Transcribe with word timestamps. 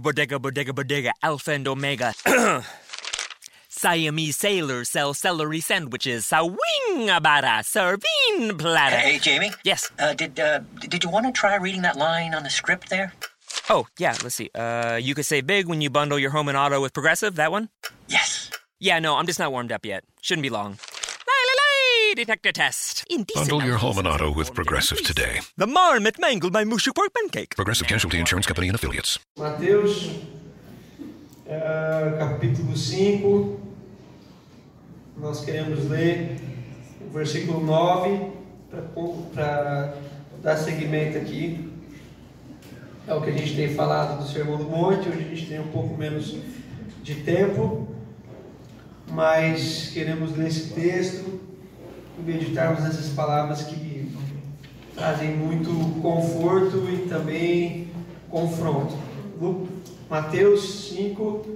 bodega, 0.00 0.38
bodega, 0.38 0.72
bodega, 0.72 1.12
alpha 1.22 1.52
and 1.52 1.68
omega. 1.68 2.14
Siamese 3.68 4.36
sailors 4.36 4.90
sell 4.90 5.14
celery 5.14 5.60
sandwiches. 5.60 6.26
Sawing 6.26 7.08
abara, 7.08 7.62
serving 7.64 8.58
platter. 8.58 8.96
Hey, 8.96 9.18
Jamie. 9.18 9.52
Yes. 9.64 9.90
Uh, 9.98 10.12
did 10.12 10.38
uh, 10.38 10.60
did 10.80 11.02
you 11.02 11.10
want 11.10 11.26
to 11.26 11.32
try 11.32 11.54
reading 11.56 11.82
that 11.82 11.96
line 11.96 12.34
on 12.34 12.42
the 12.42 12.50
script 12.50 12.90
there? 12.90 13.12
Oh, 13.68 13.86
yeah, 13.98 14.16
let's 14.22 14.34
see. 14.34 14.50
Uh, 14.54 14.98
you 15.00 15.14
could 15.14 15.26
say 15.26 15.40
big 15.40 15.66
when 15.66 15.80
you 15.80 15.90
bundle 15.90 16.18
your 16.18 16.30
home 16.30 16.48
and 16.48 16.58
auto 16.58 16.80
with 16.80 16.92
Progressive, 16.92 17.36
that 17.36 17.50
one? 17.50 17.68
Yes. 18.08 18.50
Yeah, 18.78 18.98
no, 18.98 19.16
I'm 19.16 19.26
just 19.26 19.38
not 19.38 19.52
warmed 19.52 19.72
up 19.72 19.84
yet. 19.84 20.04
Shouldn't 20.20 20.42
be 20.42 20.50
long. 20.50 20.78
Detector 22.20 22.52
test. 22.52 23.02
Indecent 23.08 23.48
Bundle 23.48 23.66
your 23.66 23.78
home 23.78 23.96
and 23.96 24.06
auto 24.06 24.30
with 24.30 24.52
Progressive 24.52 25.02
today. 25.02 25.40
The 25.56 25.66
marmot 25.66 26.18
mangled 26.18 26.52
my 26.52 26.64
mushu 26.64 26.94
pork 26.94 27.14
pancake. 27.14 27.56
Progressive 27.56 27.88
Casualty 27.88 28.18
Insurance 28.18 28.46
Company 28.46 28.68
and 28.68 28.74
Affiliates. 28.74 29.18
Mateus, 29.38 30.10
eh, 31.46 32.16
capítulo 32.18 32.76
5, 32.76 33.58
nós 35.16 35.42
queremos 35.46 35.88
ler 35.88 36.36
o 37.00 37.10
versículo 37.10 37.64
9 37.64 38.32
para 39.32 39.96
dar 40.42 40.58
seguimento 40.58 41.16
aqui. 41.16 41.72
É 43.08 43.14
o 43.14 43.22
que 43.22 43.30
a 43.30 43.32
gente 43.32 43.56
tem 43.56 43.74
falado 43.74 44.22
do 44.22 44.30
Sermão 44.30 44.58
do 44.58 44.64
Monte, 44.64 45.08
hoje 45.08 45.20
a 45.20 45.34
gente 45.34 45.46
tem 45.46 45.58
um 45.58 45.68
pouco 45.68 45.96
menos 45.96 46.36
de 47.02 47.14
tempo, 47.14 47.88
mas 49.08 49.88
queremos 49.94 50.36
ler 50.36 50.48
esse 50.48 50.74
texto 50.74 51.39
e 52.20 52.30
meditarmos 52.30 52.82
nessas 52.84 53.08
palavras 53.10 53.62
que 53.62 54.14
trazem 54.94 55.36
muito 55.36 56.00
conforto 56.02 56.86
e 56.90 57.08
também 57.08 57.88
confronto. 58.28 58.94
Mateus 60.08 60.90
5, 60.90 61.46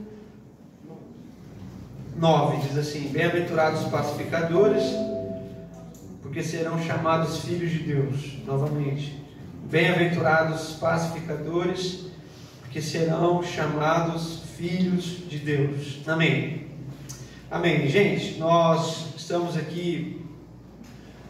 9 2.17 2.67
diz 2.67 2.79
assim: 2.79 3.09
Bem-aventurados 3.09 3.83
os 3.83 3.89
pacificadores, 3.89 4.85
porque 6.23 6.43
serão 6.43 6.83
chamados 6.83 7.41
filhos 7.41 7.71
de 7.71 7.81
Deus. 7.81 8.39
Novamente, 8.47 9.23
bem-aventurados 9.71 10.71
os 10.71 10.77
pacificadores, 10.77 12.07
porque 12.61 12.81
serão 12.81 13.43
chamados 13.43 14.41
filhos 14.57 15.29
de 15.29 15.39
Deus. 15.39 16.01
Amém. 16.07 16.69
Amém. 17.51 17.87
Gente, 17.89 18.39
nós 18.39 19.15
estamos 19.17 19.57
aqui 19.57 20.24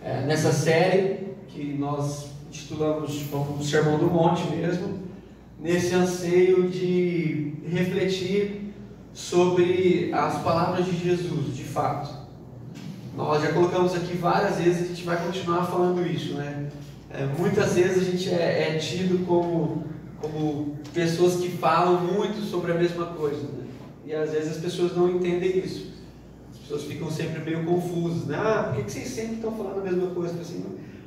é, 0.05 0.21
nessa 0.21 0.53
série 0.53 1.35
que 1.49 1.73
nós 1.79 2.27
intitulamos 2.49 3.25
como 3.31 3.65
Sermão 3.65 3.99
do 3.99 4.07
Monte 4.07 4.47
mesmo, 4.55 4.99
nesse 5.59 5.95
anseio 5.95 6.69
de 6.69 7.55
refletir 7.67 8.75
sobre 9.15 10.11
as 10.13 10.43
palavras 10.43 10.85
de 10.85 10.97
Jesus, 10.97 11.57
de 11.57 11.65
fato. 11.65 12.23
Nós 13.17 13.43
já 13.43 13.53
colocamos 13.53 13.95
aqui 13.95 14.17
várias 14.17 14.59
vezes 14.59 14.83
a 14.83 14.87
gente 14.89 15.05
vai 15.05 15.25
continuar 15.25 15.65
falando 15.65 16.07
isso, 16.07 16.35
né? 16.35 16.69
É, 17.11 17.25
muitas 17.39 17.75
vezes 17.75 18.09
a 18.09 18.11
gente 18.11 18.29
é, 18.29 18.75
é 18.75 18.79
tido 18.79 19.25
como, 19.25 19.85
como 20.21 20.77
pessoas 20.93 21.37
que 21.37 21.49
falam 21.49 22.01
muito 22.01 22.43
sobre 22.43 22.73
a 22.73 22.75
mesma 22.75 23.07
coisa, 23.07 23.43
né? 23.43 23.65
E 24.05 24.13
às 24.13 24.33
vezes 24.33 24.57
as 24.57 24.59
pessoas 24.59 24.95
não 24.95 25.09
entendem 25.09 25.59
isso. 25.59 25.94
As 26.65 26.69
pessoas 26.71 26.85
ficam 26.85 27.11
sempre 27.11 27.41
meio 27.43 27.63
confusas, 27.63 28.25
né? 28.25 28.39
Ah, 28.41 28.63
por 28.69 28.77
que 28.77 28.85
que 28.85 28.93
vocês 28.93 29.09
sempre 29.09 29.35
estão 29.35 29.53
falando 29.53 29.81
a 29.81 29.83
mesma 29.83 30.07
coisa? 30.15 30.41
Assim, 30.41 30.65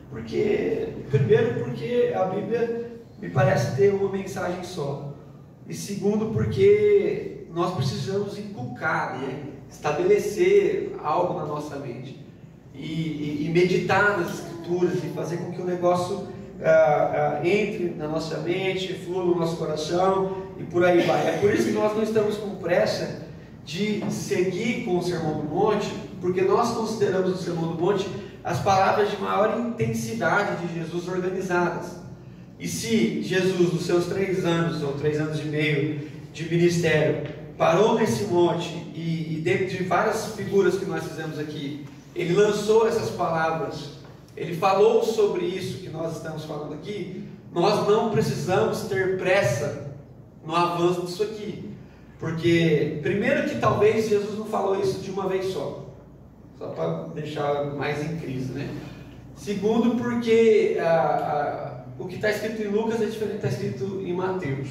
porque, 0.08 0.90
primeiro, 1.10 1.64
porque 1.64 2.14
a 2.16 2.26
Bíblia 2.26 2.92
me 3.20 3.28
parece 3.30 3.76
ter 3.76 3.92
uma 3.92 4.08
mensagem 4.12 4.64
só. 4.64 5.16
E 5.68 5.74
segundo, 5.74 6.28
porque 6.28 7.48
nós 7.52 7.74
precisamos 7.74 8.38
inculcar, 8.38 9.18
né? 9.18 9.46
estabelecer 9.68 10.96
algo 11.04 11.40
na 11.40 11.46
nossa 11.48 11.76
mente. 11.78 12.24
E, 12.76 12.80
e- 12.80 13.46
e 13.48 13.50
meditar 13.50 14.20
nas 14.20 14.36
escrituras 14.36 15.04
e 15.04 15.08
fazer 15.10 15.38
com 15.38 15.52
que 15.52 15.60
o 15.62 15.66
negócio 15.66 16.28
ah, 16.64 17.40
ah, 17.42 17.48
entre 17.48 17.96
na 17.98 18.08
nossa 18.08 18.38
mente, 18.42 18.94
flua 18.94 19.24
no 19.26 19.36
nosso 19.36 19.58
coração 19.58 20.38
e 20.60 20.64
por 20.66 20.86
aí 20.86 21.02
vai. 21.02 21.28
É 21.30 21.38
por 21.40 21.52
isso 21.52 21.66
que 21.70 21.72
nós 21.74 21.96
não 21.96 22.04
estamos 22.04 22.38
com 22.38 22.56
pressa 22.58 23.26
de 23.68 24.02
seguir 24.10 24.86
com 24.86 24.98
o 24.98 25.04
Sermão 25.04 25.42
do 25.42 25.44
Monte, 25.44 25.92
porque 26.22 26.42
nós 26.42 26.72
consideramos 26.72 27.38
o 27.38 27.44
Sermão 27.44 27.74
do 27.74 27.80
Monte 27.80 28.08
as 28.42 28.60
palavras 28.60 29.12
de 29.12 29.18
maior 29.18 29.60
intensidade 29.60 30.66
de 30.66 30.74
Jesus 30.74 31.06
organizadas. 31.10 31.98
E 32.58 32.66
se 32.66 33.22
Jesus, 33.22 33.74
nos 33.74 33.86
seus 33.86 34.06
três 34.06 34.46
anos 34.46 34.82
ou 34.82 34.94
três 34.94 35.20
anos 35.20 35.42
e 35.42 35.44
meio 35.44 36.10
de 36.32 36.50
ministério, 36.50 37.28
parou 37.58 37.96
nesse 37.96 38.24
monte 38.24 38.70
e, 38.96 39.34
e 39.34 39.42
dentro 39.44 39.68
de 39.68 39.84
várias 39.84 40.28
figuras 40.28 40.78
que 40.78 40.86
nós 40.86 41.04
fizemos 41.04 41.38
aqui, 41.38 41.86
ele 42.16 42.36
lançou 42.36 42.88
essas 42.88 43.10
palavras, 43.10 43.90
ele 44.38 44.56
falou 44.56 45.04
sobre 45.04 45.46
isso 45.46 45.80
que 45.80 45.90
nós 45.90 46.16
estamos 46.16 46.46
falando 46.46 46.74
aqui, 46.74 47.22
nós 47.52 47.86
não 47.86 48.12
precisamos 48.12 48.84
ter 48.84 49.18
pressa 49.18 49.92
no 50.46 50.56
avanço 50.56 51.02
disso 51.02 51.24
aqui. 51.24 51.67
Porque, 52.20 53.00
primeiro, 53.02 53.48
que 53.48 53.60
talvez 53.60 54.10
Jesus 54.10 54.38
não 54.38 54.46
falou 54.46 54.80
isso 54.80 55.00
de 55.00 55.12
uma 55.12 55.28
vez 55.28 55.54
só, 55.54 55.86
só 56.58 56.70
para 56.70 57.10
deixar 57.14 57.66
mais 57.76 58.04
em 58.04 58.18
crise, 58.18 58.54
né? 58.54 58.68
Segundo, 59.36 60.02
porque 60.02 60.78
ah, 60.80 61.84
ah, 61.86 61.86
o 62.00 62.06
que 62.06 62.16
está 62.16 62.32
escrito 62.32 62.64
em 62.64 62.68
Lucas 62.68 63.02
é 63.02 63.06
diferente 63.06 63.38
do 63.38 63.40
que 63.40 63.48
está 63.48 63.50
escrito 63.50 64.02
em 64.04 64.14
Mateus. 64.14 64.70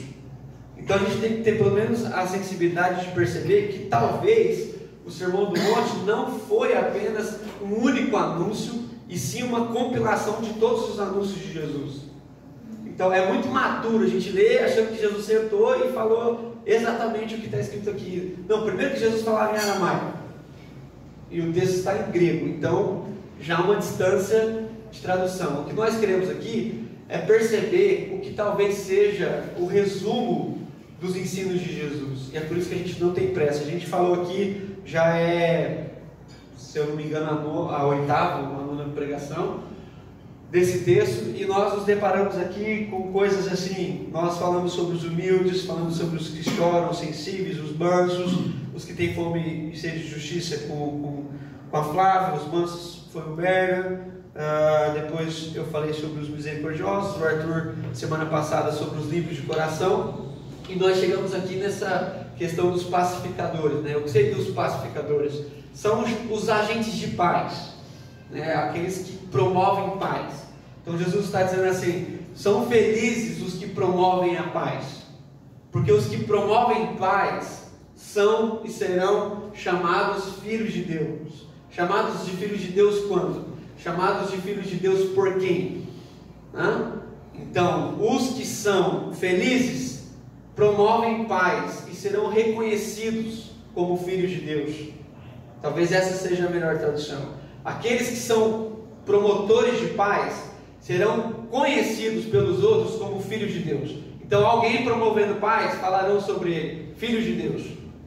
Então 0.77 0.97
a 0.97 0.99
gente 1.01 1.21
tem 1.21 1.37
que 1.37 1.43
ter 1.43 1.57
pelo 1.57 1.71
menos 1.71 2.05
a 2.05 2.27
sensibilidade 2.27 3.07
de 3.07 3.13
perceber 3.13 3.69
que 3.69 3.87
talvez 3.87 4.75
o 5.05 5.11
Sermão 5.11 5.53
do 5.53 5.61
Monte 5.61 6.05
não 6.05 6.39
foi 6.41 6.77
apenas 6.77 7.39
um 7.63 7.81
único 7.81 8.17
anúncio, 8.17 8.87
e 9.09 9.17
sim 9.17 9.45
uma 9.45 9.67
compilação 9.67 10.41
de 10.41 10.55
todos 10.55 10.91
os 10.91 10.99
anúncios 10.99 11.39
de 11.39 11.53
Jesus. 11.53 12.07
Então 12.85 13.13
é 13.13 13.25
muito 13.33 13.47
maduro 13.49 14.05
a 14.05 14.09
gente 14.09 14.31
ler 14.31 14.65
achando 14.65 14.89
que 14.91 15.01
Jesus 15.01 15.25
sentou 15.25 15.87
e 15.87 15.93
falou 15.93 16.56
exatamente 16.67 17.37
o 17.37 17.39
que 17.39 17.47
está 17.47 17.61
escrito 17.61 17.91
aqui. 17.91 18.37
Não, 18.49 18.65
primeiro 18.65 18.95
que 18.95 19.01
Jesus 19.01 19.23
falava 19.23 19.57
em 19.57 19.61
aramaico. 19.61 20.19
E 21.31 21.41
o 21.41 21.53
texto 21.53 21.77
está 21.77 21.97
em 21.97 22.11
grego. 22.11 22.47
Então 22.49 23.07
já 23.41 23.59
há 23.59 23.63
uma 23.63 23.77
distância 23.77 24.65
de 24.91 25.01
tradução. 25.01 25.63
O 25.63 25.65
que 25.65 25.75
nós 25.75 25.99
queremos 25.99 26.29
aqui 26.29 26.85
é 27.09 27.19
perceber 27.19 28.15
o 28.17 28.21
que 28.21 28.33
talvez 28.33 28.75
seja 28.75 29.45
o 29.59 29.67
resumo 29.67 30.67
dos 31.01 31.17
ensinos 31.17 31.61
de 31.61 31.73
Jesus. 31.73 32.31
E 32.33 32.37
é 32.37 32.41
por 32.41 32.57
isso 32.57 32.69
que 32.69 32.75
a 32.75 32.79
gente 32.79 33.01
não 33.01 33.13
tem 33.13 33.29
pressa. 33.29 33.63
A 33.63 33.67
gente 33.67 33.87
falou 33.87 34.23
aqui, 34.23 34.77
já 34.85 35.17
é, 35.17 35.91
se 36.57 36.79
eu 36.79 36.87
não 36.89 36.97
me 36.97 37.05
engano, 37.05 37.31
a, 37.31 37.35
no, 37.35 37.71
a 37.71 37.87
oitava, 37.87 38.43
uma 38.43 38.63
nona 38.63 38.93
pregação 38.93 39.61
desse 40.51 40.85
texto 40.85 41.35
e 41.37 41.45
nós 41.45 41.75
nos 41.75 41.85
deparamos 41.85 42.37
aqui 42.39 42.87
com 42.91 43.13
coisas 43.13 43.51
assim. 43.53 44.09
Nós 44.13 44.39
falamos 44.39 44.73
sobre 44.73 44.97
os 44.97 45.05
humildes, 45.05 45.65
falamos 45.65 45.97
sobre 45.97 46.17
os 46.17 46.29
que 46.29 46.43
choram, 46.43 46.93
sensíveis, 46.95 47.59
os 47.61 47.77
mansos, 47.77 48.33
os 48.75 48.85
que 48.85 48.95
têm 48.95 49.15
fome 49.15 49.71
e 49.73 49.77
sede 49.77 50.01
de 50.01 50.09
justiça 50.09 50.69
com, 50.69 50.77
com, 50.77 51.25
com 51.71 51.77
a 51.77 51.85
Flávia, 51.85 52.41
os 52.41 52.53
mansos 52.53 53.07
foi 53.13 53.23
o 53.23 53.35
Berga. 53.35 54.17
Ah, 54.39 54.91
depois 54.93 55.53
eu 55.55 55.65
falei 55.67 55.95
sobre 55.95 56.21
os 56.21 56.29
misericordiosos, 56.29 57.19
o 57.19 57.25
Arthur 57.25 57.75
semana 57.95 58.27
passada 58.27 58.71
sobre 58.71 58.99
os 58.99 59.09
limpos 59.09 59.37
de 59.37 59.43
coração. 59.43 60.27
E 60.69 60.75
nós 60.75 60.99
chegamos 60.99 61.33
aqui 61.35 61.55
nessa 61.55 62.27
questão 62.37 62.71
dos 62.71 62.85
pacificadores. 62.85 63.83
Né? 63.83 63.97
O 63.97 64.03
que 64.03 64.11
seriam 64.11 64.39
os 64.39 64.49
pacificadores? 64.49 65.43
São 65.73 66.03
os, 66.03 66.11
os 66.31 66.49
agentes 66.51 66.93
de 66.95 67.09
paz, 67.09 67.76
né? 68.31 68.55
aqueles 68.55 68.99
que 68.99 69.27
promovem 69.29 69.99
paz. 69.99 70.47
Então 70.83 70.99
Jesus 70.99 71.27
está 71.27 71.43
dizendo 71.43 71.65
assim: 71.65 72.19
são 72.35 72.67
felizes 72.67 73.43
os 73.47 73.55
que 73.55 73.69
promovem 73.69 74.37
a 74.37 74.45
paz, 74.45 75.03
porque 75.73 75.91
os 75.91 76.07
que 76.07 76.25
promovem 76.25 76.95
paz 76.97 77.71
são 77.95 78.61
e 78.65 78.71
serão 78.71 79.51
chamados 79.55 80.41
filhos 80.41 80.73
de 80.73 80.83
Deus. 80.83 81.47
Chamados 81.71 82.25
de 82.25 82.31
filhos 82.33 82.61
de 82.61 82.69
Deus 82.69 83.07
quando? 83.07 83.47
Chamados 83.79 84.31
de 84.31 84.39
filhos 84.39 84.67
de 84.67 84.77
Deus 84.77 85.11
por 85.11 85.39
quem? 85.39 85.87
Hã? 86.55 87.03
Então, 87.35 87.97
os 88.01 88.35
que 88.35 88.47
são 88.47 89.13
felizes 89.13 90.07
promovem 90.55 91.27
paz 91.27 91.87
e 91.91 91.95
serão 91.95 92.29
reconhecidos 92.29 93.51
como 93.75 93.99
filhos 93.99 94.31
de 94.31 94.41
Deus. 94.41 94.75
Talvez 95.61 95.93
essa 95.93 96.17
seja 96.17 96.47
a 96.47 96.51
melhor 96.51 96.79
tradução. 96.79 97.35
Aqueles 97.67 98.11
que 98.11 98.17
são 98.17 98.77
promotores 99.05 99.81
de 99.81 99.87
paz 99.89 100.53
serão 100.81 101.33
conhecidos 101.51 102.27
pelos 102.27 102.63
outros 102.63 102.95
como 102.95 103.21
filhos 103.21 103.53
de 103.53 103.59
Deus. 103.59 103.97
Então, 104.23 104.47
alguém 104.47 104.85
promovendo 104.85 105.41
paz 105.41 105.75
falarão 105.81 106.21
sobre 106.21 106.55
ele, 106.55 106.95
filhos 106.97 107.25
de 107.25 107.33
Deus. 107.33 107.63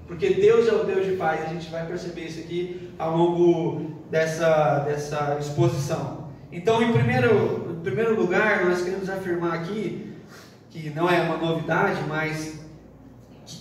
Porque 0.07 0.29
Deus 0.29 0.65
é 0.65 0.71
o 0.71 0.85
Deus 0.85 1.05
de 1.05 1.17
paz. 1.17 1.41
A 1.41 1.53
gente 1.53 1.69
vai 1.69 1.85
perceber 1.85 2.21
isso 2.21 2.39
aqui 2.39 2.89
ao 2.97 3.17
longo 3.17 4.01
dessa, 4.09 4.79
dessa 4.79 5.37
exposição. 5.37 6.29
Então, 6.49 6.81
em 6.81 6.93
primeiro, 6.93 7.75
em 7.77 7.83
primeiro 7.83 8.15
lugar, 8.15 8.63
nós 8.63 8.81
queremos 8.81 9.09
afirmar 9.09 9.55
aqui 9.55 10.13
que 10.69 10.89
não 10.91 11.09
é 11.09 11.21
uma 11.21 11.35
novidade, 11.35 11.99
mas 12.07 12.61
que, 13.45 13.57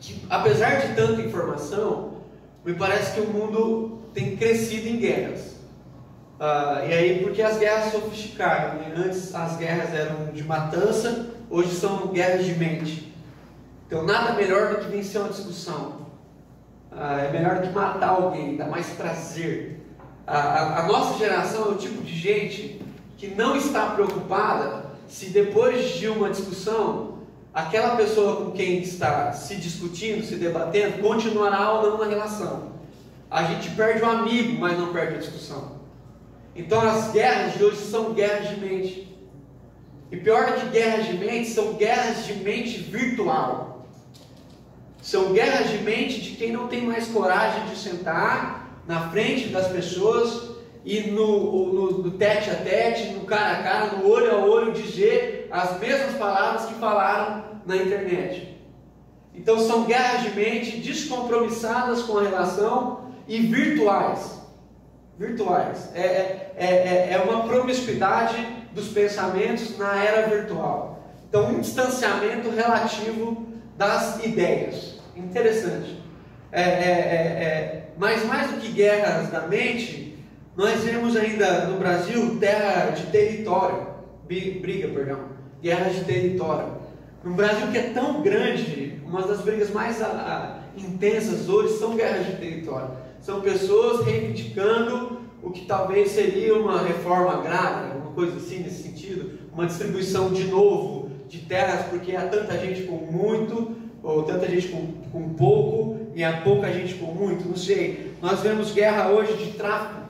que, 0.00 0.26
apesar 0.30 0.76
de 0.76 0.94
tanta 0.94 1.20
informação, 1.20 2.22
me 2.64 2.72
parece 2.72 3.14
que 3.14 3.20
o 3.20 3.30
mundo 3.30 4.01
tem 4.12 4.36
crescido 4.36 4.88
em 4.88 4.98
guerras. 4.98 5.52
Ah, 6.38 6.82
e 6.88 6.92
aí, 6.92 7.22
porque 7.22 7.40
as 7.40 7.58
guerras 7.58 7.92
sofisticaram, 7.92 8.78
né? 8.78 8.92
antes 8.96 9.34
as 9.34 9.56
guerras 9.56 9.94
eram 9.94 10.32
de 10.32 10.42
matança, 10.42 11.30
hoje 11.48 11.74
são 11.74 12.08
guerras 12.08 12.44
de 12.44 12.54
mente. 12.54 13.14
Então, 13.86 14.04
nada 14.04 14.32
melhor 14.32 14.70
do 14.70 14.76
que 14.80 14.90
vencer 14.90 15.20
uma 15.20 15.30
discussão. 15.30 16.06
Ah, 16.90 17.20
é 17.20 17.30
melhor 17.30 17.60
do 17.60 17.68
que 17.68 17.74
matar 17.74 18.08
alguém, 18.08 18.56
dá 18.56 18.66
mais 18.66 18.86
prazer. 18.90 19.80
A, 20.26 20.36
a, 20.36 20.80
a 20.80 20.86
nossa 20.88 21.18
geração 21.18 21.66
é 21.66 21.68
o 21.68 21.74
tipo 21.76 22.02
de 22.02 22.14
gente 22.14 22.80
que 23.16 23.28
não 23.28 23.56
está 23.56 23.90
preocupada 23.90 24.82
se 25.06 25.26
depois 25.26 25.90
de 25.90 26.08
uma 26.08 26.30
discussão, 26.30 27.18
aquela 27.52 27.96
pessoa 27.96 28.36
com 28.36 28.50
quem 28.50 28.80
está 28.80 29.32
se 29.32 29.56
discutindo, 29.56 30.24
se 30.24 30.36
debatendo, 30.36 31.02
continuará 31.02 31.70
ou 31.70 31.82
não 31.82 31.98
na 31.98 32.06
relação. 32.06 32.71
A 33.32 33.44
gente 33.44 33.70
perde 33.70 34.04
um 34.04 34.10
amigo, 34.10 34.60
mas 34.60 34.78
não 34.78 34.92
perde 34.92 35.14
a 35.14 35.18
discussão. 35.18 35.80
Então 36.54 36.78
as 36.82 37.12
guerras 37.12 37.54
de 37.54 37.64
hoje 37.64 37.78
são 37.78 38.12
guerras 38.12 38.50
de 38.50 38.60
mente. 38.60 39.16
E 40.10 40.18
pior 40.18 40.52
que 40.52 40.66
guerras 40.66 41.06
de 41.06 41.14
mente, 41.14 41.48
são 41.48 41.72
guerras 41.72 42.26
de 42.26 42.34
mente 42.34 42.76
virtual. 42.76 43.86
São 45.00 45.32
guerras 45.32 45.70
de 45.70 45.78
mente 45.78 46.20
de 46.20 46.32
quem 46.32 46.52
não 46.52 46.68
tem 46.68 46.82
mais 46.82 47.08
coragem 47.08 47.64
de 47.70 47.76
sentar 47.78 48.82
na 48.86 49.08
frente 49.08 49.48
das 49.48 49.68
pessoas 49.68 50.50
e 50.84 51.00
no, 51.10 51.72
no, 51.72 52.02
no, 52.02 52.10
tete 52.10 52.50
a 52.50 52.56
tete, 52.56 53.14
no 53.14 53.24
cara 53.24 53.60
a 53.60 53.62
cara, 53.62 53.96
no 53.96 54.10
olho 54.10 54.30
a 54.30 54.44
olho, 54.44 54.72
dizer 54.72 55.48
as 55.50 55.80
mesmas 55.80 56.18
palavras 56.18 56.66
que 56.66 56.74
falaram 56.74 57.44
na 57.64 57.76
internet. 57.76 58.51
Então 59.34 59.58
são 59.58 59.84
guerras 59.84 60.22
de 60.22 60.30
mente 60.30 60.78
descompromissadas 60.78 62.02
com 62.02 62.18
a 62.18 62.22
relação 62.22 63.12
e 63.26 63.38
virtuais. 63.40 64.40
Virtuais. 65.18 65.90
É, 65.94 66.00
é, 66.00 66.54
é, 66.56 67.12
é 67.12 67.18
uma 67.18 67.44
promiscuidade 67.44 68.46
dos 68.72 68.88
pensamentos 68.88 69.76
na 69.78 70.02
era 70.02 70.28
virtual. 70.28 71.02
Então, 71.28 71.48
um 71.48 71.60
distanciamento 71.60 72.50
relativo 72.50 73.46
das 73.76 74.22
ideias. 74.24 75.00
Interessante. 75.16 76.02
É, 76.50 76.62
é, 76.62 76.64
é, 76.64 77.44
é 77.44 77.82
mas 77.96 78.24
mais 78.26 78.50
do 78.50 78.60
que 78.60 78.72
guerras 78.72 79.30
da 79.30 79.46
mente, 79.46 80.18
nós 80.56 80.82
vemos 80.82 81.16
ainda 81.16 81.66
no 81.66 81.78
Brasil 81.78 82.38
terra 82.38 82.90
de 82.90 83.06
território, 83.06 83.86
briga, 84.26 84.88
perdão, 84.88 85.20
guerra 85.62 85.90
de 85.90 86.04
território. 86.04 86.81
No 87.24 87.34
Brasil 87.34 87.68
que 87.68 87.78
é 87.78 87.90
tão 87.90 88.22
grande, 88.22 89.00
uma 89.06 89.22
das 89.22 89.40
brigas 89.42 89.70
mais 89.70 90.02
a, 90.02 90.06
a, 90.06 90.80
intensas 90.80 91.48
hoje 91.48 91.78
são 91.78 91.96
guerras 91.96 92.26
de 92.26 92.36
território. 92.36 92.90
São 93.20 93.40
pessoas 93.40 94.04
reivindicando 94.04 95.20
o 95.42 95.50
que 95.50 95.66
talvez 95.66 96.10
seria 96.10 96.56
uma 96.56 96.82
reforma 96.82 97.34
agrária, 97.34 97.96
uma 97.96 98.12
coisa 98.12 98.36
assim 98.36 98.58
nesse 98.58 98.82
sentido, 98.82 99.38
uma 99.52 99.66
distribuição 99.66 100.32
de 100.32 100.44
novo 100.44 101.10
de 101.28 101.38
terras, 101.38 101.86
porque 101.86 102.14
há 102.14 102.26
tanta 102.28 102.58
gente 102.58 102.82
com 102.82 102.96
muito, 102.96 103.76
ou 104.02 104.22
tanta 104.24 104.48
gente 104.48 104.68
com, 104.68 104.86
com 105.10 105.34
pouco, 105.34 105.98
e 106.14 106.22
há 106.22 106.40
pouca 106.42 106.72
gente 106.72 106.94
com 106.94 107.06
muito, 107.06 107.48
não 107.48 107.56
sei. 107.56 108.14
Nós 108.20 108.40
vemos 108.40 108.72
guerra 108.72 109.10
hoje 109.10 109.34
de 109.34 109.52
tráfico 109.52 110.02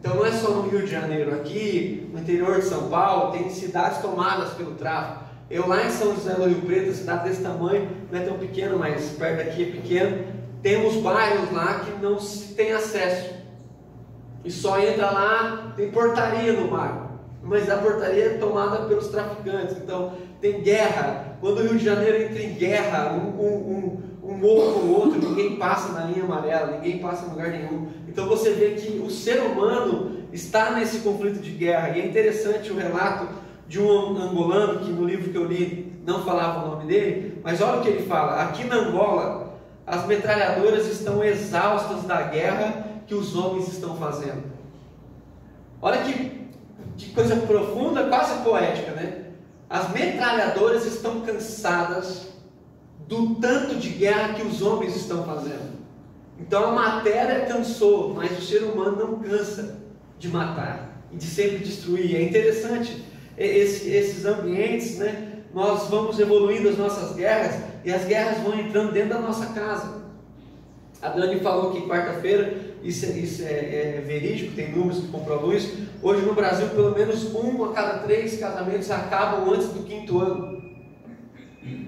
então 0.00 0.16
não 0.16 0.24
é 0.24 0.32
só 0.32 0.50
no 0.50 0.62
Rio 0.62 0.80
de 0.80 0.90
Janeiro, 0.90 1.34
aqui 1.34 2.08
no 2.10 2.18
interior 2.18 2.58
de 2.58 2.64
São 2.64 2.88
Paulo, 2.88 3.32
tem 3.32 3.50
cidades 3.50 3.98
tomadas 3.98 4.54
pelo 4.54 4.74
tráfico. 4.74 5.26
Eu 5.50 5.66
lá 5.66 5.84
em 5.84 5.90
São 5.90 6.14
José 6.14 6.32
do 6.34 6.44
Rio 6.44 6.62
Preto, 6.62 6.92
cidade 6.92 7.28
desse 7.28 7.42
tamanho, 7.42 7.90
não 8.10 8.20
é 8.20 8.22
tão 8.22 8.38
pequena, 8.38 8.76
mas 8.76 9.10
perto 9.18 9.38
daqui 9.38 9.64
é 9.64 9.72
pequeno, 9.72 10.24
temos 10.62 10.94
bairros 10.96 11.50
lá 11.50 11.80
que 11.80 11.90
não 12.00 12.20
se 12.20 12.54
tem 12.54 12.72
acesso. 12.72 13.34
E 14.44 14.50
só 14.50 14.78
entra 14.78 15.10
lá, 15.10 15.72
tem 15.76 15.90
portaria 15.90 16.52
no 16.52 16.68
bairro. 16.68 17.10
Mas 17.42 17.68
a 17.68 17.78
portaria 17.78 18.26
é 18.26 18.28
tomada 18.34 18.86
pelos 18.86 19.08
traficantes. 19.08 19.76
Então 19.76 20.12
tem 20.40 20.60
guerra. 20.60 21.36
Quando 21.40 21.58
o 21.58 21.62
Rio 21.62 21.78
de 21.78 21.84
Janeiro 21.84 22.22
entra 22.22 22.42
em 22.42 22.54
guerra, 22.54 23.12
um, 23.12 23.40
um, 23.40 24.02
um, 24.24 24.30
um 24.30 24.36
morro 24.36 24.72
com 24.74 24.80
o 24.86 25.00
outro, 25.00 25.18
ninguém 25.18 25.56
passa 25.56 25.92
na 25.92 26.04
linha 26.04 26.24
amarela, 26.24 26.76
ninguém 26.76 26.98
passa 26.98 27.26
em 27.26 27.30
lugar 27.30 27.50
nenhum. 27.50 27.88
Então 28.06 28.28
você 28.28 28.52
vê 28.52 28.70
que 28.70 28.98
o 28.98 29.10
ser 29.10 29.40
humano 29.40 30.18
está 30.32 30.72
nesse 30.72 31.00
conflito 31.00 31.40
de 31.40 31.50
guerra. 31.50 31.96
E 31.96 32.00
é 32.02 32.06
interessante 32.06 32.70
o 32.70 32.76
relato 32.76 33.39
de 33.70 33.80
um 33.80 34.20
angolano 34.20 34.80
que 34.80 34.90
no 34.90 35.04
livro 35.04 35.30
que 35.30 35.38
eu 35.38 35.46
li 35.46 35.96
não 36.04 36.24
falava 36.24 36.66
o 36.66 36.70
nome 36.72 36.86
dele, 36.88 37.40
mas 37.44 37.60
olha 37.60 37.78
o 37.78 37.82
que 37.82 37.88
ele 37.88 38.04
fala: 38.04 38.42
aqui 38.42 38.64
na 38.64 38.74
Angola, 38.74 39.60
as 39.86 40.04
metralhadoras 40.06 40.88
estão 40.88 41.22
exaustas 41.22 42.02
da 42.02 42.20
guerra 42.22 42.84
que 43.06 43.14
os 43.14 43.36
homens 43.36 43.68
estão 43.68 43.94
fazendo. 43.96 44.42
Olha 45.80 46.02
que, 46.02 46.48
que 46.98 47.12
coisa 47.12 47.36
profunda, 47.36 48.08
quase 48.08 48.42
poética, 48.42 48.90
né? 48.90 49.26
As 49.68 49.88
metralhadoras 49.92 50.84
estão 50.84 51.20
cansadas 51.20 52.26
do 53.06 53.36
tanto 53.36 53.76
de 53.76 53.90
guerra 53.90 54.34
que 54.34 54.42
os 54.42 54.62
homens 54.62 54.96
estão 54.96 55.22
fazendo. 55.22 55.78
Então 56.40 56.70
a 56.70 56.72
matéria 56.72 57.46
cansou, 57.46 58.14
mas 58.14 58.36
o 58.36 58.42
ser 58.42 58.64
humano 58.64 58.96
não 58.96 59.20
cansa 59.20 59.78
de 60.18 60.28
matar 60.28 61.04
e 61.12 61.16
de 61.16 61.24
sempre 61.24 61.58
destruir. 61.58 62.16
É 62.16 62.22
interessante 62.22 63.09
esse, 63.46 63.88
esses 63.90 64.24
ambientes, 64.24 64.98
né? 64.98 65.42
Nós 65.52 65.88
vamos 65.88 66.18
evoluindo 66.18 66.68
as 66.68 66.78
nossas 66.78 67.16
guerras 67.16 67.62
e 67.84 67.92
as 67.92 68.04
guerras 68.04 68.38
vão 68.38 68.58
entrando 68.58 68.92
dentro 68.92 69.10
da 69.10 69.18
nossa 69.18 69.46
casa. 69.46 70.00
A 71.02 71.08
Dani 71.08 71.40
falou 71.40 71.72
que 71.72 71.88
quarta-feira, 71.88 72.54
isso, 72.82 73.06
é, 73.06 73.08
isso 73.10 73.42
é, 73.42 73.46
é, 73.96 74.04
verídico, 74.06 74.54
tem 74.54 74.70
números 74.70 75.00
que 75.00 75.08
comprovam 75.08 75.52
isso. 75.52 75.88
Hoje 76.02 76.22
no 76.22 76.34
Brasil, 76.34 76.68
pelo 76.68 76.92
menos 76.92 77.34
um 77.34 77.64
a 77.64 77.72
cada 77.72 77.98
três 78.00 78.38
casamentos 78.38 78.90
acabam 78.90 79.50
antes 79.50 79.68
do 79.68 79.82
quinto 79.84 80.20
ano. 80.20 80.60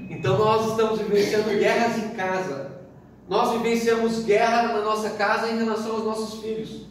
Então 0.09 0.39
nós 0.39 0.71
estamos 0.71 0.99
vivenciando 0.99 1.51
guerras 1.51 1.99
em 1.99 2.09
casa. 2.11 2.73
Nós 3.29 3.53
vivenciamos 3.53 4.25
guerra 4.25 4.75
na 4.75 4.81
nossa 4.81 5.11
casa 5.11 5.51
em 5.51 5.59
relação 5.59 5.93
aos 5.93 6.05
nossos 6.05 6.41
filhos. 6.41 6.87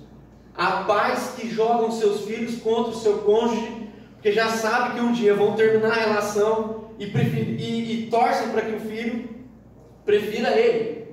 Há 0.56 0.84
pais 0.84 1.34
que 1.36 1.50
jogam 1.50 1.92
seus 1.92 2.22
filhos 2.22 2.62
contra 2.62 2.92
o 2.92 2.96
seu 2.96 3.20
cônjuge, 3.20 3.90
porque 4.22 4.34
já 4.34 4.50
sabem 4.50 4.92
que 4.92 5.00
um 5.00 5.12
dia 5.12 5.34
vão 5.34 5.56
terminar 5.56 5.94
a 5.94 6.06
relação 6.06 6.92
e, 7.00 7.06
e, 7.06 8.06
e 8.06 8.08
torcem 8.12 8.50
para 8.50 8.62
que 8.62 8.76
o 8.76 8.80
filho 8.80 9.28
prefira 10.06 10.52
ele. 10.52 11.08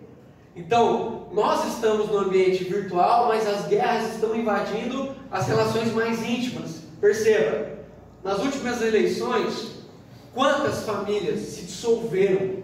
Então, 0.55 1.27
nós 1.33 1.73
estamos 1.73 2.09
no 2.09 2.19
ambiente 2.19 2.65
virtual, 2.65 3.29
mas 3.29 3.49
as 3.49 3.67
guerras 3.67 4.13
estão 4.13 4.37
invadindo 4.37 5.17
as 5.31 5.47
relações 5.47 5.91
mais 5.95 6.23
íntimas. 6.23 6.83
Perceba, 7.01 7.79
nas 8.23 8.41
últimas 8.41 8.83
eleições, 8.83 9.87
quantas 10.35 10.83
famílias 10.83 11.41
se 11.41 11.63
dissolveram 11.63 12.57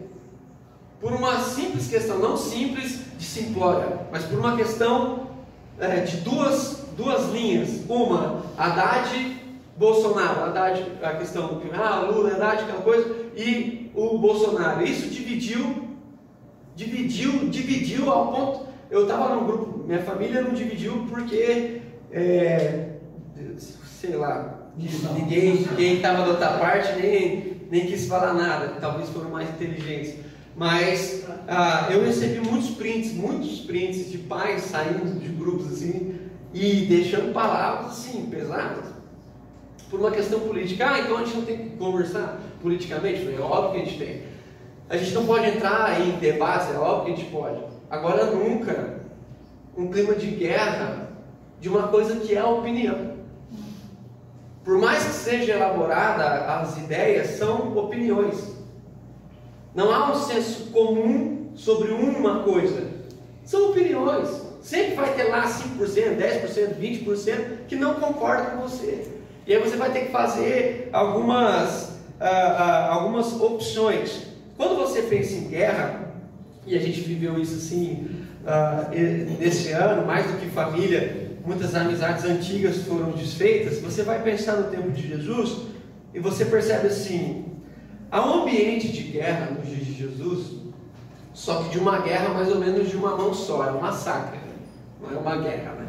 por 1.00 1.12
uma 1.12 1.40
simples 1.40 1.88
questão, 1.88 2.18
não 2.18 2.36
simples 2.36 3.00
de 3.16 3.24
simplória, 3.24 4.00
mas 4.12 4.24
por 4.24 4.38
uma 4.38 4.58
questão 4.58 5.26
é, 5.80 6.00
de 6.00 6.18
duas, 6.18 6.84
duas 6.98 7.32
linhas. 7.32 7.80
Uma, 7.88 8.42
Haddad, 8.58 9.43
Bolsonaro. 9.76 10.44
Haddad, 10.44 10.84
a 11.02 11.14
questão 11.14 11.48
do 11.48 11.62
ah, 11.74 12.00
Lula, 12.10 12.32
Haddad, 12.32 12.62
aquela 12.62 12.82
coisa, 12.82 13.14
e 13.36 13.90
o 13.94 14.18
Bolsonaro. 14.18 14.84
Isso 14.84 15.08
dividiu, 15.08 15.88
dividiu, 16.74 17.48
dividiu 17.48 18.10
ao 18.10 18.32
ponto. 18.32 18.66
Eu 18.90 19.02
estava 19.02 19.34
num 19.34 19.46
grupo, 19.46 19.84
minha 19.86 20.02
família 20.02 20.42
não 20.42 20.52
dividiu 20.52 21.06
porque, 21.08 21.80
é, 22.12 22.90
sei 24.00 24.14
lá, 24.16 24.70
ninguém 24.76 25.96
estava 25.96 26.22
da 26.22 26.28
outra 26.28 26.58
parte 26.58 27.00
nem, 27.00 27.62
nem 27.70 27.86
quis 27.86 28.06
falar 28.06 28.34
nada, 28.34 28.76
talvez 28.80 29.08
foram 29.08 29.30
mais 29.30 29.48
inteligentes. 29.48 30.14
Mas 30.56 31.24
ah, 31.48 31.88
eu 31.90 32.04
recebi 32.04 32.40
muitos 32.40 32.70
prints, 32.70 33.12
muitos 33.12 33.60
prints 33.60 34.10
de 34.10 34.18
pais 34.18 34.62
saindo 34.62 35.18
de 35.18 35.28
grupos 35.28 35.72
assim 35.72 36.16
e 36.52 36.86
deixando 36.86 37.32
palavras 37.32 37.92
assim, 37.92 38.26
pesadas. 38.26 38.93
Por 39.94 40.00
uma 40.00 40.10
questão 40.10 40.40
política. 40.40 40.90
Ah, 40.90 40.98
então 40.98 41.18
a 41.18 41.24
gente 41.24 41.36
não 41.36 41.44
tem 41.44 41.56
que 41.56 41.76
conversar 41.76 42.40
politicamente? 42.60 43.32
É 43.32 43.40
óbvio 43.40 43.70
que 43.70 43.76
a 43.76 43.84
gente 43.84 43.96
tem. 43.96 44.22
A 44.90 44.96
gente 44.96 45.14
não 45.14 45.24
pode 45.24 45.46
entrar 45.46 46.00
em 46.00 46.18
debates, 46.18 46.74
é 46.74 46.78
óbvio 46.78 47.04
que 47.04 47.12
a 47.12 47.14
gente 47.14 47.30
pode. 47.30 47.60
Agora 47.88 48.26
nunca 48.26 48.98
um 49.78 49.88
clima 49.92 50.16
de 50.16 50.26
guerra 50.26 51.10
de 51.60 51.68
uma 51.68 51.86
coisa 51.86 52.16
que 52.16 52.34
é 52.34 52.40
a 52.40 52.48
opinião. 52.48 53.18
Por 54.64 54.78
mais 54.78 55.04
que 55.04 55.12
seja 55.12 55.52
elaborada, 55.52 56.24
as 56.56 56.76
ideias 56.76 57.28
são 57.38 57.78
opiniões. 57.78 58.52
Não 59.76 59.94
há 59.94 60.10
um 60.10 60.16
senso 60.16 60.72
comum 60.72 61.52
sobre 61.54 61.92
uma 61.92 62.42
coisa. 62.42 62.84
São 63.44 63.70
opiniões. 63.70 64.42
Sempre 64.60 64.96
vai 64.96 65.14
ter 65.14 65.28
lá 65.28 65.44
5%, 65.46 65.78
10%, 65.78 66.80
20% 66.80 67.66
que 67.68 67.76
não 67.76 67.94
concordam 67.94 68.56
com 68.56 68.62
você. 68.62 69.13
E 69.46 69.54
aí 69.54 69.62
você 69.62 69.76
vai 69.76 69.92
ter 69.92 70.06
que 70.06 70.12
fazer 70.12 70.88
algumas 70.92 71.94
ah, 72.20 72.26
ah, 72.26 72.94
algumas 72.94 73.38
opções. 73.40 74.22
Quando 74.56 74.76
você 74.76 75.02
pensa 75.02 75.34
em 75.34 75.48
guerra, 75.48 76.12
e 76.66 76.76
a 76.76 76.80
gente 76.80 77.00
viveu 77.00 77.38
isso 77.38 77.56
assim 77.56 78.08
ah, 78.46 78.88
nesse 79.38 79.72
ano, 79.72 80.06
mais 80.06 80.26
do 80.26 80.38
que 80.38 80.48
família, 80.48 81.30
muitas 81.44 81.74
amizades 81.74 82.24
antigas 82.24 82.78
foram 82.84 83.10
desfeitas. 83.12 83.80
Você 83.80 84.02
vai 84.02 84.22
pensar 84.22 84.56
no 84.56 84.70
tempo 84.70 84.90
de 84.90 85.08
Jesus 85.08 85.66
e 86.14 86.20
você 86.20 86.44
percebe 86.44 86.86
assim: 86.86 87.44
há 88.10 88.26
um 88.26 88.42
ambiente 88.42 88.88
de 88.88 89.02
guerra 89.02 89.50
nos 89.50 89.68
dias 89.68 89.86
de 89.86 89.94
Jesus, 89.94 90.52
só 91.34 91.62
que 91.62 91.70
de 91.70 91.78
uma 91.78 91.98
guerra 91.98 92.30
mais 92.30 92.48
ou 92.48 92.58
menos 92.58 92.88
de 92.88 92.96
uma 92.96 93.16
mão 93.16 93.34
só, 93.34 93.66
é 93.66 93.72
um 93.72 93.80
massacre, 93.80 94.38
não 95.02 95.10
é 95.10 95.20
uma 95.20 95.36
guerra, 95.36 95.72
né? 95.72 95.83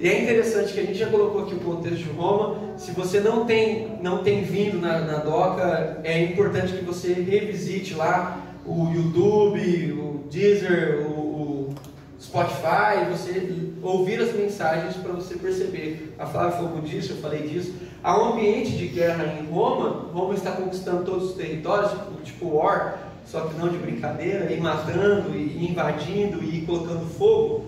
E 0.00 0.08
é 0.08 0.22
interessante 0.22 0.72
que 0.72 0.80
a 0.80 0.84
gente 0.84 0.98
já 0.98 1.08
colocou 1.08 1.42
aqui 1.42 1.54
o 1.54 1.60
contexto 1.60 2.04
de 2.04 2.10
Roma. 2.10 2.56
Se 2.76 2.92
você 2.92 3.18
não 3.18 3.44
tem, 3.44 3.98
não 4.00 4.22
tem 4.22 4.44
vindo 4.44 4.80
na, 4.80 5.00
na 5.00 5.18
doca, 5.18 6.00
é 6.04 6.22
importante 6.22 6.72
que 6.72 6.84
você 6.84 7.12
revisite 7.12 7.94
lá 7.94 8.40
o 8.64 8.92
YouTube, 8.92 9.92
o 9.92 10.24
Deezer, 10.30 11.04
o, 11.04 11.10
o 11.10 11.74
Spotify, 12.20 13.10
você 13.10 13.72
ouvir 13.82 14.20
as 14.20 14.32
mensagens 14.32 14.94
para 14.96 15.12
você 15.12 15.34
perceber. 15.34 16.14
A 16.16 16.26
Flávia 16.26 16.52
falou 16.52 16.80
disso, 16.80 17.14
eu 17.14 17.16
falei 17.16 17.48
disso. 17.48 17.74
Há 18.02 18.20
um 18.22 18.34
ambiente 18.34 18.76
de 18.76 18.86
guerra 18.86 19.24
em 19.40 19.46
Roma. 19.46 20.10
Roma 20.12 20.34
está 20.34 20.52
conquistando 20.52 21.04
todos 21.04 21.30
os 21.30 21.36
territórios, 21.36 21.90
tipo, 21.90 22.22
tipo 22.22 22.56
War, 22.56 22.98
só 23.24 23.40
que 23.40 23.58
não 23.58 23.68
de 23.68 23.78
brincadeira, 23.78 24.52
e 24.52 24.60
matando, 24.60 25.34
e 25.34 25.68
invadindo, 25.68 26.42
e 26.42 26.62
colocando 26.62 27.04
fogo. 27.06 27.64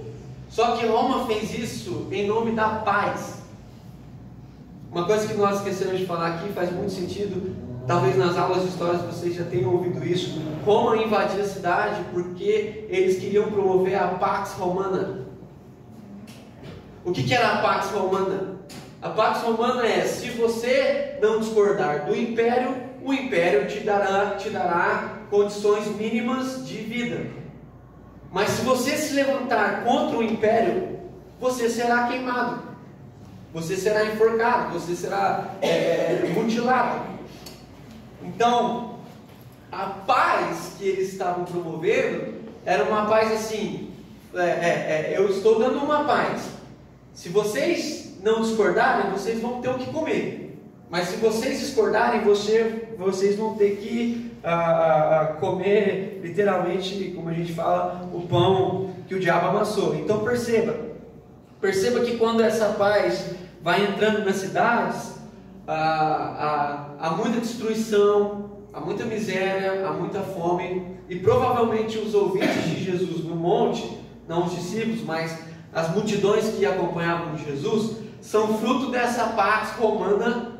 Só 0.51 0.77
que 0.77 0.87
Roma 0.87 1.27
fez 1.27 1.55
isso 1.55 2.09
em 2.11 2.27
nome 2.27 2.51
da 2.51 2.69
paz. 2.69 3.39
Uma 4.91 5.05
coisa 5.05 5.29
que 5.29 5.35
nós 5.35 5.59
esquecemos 5.59 5.99
de 5.99 6.07
falar 6.07 6.35
aqui 6.35 6.53
faz 6.53 6.73
muito 6.73 6.91
sentido. 6.91 7.55
Talvez 7.87 8.17
nas 8.17 8.37
aulas 8.37 8.63
de 8.63 8.69
história 8.69 8.99
vocês 8.99 9.37
já 9.37 9.45
tenham 9.45 9.73
ouvido 9.73 10.05
isso. 10.05 10.43
Roma 10.65 10.97
invadia 10.97 11.43
a 11.43 11.47
cidade 11.47 12.03
porque 12.13 12.87
eles 12.89 13.21
queriam 13.21 13.51
promover 13.51 13.95
a 13.95 14.09
Pax 14.09 14.53
Romana. 14.55 15.27
O 17.05 17.13
que, 17.13 17.23
que 17.23 17.33
era 17.33 17.55
a 17.55 17.63
Pax 17.63 17.91
Romana? 17.93 18.57
A 19.01 19.09
Pax 19.11 19.43
Romana 19.43 19.87
é: 19.87 20.03
se 20.03 20.31
você 20.31 21.17
não 21.23 21.39
discordar 21.39 22.07
do 22.07 22.15
império, 22.15 22.75
o 23.05 23.13
império 23.13 23.69
te 23.69 23.81
dará, 23.81 24.33
te 24.33 24.51
dará 24.51 25.21
condições 25.31 25.87
mínimas 25.97 26.67
de 26.67 26.77
vida. 26.79 27.40
Mas 28.33 28.51
se 28.51 28.63
você 28.63 28.97
se 28.97 29.15
levantar 29.15 29.85
contra 29.85 30.19
o 30.19 30.23
império, 30.23 31.01
você 31.41 31.69
será 31.69 32.07
queimado, 32.07 32.63
você 33.53 33.77
será 33.77 34.05
enforcado, 34.05 34.73
você 34.79 34.95
será 34.95 35.55
é, 35.61 36.31
mutilado. 36.35 37.09
Então, 38.23 39.01
a 39.73 39.87
paz 39.87 40.75
que 40.79 40.85
eles 40.85 41.13
estavam 41.13 41.45
promovendo 41.45 42.35
era 42.65 42.85
uma 42.85 43.07
paz 43.07 43.33
assim: 43.33 43.91
é, 44.35 44.41
é, 44.41 44.45
é, 44.45 45.15
eu 45.17 45.29
estou 45.29 45.59
dando 45.59 45.79
uma 45.79 46.05
paz. 46.05 46.43
Se 47.13 47.29
vocês 47.29 48.15
não 48.23 48.43
discordarem, 48.43 49.11
vocês 49.11 49.41
vão 49.41 49.61
ter 49.61 49.71
o 49.71 49.79
que 49.79 49.93
comer. 49.93 50.59
Mas 50.89 51.09
se 51.09 51.17
vocês 51.17 51.61
discordarem, 51.61 52.23
você, 52.23 52.95
vocês 52.99 53.37
vão 53.37 53.55
ter 53.55 53.77
que 53.77 54.30
ah, 54.43 55.21
ah, 55.21 55.27
comer, 55.35 56.21
literalmente, 56.23 57.13
como 57.15 57.29
a 57.29 57.33
gente 57.33 57.53
fala, 57.53 58.09
o 58.13 58.23
pão 58.23 58.91
que 59.07 59.15
o 59.15 59.21
diabo 59.21 59.49
amassou. 59.49 59.95
Então 59.95 60.21
perceba, 60.21 60.77
perceba 61.61 62.01
que 62.01 62.17
quando 62.17 62.43
essa 62.43 62.71
paz 62.71 63.35
vai 63.63 63.85
entrando 63.85 64.25
nas 64.25 64.37
cidades, 64.37 65.15
ah, 65.67 66.95
ah, 66.99 67.07
há 67.07 67.11
muita 67.11 67.41
destruição, 67.41 68.51
há 68.73 68.81
muita 68.81 69.05
miséria, 69.05 69.87
há 69.87 69.93
muita 69.93 70.21
fome, 70.21 70.97
e 71.09 71.17
provavelmente 71.17 71.99
os 71.99 72.15
ouvintes 72.15 72.65
de 72.65 72.85
Jesus 72.85 73.25
no 73.25 73.35
monte, 73.35 73.99
não 74.29 74.47
os 74.47 74.55
discípulos, 74.55 75.03
mas 75.03 75.39
as 75.73 75.91
multidões 75.95 76.55
que 76.55 76.65
acompanhavam 76.65 77.37
Jesus, 77.37 77.97
são 78.21 78.59
fruto 78.59 78.91
dessa 78.91 79.29
paz 79.29 79.71
romana 79.71 80.53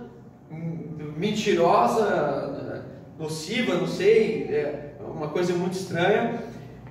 hum, 0.51 1.13
mentirosa, 1.17 2.50
nociva, 3.21 3.75
não 3.75 3.87
sei, 3.87 4.49
é 4.51 4.93
uma 5.05 5.29
coisa 5.29 5.53
muito 5.53 5.75
estranha. 5.75 6.43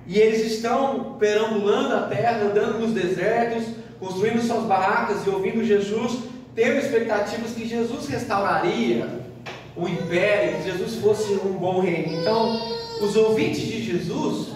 E 0.06 0.16
eles 0.18 0.52
estão 0.52 1.16
perambulando 1.18 1.94
a 1.94 2.02
terra, 2.02 2.44
andando 2.44 2.78
nos 2.78 2.92
desertos, 2.92 3.64
construindo 3.98 4.40
suas 4.40 4.62
barracas 4.64 5.26
e 5.26 5.30
ouvindo 5.30 5.64
Jesus, 5.64 6.20
tendo 6.54 6.78
expectativas 6.78 7.50
que 7.52 7.66
Jesus 7.66 8.06
restauraria 8.08 9.08
o 9.76 9.88
império, 9.88 10.58
que 10.58 10.70
Jesus 10.70 10.96
fosse 10.96 11.32
um 11.32 11.52
bom 11.54 11.80
rei. 11.80 12.06
Então, 12.08 12.60
os 13.02 13.16
ouvintes 13.16 13.62
de 13.62 13.82
Jesus 13.82 14.48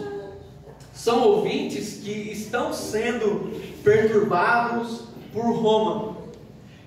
são 0.92 1.22
ouvintes 1.22 2.00
que 2.02 2.10
estão 2.10 2.72
sendo 2.72 3.52
perturbados 3.82 5.02
por 5.32 5.44
Roma. 5.56 6.16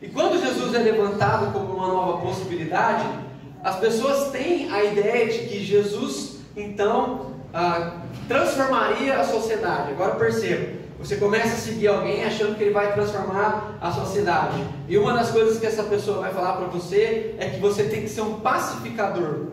E 0.01 0.08
quando 0.08 0.39
Jesus 0.39 0.74
é 0.74 0.79
levantado 0.79 1.51
como 1.51 1.74
uma 1.74 1.88
nova 1.88 2.25
possibilidade, 2.25 3.26
as 3.67 3.75
pessoas 3.79 4.31
têm 4.31 4.71
a 4.71 4.81
ideia 4.81 5.27
de 5.27 5.39
que 5.39 5.62
Jesus, 5.62 6.38
então, 6.55 7.33
ah, 7.53 7.97
transformaria 8.25 9.19
a 9.19 9.25
sociedade. 9.25 9.91
Agora 9.91 10.15
perceba, 10.15 10.77
você 10.97 11.17
começa 11.17 11.50
a 11.50 11.57
seguir 11.57 11.89
alguém 11.89 12.24
achando 12.24 12.55
que 12.55 12.63
ele 12.63 12.71
vai 12.71 12.93
transformar 12.93 13.77
a 13.81 13.91
sociedade. 13.91 14.63
E 14.88 14.97
uma 14.97 15.12
das 15.12 15.31
coisas 15.31 15.59
que 15.59 15.65
essa 15.65 15.83
pessoa 15.83 16.21
vai 16.21 16.31
falar 16.33 16.53
para 16.53 16.67
você 16.67 17.36
é 17.38 17.50
que 17.50 17.59
você 17.59 17.83
tem 17.83 18.03
que 18.03 18.07
ser 18.07 18.21
um 18.21 18.39
pacificador. 18.39 19.47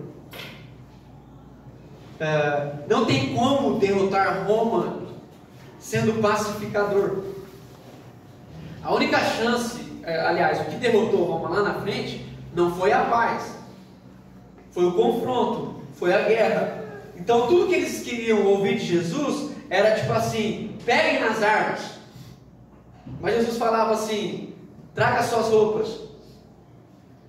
Ah, 2.21 2.71
não 2.89 3.07
tem 3.07 3.35
como 3.35 3.81
derrotar 3.81 4.47
Roma 4.47 5.09
sendo 5.81 6.23
pacificador. 6.23 7.25
A 8.81 8.95
única 8.95 9.19
chance, 9.19 9.81
eh, 10.05 10.21
aliás, 10.25 10.61
o 10.61 10.67
que 10.67 10.77
derrotou 10.77 11.25
Roma 11.25 11.49
lá 11.49 11.63
na 11.65 11.75
frente 11.81 12.25
não 12.55 12.77
foi 12.77 12.93
a 12.93 13.07
paz, 13.07 13.64
foi 14.75 14.87
o 14.87 14.93
confronto, 14.93 15.77
foi 15.93 16.13
a 16.13 16.23
guerra. 16.23 16.85
Então 17.17 17.47
tudo 17.47 17.69
que 17.69 17.77
eles 17.77 18.03
queriam 18.03 18.45
ouvir 18.45 18.77
de 18.77 18.87
Jesus 18.87 19.53
era 19.71 19.95
tipo 19.95 20.13
assim: 20.13 20.77
peguem 20.85 21.21
nas 21.21 21.43
armas. 21.43 21.95
Mas 23.21 23.37
Jesus 23.37 23.57
falava 23.57 23.93
assim: 23.93 24.53
traga 24.95 25.23
suas 25.23 25.47
roupas. 25.47 26.01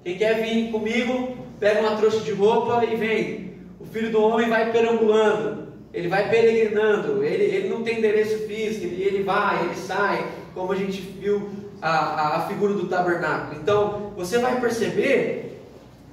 Quem 0.04 0.18
quer 0.18 0.42
vir 0.42 0.72
comigo, 0.72 1.38
pega 1.60 1.82
uma 1.82 1.96
trouxa 1.96 2.20
de 2.20 2.32
roupa 2.32 2.84
e 2.84 2.96
vem. 2.96 3.56
O 3.80 3.86
filho 3.86 4.12
do 4.12 4.22
homem 4.22 4.50
vai 4.50 4.72
perambulando, 4.72 5.68
ele 5.94 6.08
vai 6.08 6.30
peregrinando, 6.30 7.24
ele, 7.24 7.44
ele 7.44 7.70
não 7.70 7.84
tem 7.84 8.00
endereço 8.00 8.48
físico, 8.48 8.86
ele, 8.86 9.04
ele 9.04 9.24
vai, 9.24 9.64
ele 9.64 9.76
sai, 9.76 10.28
como 10.54 10.72
a 10.72 10.76
gente 10.76 11.00
viu 11.02 11.50
a, 11.82 11.90
a, 11.90 12.38
a 12.38 12.48
figura 12.48 12.74
do 12.74 12.88
tabernáculo. 12.88 13.60
Então, 13.62 14.12
você 14.16 14.40
vai 14.40 14.60
perceber 14.60 15.55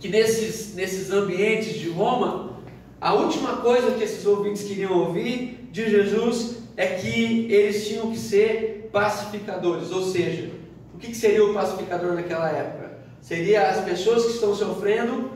que 0.03 0.09
nesses, 0.09 0.75
nesses 0.75 1.13
ambientes 1.13 1.75
de 1.79 1.89
Roma, 1.89 2.57
a 3.01 3.15
última 3.15 3.59
coisa 3.59 3.93
que 3.93 4.03
esses 4.03 4.27
ouvintes 4.27 4.65
queriam 4.65 4.99
ouvir 4.99 5.69
de 5.71 5.89
Jesus 5.89 6.57
é 6.77 6.87
que 6.87 7.47
eles 7.49 7.87
tinham 7.87 8.11
que 8.11 8.19
ser 8.19 8.91
pacificadores, 8.93 9.93
ou 9.93 10.03
seja, 10.03 10.51
o 10.93 10.99
que 10.99 11.15
seria 11.15 11.45
o 11.45 11.55
pacificador 11.55 12.15
naquela 12.15 12.51
época? 12.51 12.99
Seria 13.21 13.69
as 13.71 13.85
pessoas 13.85 14.25
que 14.25 14.33
estão 14.33 14.53
sofrendo 14.57 15.31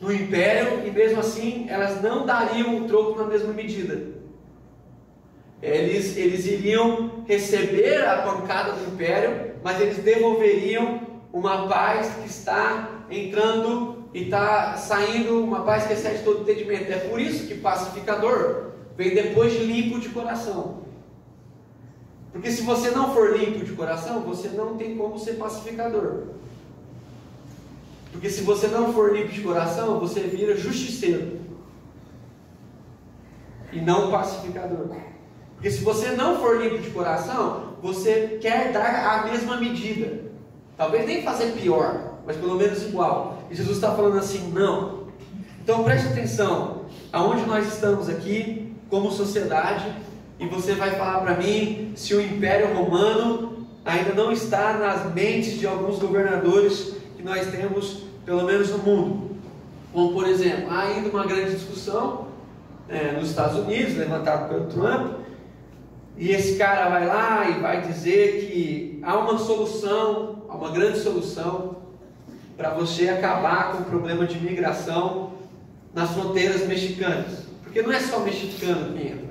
no 0.00 0.12
império 0.12 0.84
e 0.84 0.90
mesmo 0.90 1.20
assim 1.20 1.66
elas 1.68 2.02
não 2.02 2.26
dariam 2.26 2.76
o 2.76 2.88
troco 2.88 3.16
na 3.20 3.28
mesma 3.28 3.52
medida. 3.52 4.18
Eles, 5.62 6.16
eles 6.16 6.44
iriam 6.44 7.22
receber 7.24 8.04
a 8.04 8.22
pancada 8.22 8.72
do 8.72 8.92
império, 8.92 9.52
mas 9.62 9.80
eles 9.80 9.98
devolveriam 9.98 11.02
uma 11.32 11.68
paz 11.68 12.12
que 12.20 12.28
está 12.28 13.04
entrando 13.10 13.97
e 14.14 14.24
está 14.24 14.76
saindo, 14.76 15.42
uma 15.42 15.60
paz 15.60 15.86
que 15.86 15.92
excede 15.92 16.24
todo 16.24 16.42
entendimento. 16.42 16.90
É 16.90 16.98
por 16.98 17.20
isso 17.20 17.46
que 17.46 17.54
pacificador 17.54 18.68
vem 18.96 19.14
depois 19.14 19.52
de 19.52 19.58
limpo 19.58 20.00
de 20.00 20.08
coração. 20.08 20.78
Porque 22.32 22.50
se 22.50 22.62
você 22.62 22.90
não 22.90 23.12
for 23.14 23.36
limpo 23.36 23.64
de 23.64 23.72
coração, 23.72 24.20
você 24.20 24.48
não 24.48 24.76
tem 24.76 24.96
como 24.96 25.18
ser 25.18 25.34
pacificador. 25.34 26.24
Porque 28.12 28.30
se 28.30 28.42
você 28.42 28.68
não 28.68 28.92
for 28.92 29.14
limpo 29.14 29.32
de 29.32 29.40
coração, 29.42 29.98
você 29.98 30.20
vira 30.20 30.56
justiceiro. 30.56 31.40
E 33.72 33.80
não 33.80 34.10
pacificador. 34.10 34.88
Porque 35.54 35.70
se 35.70 35.82
você 35.82 36.10
não 36.12 36.38
for 36.40 36.60
limpo 36.62 36.78
de 36.78 36.90
coração, 36.90 37.74
você 37.82 38.38
quer 38.40 38.72
dar 38.72 39.20
a 39.20 39.26
mesma 39.26 39.56
medida. 39.56 40.24
Talvez 40.76 41.06
nem 41.06 41.22
fazer 41.22 41.52
pior, 41.52 42.14
mas 42.24 42.36
pelo 42.36 42.54
menos 42.54 42.82
igual. 42.82 43.37
E 43.50 43.54
Jesus 43.54 43.76
está 43.76 43.92
falando 43.94 44.18
assim: 44.18 44.50
não. 44.52 45.08
Então 45.62 45.84
preste 45.84 46.08
atenção. 46.08 46.82
Aonde 47.12 47.46
nós 47.46 47.66
estamos 47.66 48.08
aqui, 48.08 48.74
como 48.90 49.10
sociedade, 49.10 49.86
e 50.38 50.46
você 50.46 50.74
vai 50.74 50.92
falar 50.92 51.20
para 51.20 51.36
mim 51.36 51.92
se 51.96 52.14
o 52.14 52.20
Império 52.20 52.74
Romano 52.74 53.66
ainda 53.84 54.12
não 54.12 54.30
está 54.30 54.74
nas 54.74 55.12
mentes 55.14 55.58
de 55.58 55.66
alguns 55.66 55.98
governadores 55.98 56.94
que 57.16 57.22
nós 57.22 57.46
temos, 57.48 58.04
pelo 58.24 58.44
menos 58.44 58.70
no 58.70 58.78
mundo. 58.78 59.36
Como, 59.92 60.12
por 60.12 60.28
exemplo, 60.28 60.70
há 60.70 60.82
ainda 60.82 61.08
uma 61.08 61.26
grande 61.26 61.54
discussão 61.54 62.28
é, 62.88 63.12
nos 63.12 63.30
Estados 63.30 63.58
Unidos, 63.58 63.96
levantada 63.96 64.46
pelo 64.48 64.66
Trump, 64.66 65.18
e 66.16 66.30
esse 66.30 66.56
cara 66.56 66.88
vai 66.88 67.06
lá 67.06 67.48
e 67.48 67.60
vai 67.60 67.80
dizer 67.80 68.46
que 68.46 69.00
há 69.02 69.16
uma 69.16 69.38
solução, 69.38 70.42
há 70.48 70.54
uma 70.54 70.70
grande 70.70 70.98
solução 70.98 71.77
para 72.58 72.70
você 72.70 73.08
acabar 73.08 73.70
com 73.70 73.82
o 73.82 73.84
problema 73.84 74.26
de 74.26 74.36
migração 74.40 75.32
nas 75.94 76.10
fronteiras 76.10 76.66
mexicanas. 76.66 77.44
Porque 77.62 77.80
não 77.80 77.92
é 77.92 78.00
só 78.00 78.18
mexicano 78.18 78.94
que 78.94 79.06
entra. 79.06 79.28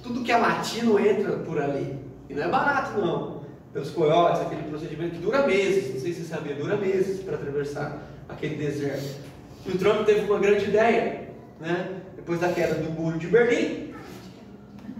Tudo 0.00 0.22
que 0.22 0.30
é 0.30 0.36
latino 0.36 0.96
entra 0.96 1.38
por 1.38 1.60
ali. 1.60 1.98
E 2.30 2.34
não 2.34 2.44
é 2.44 2.48
barato 2.48 3.00
não. 3.00 3.42
Pelos 3.72 3.90
coiotes, 3.90 4.42
aquele 4.42 4.62
procedimento 4.62 5.16
que 5.16 5.20
dura 5.20 5.44
meses, 5.44 5.92
não 5.92 6.00
sei 6.00 6.12
se 6.12 6.20
você 6.22 6.34
sabia, 6.34 6.54
dura 6.54 6.76
meses 6.76 7.20
para 7.20 7.34
atravessar 7.34 8.00
aquele 8.28 8.54
deserto. 8.54 9.22
E 9.66 9.72
o 9.72 9.78
Trump 9.78 10.06
teve 10.06 10.30
uma 10.30 10.38
grande 10.38 10.66
ideia, 10.66 11.30
né? 11.60 12.00
Depois 12.14 12.38
da 12.38 12.52
queda 12.52 12.76
do 12.76 12.90
muro 12.92 13.18
de 13.18 13.26
Berlim, 13.26 13.92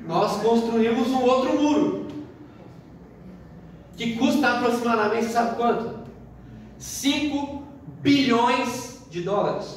nós 0.04 0.42
construímos 0.42 1.08
um 1.08 1.22
outro 1.22 1.56
muro. 1.56 2.08
Que 3.96 4.16
custa 4.16 4.48
aproximadamente, 4.48 5.26
sabe 5.26 5.56
quanto? 5.56 5.98
5 6.76 7.67
bilhões 8.00 9.02
de 9.10 9.22
dólares. 9.22 9.76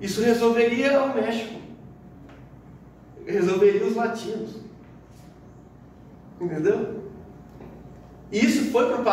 Isso 0.00 0.20
resolveria 0.20 1.02
o 1.02 1.14
México. 1.14 1.60
Resolveria 3.24 3.86
os 3.86 3.94
latinos. 3.94 4.56
Entendeu? 6.40 7.02
Isso 8.32 8.72
foi 8.72 8.86
para 8.88 9.00
o 9.00 9.04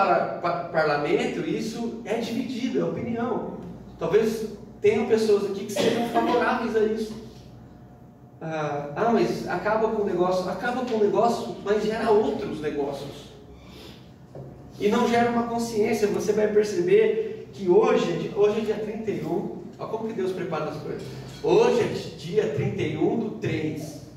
par 0.41 0.69
parlamento, 0.72 1.41
isso 1.48 2.01
é 2.05 2.15
dividido, 2.15 2.79
é 2.79 2.84
opinião. 2.86 3.58
Talvez 4.00 4.53
tenham 4.81 5.08
pessoas 5.08 5.51
aqui 5.51 5.65
que 5.65 5.74
sejam 5.74 6.10
favoráveis 6.10 6.75
a 6.75 6.79
isso. 6.86 7.13
Ah, 8.41 8.89
ah, 8.96 9.12
mas 9.12 9.48
acaba 9.48 9.89
com 9.89 10.03
o 10.03 10.05
negócio, 10.05 10.50
acaba 10.50 10.86
com 10.86 10.96
o 10.96 11.03
negócio, 11.03 11.58
mas 11.63 11.84
gera 11.84 12.10
outros 12.10 12.62
negócios. 12.62 13.29
E 14.80 14.88
não 14.88 15.10
gera 15.10 15.30
uma 15.30 15.44
consciência, 15.44 16.08
você 16.08 16.32
vai 16.32 16.48
perceber 16.48 17.50
que 17.54 17.68
hoje, 17.68 18.32
hoje 18.36 18.60
é 18.60 18.64
dia 18.64 18.76
31, 18.76 19.58
olha 19.78 19.90
como 19.90 20.08
que 20.08 20.14
Deus 20.14 20.32
prepara 20.32 20.66
as 20.66 20.78
coisas. 20.78 21.02
Hoje 21.44 21.82
é 21.82 22.18
dia 22.18 22.54
31 22.54 23.20
do 23.20 23.30
3, 23.32 24.08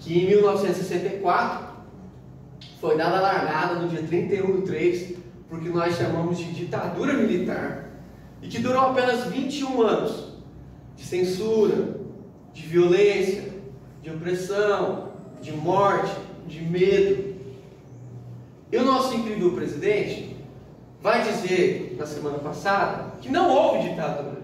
que 0.00 0.18
em 0.18 0.26
1964 0.26 1.72
foi 2.80 2.96
dada 2.96 3.18
a 3.18 3.20
largada 3.20 3.74
no 3.76 3.88
dia 3.88 4.02
31 4.02 4.60
do 4.60 4.62
3, 4.62 5.14
porque 5.48 5.68
nós 5.68 5.96
chamamos 5.96 6.38
de 6.38 6.52
ditadura 6.52 7.14
militar, 7.14 7.90
e 8.42 8.48
que 8.48 8.58
durou 8.58 8.82
apenas 8.82 9.26
21 9.26 9.80
anos 9.82 10.32
de 10.96 11.04
censura, 11.04 11.96
de 12.52 12.62
violência, 12.62 13.44
de 14.02 14.10
opressão, 14.10 15.12
de 15.40 15.52
morte, 15.52 16.12
de 16.46 16.60
medo. 16.60 17.31
E 18.72 18.76
o 18.78 18.84
nosso 18.86 19.14
incrível 19.14 19.52
presidente 19.52 20.34
vai 21.02 21.22
dizer 21.22 21.94
na 21.98 22.06
semana 22.06 22.38
passada 22.38 23.16
que 23.20 23.28
não 23.28 23.50
houve 23.50 23.90
ditadura. 23.90 24.40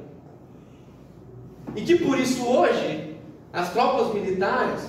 E 1.75 1.81
que 1.81 1.97
por 1.97 2.19
isso 2.19 2.47
hoje 2.47 3.17
as 3.51 3.73
tropas 3.73 4.13
militares, 4.13 4.83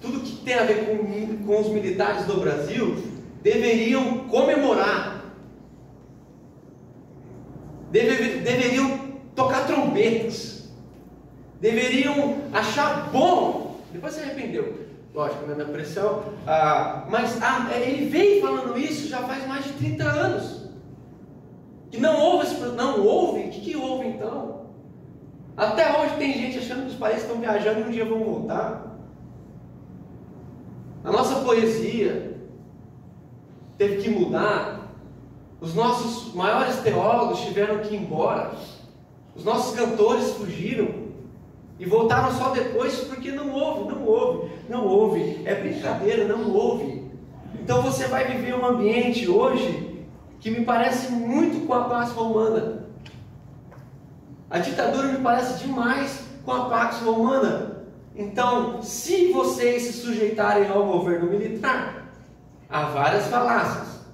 tudo 0.00 0.18
que 0.18 0.44
tem 0.44 0.54
a 0.54 0.64
ver 0.64 0.84
com, 0.84 1.46
com 1.46 1.60
os 1.60 1.68
militares 1.68 2.26
do 2.26 2.40
Brasil, 2.40 2.96
deveriam 3.40 4.26
comemorar. 4.28 5.24
Deve, 7.92 8.40
deveriam 8.40 9.12
tocar 9.36 9.64
trombetas. 9.64 10.68
Deveriam 11.60 12.38
achar 12.52 13.10
bom. 13.12 13.80
Depois 13.92 14.14
se 14.14 14.20
arrependeu 14.20 14.85
lógico, 15.16 15.46
né, 15.46 15.54
na 15.54 15.64
pressão, 15.64 16.24
ah, 16.46 17.06
mas 17.08 17.42
ah, 17.42 17.70
ele 17.74 18.06
vem 18.06 18.38
falando 18.42 18.78
isso 18.78 19.08
já 19.08 19.22
faz 19.22 19.48
mais 19.48 19.64
de 19.64 19.72
30 19.72 20.04
anos. 20.04 20.66
Que 21.90 21.98
não 21.98 22.20
houve, 22.20 22.54
não 22.76 23.00
houve, 23.00 23.44
o 23.44 23.50
que, 23.50 23.60
que 23.62 23.76
houve 23.76 24.08
então? 24.08 24.66
Até 25.56 25.98
hoje 25.98 26.16
tem 26.16 26.34
gente 26.34 26.58
achando 26.58 26.82
que 26.82 26.88
os 26.88 26.96
países 26.96 27.22
estão 27.22 27.40
viajando 27.40 27.80
e 27.80 27.84
um 27.84 27.90
dia 27.90 28.04
vão 28.04 28.22
voltar. 28.22 28.94
A 31.02 31.10
nossa 31.10 31.36
poesia 31.36 32.38
teve 33.78 34.02
que 34.02 34.10
mudar. 34.10 34.90
Os 35.58 35.74
nossos 35.74 36.34
maiores 36.34 36.76
teólogos 36.80 37.40
tiveram 37.40 37.78
que 37.78 37.94
ir 37.94 38.02
embora. 38.02 38.50
Os 39.34 39.44
nossos 39.44 39.74
cantores 39.74 40.32
fugiram. 40.32 41.05
E 41.78 41.84
voltaram 41.84 42.32
só 42.32 42.50
depois 42.50 43.00
porque 43.00 43.32
não 43.32 43.52
houve, 43.52 43.92
não 43.92 44.04
houve, 44.04 44.50
não 44.68 44.86
houve. 44.86 45.42
É 45.44 45.54
brincadeira, 45.54 46.24
não 46.24 46.50
houve. 46.50 47.10
Então 47.54 47.82
você 47.82 48.06
vai 48.06 48.24
viver 48.26 48.54
um 48.54 48.64
ambiente 48.64 49.28
hoje 49.28 50.06
que 50.40 50.50
me 50.50 50.64
parece 50.64 51.12
muito 51.12 51.66
com 51.66 51.74
a 51.74 51.84
paz 51.84 52.12
romana. 52.12 52.86
A 54.48 54.58
ditadura 54.58 55.08
me 55.08 55.18
parece 55.18 55.64
demais 55.64 56.24
com 56.44 56.52
a 56.52 56.68
Pax 56.70 57.00
Romana. 57.00 57.82
Então, 58.14 58.80
se 58.80 59.32
vocês 59.32 59.82
se 59.82 59.92
sujeitarem 59.92 60.70
ao 60.70 60.86
governo 60.86 61.28
militar, 61.28 62.04
há 62.70 62.84
várias 62.86 63.26
falácias. 63.26 64.06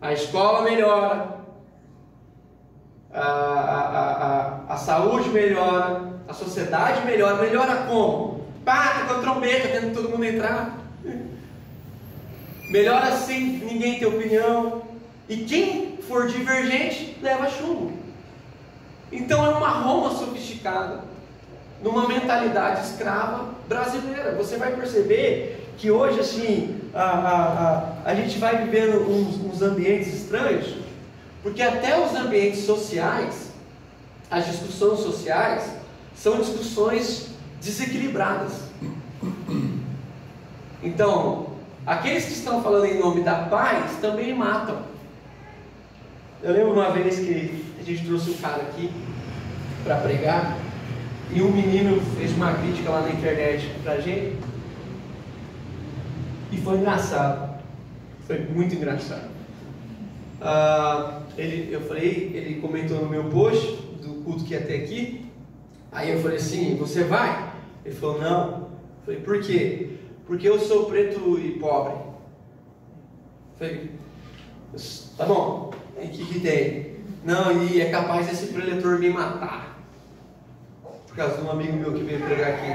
A 0.00 0.12
escola 0.12 0.62
melhora, 0.62 1.38
a, 3.12 3.20
a, 3.20 3.82
a, 3.90 4.74
a, 4.74 4.76
saúde 4.76 5.30
melhora, 5.30 6.11
a 6.32 6.34
sociedade 6.34 7.04
melhora. 7.04 7.36
Melhora 7.36 7.86
como? 7.86 8.46
Pá, 8.64 9.04
com 9.06 9.14
a 9.14 9.18
trombeta, 9.18 9.68
tendo 9.68 9.94
todo 9.94 10.08
mundo 10.08 10.24
entrar. 10.24 10.78
Melhora 12.70 13.12
sem 13.12 13.40
ninguém 13.40 13.98
ter 13.98 14.06
opinião. 14.06 14.82
E 15.28 15.36
quem 15.38 15.98
for 16.08 16.26
divergente, 16.26 17.18
leva 17.22 17.48
chumbo. 17.48 17.92
Então 19.10 19.44
é 19.44 19.50
uma 19.50 19.68
Roma 19.68 20.14
sofisticada, 20.14 21.00
numa 21.82 22.08
mentalidade 22.08 22.86
escrava 22.86 23.50
brasileira. 23.68 24.34
Você 24.36 24.56
vai 24.56 24.74
perceber 24.74 25.68
que 25.76 25.90
hoje, 25.90 26.18
assim, 26.18 26.80
a, 26.94 27.02
a, 27.02 27.42
a, 28.06 28.10
a 28.10 28.14
gente 28.14 28.38
vai 28.38 28.64
vivendo 28.64 29.02
uns, 29.02 29.36
uns 29.36 29.60
ambientes 29.60 30.14
estranhos, 30.14 30.76
porque 31.42 31.60
até 31.60 31.98
os 32.00 32.14
ambientes 32.14 32.60
sociais, 32.64 33.50
as 34.30 34.46
discussões 34.46 35.00
sociais, 35.00 35.81
são 36.14 36.38
discussões 36.38 37.28
desequilibradas. 37.60 38.52
Então, 40.82 41.50
aqueles 41.86 42.24
que 42.24 42.32
estão 42.32 42.62
falando 42.62 42.86
em 42.86 42.98
nome 42.98 43.22
da 43.22 43.44
paz 43.44 43.98
também 44.00 44.34
matam. 44.34 44.82
Eu 46.42 46.52
lembro 46.52 46.72
uma 46.72 46.90
vez 46.90 47.20
que 47.20 47.64
a 47.78 47.82
gente 47.82 48.04
trouxe 48.04 48.30
um 48.30 48.34
cara 48.34 48.62
aqui 48.62 48.90
para 49.84 49.96
pregar 49.96 50.58
e 51.30 51.40
um 51.40 51.52
menino 51.52 52.00
fez 52.16 52.32
uma 52.32 52.52
crítica 52.54 52.90
lá 52.90 53.02
na 53.02 53.10
internet 53.10 53.70
pra 53.82 54.00
gente 54.00 54.36
e 56.52 56.56
foi 56.58 56.76
engraçado. 56.76 57.62
Foi 58.26 58.38
muito 58.40 58.74
engraçado. 58.74 59.30
Uh, 60.40 61.22
ele, 61.38 61.72
eu 61.72 61.80
falei, 61.82 62.32
ele 62.34 62.60
comentou 62.60 63.00
no 63.00 63.08
meu 63.08 63.24
post 63.24 63.76
do 64.02 64.22
culto 64.22 64.44
que 64.44 64.52
ia 64.52 64.60
até 64.60 64.76
aqui. 64.76 65.26
Aí 65.92 66.10
eu 66.10 66.20
falei 66.20 66.38
assim, 66.38 66.74
você 66.76 67.04
vai? 67.04 67.52
Ele 67.84 67.94
falou, 67.94 68.18
não. 68.18 68.50
Eu 68.50 69.04
falei, 69.04 69.20
por 69.20 69.40
quê? 69.42 69.98
Porque 70.26 70.48
eu 70.48 70.58
sou 70.58 70.86
preto 70.86 71.38
e 71.38 71.58
pobre. 71.58 71.92
Eu 71.92 73.58
falei, 73.58 73.90
tá 75.18 75.26
bom, 75.26 75.70
o 75.94 76.08
que, 76.08 76.24
que 76.24 76.40
tem? 76.40 76.96
Não, 77.22 77.62
e 77.62 77.80
é 77.80 77.90
capaz 77.90 78.26
desse 78.26 78.46
preletor 78.46 78.98
me 78.98 79.10
matar. 79.10 79.78
Por 81.06 81.14
causa 81.14 81.36
de 81.36 81.42
um 81.42 81.50
amigo 81.50 81.76
meu 81.76 81.92
que 81.92 82.02
veio 82.02 82.24
pregar 82.24 82.54
aqui. 82.54 82.72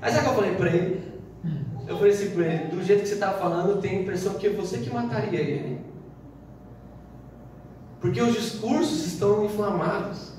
Aí 0.00 0.10
sabe 0.10 0.20
o 0.20 0.22
que 0.22 0.28
eu 0.30 0.34
falei 0.34 0.54
para 0.54 0.70
ele? 0.70 1.10
Eu 1.86 1.96
falei 1.98 2.12
assim 2.12 2.30
para 2.30 2.46
ele, 2.46 2.64
do 2.68 2.82
jeito 2.82 3.02
que 3.02 3.08
você 3.08 3.14
está 3.14 3.32
falando, 3.32 3.70
eu 3.70 3.80
tenho 3.80 3.98
a 3.98 4.02
impressão 4.02 4.34
que 4.34 4.46
é 4.46 4.50
você 4.50 4.78
que 4.78 4.88
mataria 4.90 5.40
ele. 5.40 5.80
Porque 8.00 8.22
os 8.22 8.32
discursos 8.32 9.06
estão 9.06 9.44
inflamados. 9.44 10.29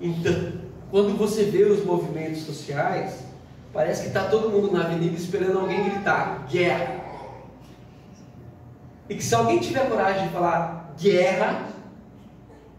Então, 0.00 0.52
quando 0.90 1.16
você 1.16 1.44
vê 1.44 1.64
os 1.64 1.84
movimentos 1.84 2.42
sociais, 2.42 3.24
parece 3.72 4.02
que 4.02 4.08
está 4.08 4.24
todo 4.28 4.50
mundo 4.50 4.72
na 4.72 4.84
avenida 4.84 5.16
esperando 5.16 5.58
alguém 5.58 5.84
gritar 5.84 6.46
guerra. 6.48 7.00
E 9.08 9.14
que 9.14 9.24
se 9.24 9.34
alguém 9.34 9.58
tiver 9.58 9.88
coragem 9.88 10.28
de 10.28 10.32
falar 10.32 10.94
guerra, 10.98 11.68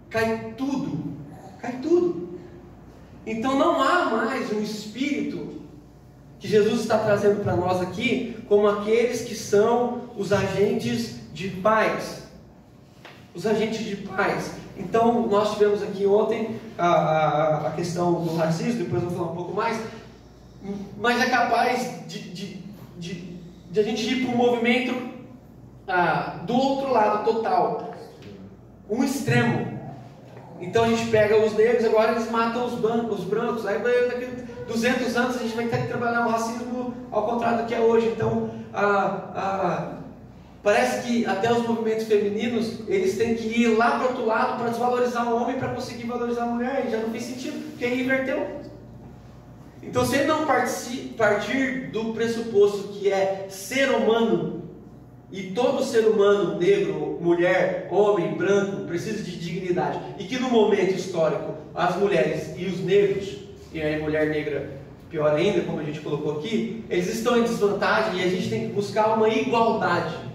cai 0.10 0.54
tudo. 0.58 1.18
Cai 1.60 1.80
tudo. 1.82 2.40
Então 3.26 3.58
não 3.58 3.82
há 3.82 4.06
mais 4.06 4.52
um 4.52 4.62
espírito 4.62 5.60
que 6.40 6.48
Jesus 6.48 6.82
está 6.82 6.98
trazendo 6.98 7.44
para 7.44 7.56
nós 7.56 7.82
aqui, 7.82 8.38
como 8.48 8.68
aqueles 8.68 9.22
que 9.22 9.36
são 9.36 10.10
os 10.16 10.32
agentes 10.32 11.16
de 11.34 11.50
paz. 11.50 12.24
Os 13.36 13.46
agentes 13.46 13.86
de 13.86 13.98
paz. 13.98 14.54
Então, 14.80 15.28
nós 15.28 15.54
tivemos 15.54 15.84
aqui 15.84 16.08
ontem 16.08 16.60
a, 16.78 16.88
a, 16.88 17.68
a 17.68 17.72
questão 17.72 18.24
do 18.24 18.36
racismo, 18.36 18.86
depois 18.86 19.04
eu 19.04 19.10
vou 19.10 19.18
falar 19.20 19.32
um 19.32 19.36
pouco 19.36 19.54
mais, 19.54 19.78
mas 20.98 21.22
é 21.22 21.30
capaz 21.30 22.08
de, 22.08 22.20
de, 22.30 22.64
de, 22.98 23.38
de 23.70 23.80
a 23.80 23.84
gente 23.84 24.04
ir 24.08 24.26
para 24.26 24.34
um 24.34 24.38
movimento 24.38 24.96
ah, 25.88 26.40
do 26.44 26.54
outro 26.54 26.94
lado 26.94 27.26
total, 27.26 27.94
um 28.90 29.04
extremo. 29.04 29.80
Então 30.62 30.86
a 30.86 30.88
gente 30.88 31.10
pega 31.10 31.38
os 31.38 31.54
negros, 31.54 31.86
agora 31.86 32.12
eles 32.12 32.30
matam 32.32 32.66
os, 32.66 32.74
bancos, 32.76 33.20
os 33.20 33.26
brancos, 33.26 33.66
aí 33.66 33.80
daqui 33.80 34.28
200 34.68 35.16
anos 35.16 35.36
a 35.38 35.40
gente 35.40 35.56
vai 35.56 35.68
ter 35.68 35.82
que 35.82 35.88
trabalhar 35.88 36.26
o 36.26 36.30
racismo 36.30 36.94
ao 37.12 37.26
contrário 37.26 37.60
do 37.60 37.66
que 37.66 37.74
é 37.74 37.80
hoje. 37.80 38.08
Então, 38.08 38.50
ah, 38.74 39.32
ah, 39.36 39.99
parece 40.62 41.08
que 41.08 41.26
até 41.26 41.52
os 41.52 41.66
movimentos 41.66 42.06
femininos, 42.06 42.82
eles 42.88 43.18
têm 43.18 43.36
que 43.36 43.48
ir 43.48 43.78
lá 43.78 43.92
para 43.92 44.06
o 44.06 44.10
outro 44.10 44.26
lado 44.26 44.60
para 44.60 44.70
desvalorizar 44.70 45.32
o 45.32 45.42
homem 45.42 45.58
para 45.58 45.70
conseguir 45.70 46.06
valorizar 46.06 46.44
a 46.44 46.48
mulher, 46.48 46.86
e 46.88 46.92
já 46.92 46.98
não 46.98 47.10
fez 47.10 47.24
sentido, 47.24 47.70
porque 47.70 47.86
aí 47.86 48.04
inverteu. 48.04 48.60
Então, 49.82 50.06
se 50.06 50.18
ele 50.18 50.26
não 50.26 50.46
partir 50.46 51.90
do 51.92 52.14
pressuposto 52.14 52.90
que 52.90 53.12
é 53.12 53.48
ser 53.50 53.90
humano, 53.90 54.60
e 55.32 55.52
todo 55.52 55.84
ser 55.84 56.08
humano, 56.08 56.58
negro, 56.58 57.18
mulher, 57.22 57.88
homem, 57.92 58.34
branco, 58.34 58.86
precisa 58.86 59.24
de 59.24 59.38
dignidade, 59.38 60.00
e 60.18 60.24
que 60.26 60.38
no 60.40 60.50
momento 60.50 60.96
histórico 60.96 61.54
as 61.74 61.96
mulheres 61.96 62.54
e 62.58 62.66
os 62.66 62.80
negros, 62.80 63.38
e 63.72 63.82
a 63.82 64.00
mulher 64.00 64.30
negra 64.30 64.80
pior 65.10 65.34
ainda, 65.34 65.62
como 65.62 65.80
a 65.80 65.84
gente 65.84 66.02
colocou 66.02 66.40
aqui, 66.40 66.84
eles 66.90 67.08
estão 67.08 67.38
em 67.38 67.44
desvantagem 67.44 68.20
e 68.20 68.24
a 68.24 68.28
gente 68.28 68.50
tem 68.50 68.68
que 68.68 68.74
buscar 68.74 69.16
uma 69.16 69.30
igualdade. 69.30 70.29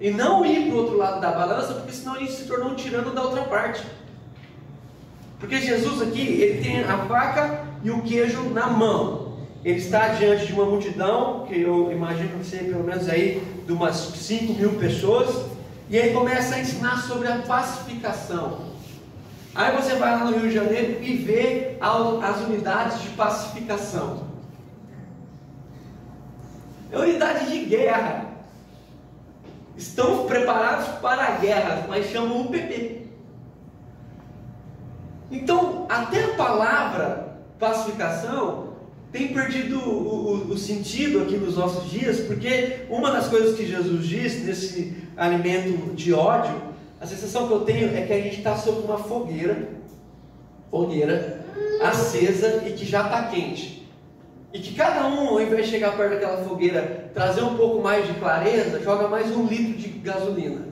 E 0.00 0.10
não 0.10 0.46
ir 0.46 0.66
para 0.66 0.74
o 0.74 0.78
outro 0.78 0.96
lado 0.96 1.20
da 1.20 1.32
balança, 1.32 1.74
porque 1.74 1.92
senão 1.92 2.14
a 2.14 2.18
gente 2.18 2.32
se 2.32 2.44
tornou 2.44 2.70
um 2.70 2.74
tirano 2.74 3.10
da 3.10 3.22
outra 3.22 3.42
parte. 3.42 3.84
Porque 5.40 5.60
Jesus 5.60 6.02
aqui, 6.02 6.20
ele 6.20 6.62
tem 6.62 6.82
a 6.84 6.98
faca 7.06 7.64
e 7.82 7.90
o 7.90 8.02
queijo 8.02 8.50
na 8.50 8.68
mão. 8.68 9.38
Ele 9.64 9.78
está 9.78 10.08
diante 10.08 10.46
de 10.46 10.52
uma 10.52 10.64
multidão, 10.64 11.44
que 11.46 11.60
eu 11.60 11.90
imagino 11.90 12.38
que 12.38 12.46
seja 12.46 12.64
pelo 12.64 12.84
menos 12.84 13.08
aí 13.08 13.42
de 13.66 13.72
umas 13.72 13.96
5 13.96 14.54
mil 14.54 14.74
pessoas, 14.74 15.46
e 15.90 15.96
ele 15.96 16.14
começa 16.14 16.54
a 16.54 16.60
ensinar 16.60 17.02
sobre 17.02 17.26
a 17.28 17.38
pacificação. 17.38 18.68
Aí 19.54 19.74
você 19.74 19.94
vai 19.96 20.12
lá 20.12 20.24
no 20.24 20.38
Rio 20.38 20.48
de 20.48 20.54
Janeiro 20.54 21.02
e 21.02 21.16
vê 21.16 21.76
as 21.80 22.40
unidades 22.42 23.02
de 23.02 23.08
pacificação. 23.10 24.28
É 26.92 26.98
unidade 26.98 27.50
de 27.50 27.64
guerra. 27.64 28.27
Estão 29.78 30.26
preparados 30.26 30.88
para 31.00 31.22
a 31.22 31.30
guerra, 31.36 31.86
mas 31.88 32.10
chamam 32.10 32.42
o 32.42 32.48
PP. 32.48 33.06
Então, 35.30 35.86
até 35.88 36.24
a 36.24 36.34
palavra 36.34 37.38
pacificação 37.60 38.74
tem 39.12 39.28
perdido 39.28 39.78
o, 39.78 40.48
o, 40.48 40.52
o, 40.52 40.58
sentido 40.58 41.22
aqui 41.22 41.36
nos 41.36 41.56
nossos 41.56 41.88
dias, 41.90 42.20
porque 42.20 42.86
uma 42.90 43.12
das 43.12 43.28
coisas 43.28 43.56
que 43.56 43.64
Jesus 43.64 44.04
diz 44.04 44.44
nesse 44.44 44.96
alimento 45.16 45.94
de 45.94 46.12
ódio, 46.12 46.60
a 47.00 47.06
sensação 47.06 47.46
que 47.46 47.54
eu 47.54 47.60
tenho 47.60 47.96
é 47.96 48.02
que 48.02 48.12
a 48.12 48.20
gente 48.20 48.38
está 48.38 48.56
sobre 48.56 48.82
uma 48.82 48.98
fogueira, 48.98 49.68
fogueira 50.70 51.44
acesa 51.80 52.64
e 52.66 52.72
que 52.72 52.84
já 52.84 53.04
está 53.04 53.28
quente. 53.28 53.77
E 54.52 54.58
que 54.60 54.74
cada 54.74 55.06
um, 55.06 55.28
ao 55.28 55.40
invés 55.40 55.66
de 55.66 55.72
chegar 55.72 55.96
perto 55.96 56.14
daquela 56.14 56.44
fogueira, 56.44 57.10
trazer 57.12 57.42
um 57.42 57.56
pouco 57.56 57.82
mais 57.82 58.06
de 58.06 58.14
clareza, 58.14 58.80
joga 58.82 59.08
mais 59.08 59.30
um 59.36 59.46
litro 59.46 59.74
de 59.74 59.88
gasolina. 59.98 60.66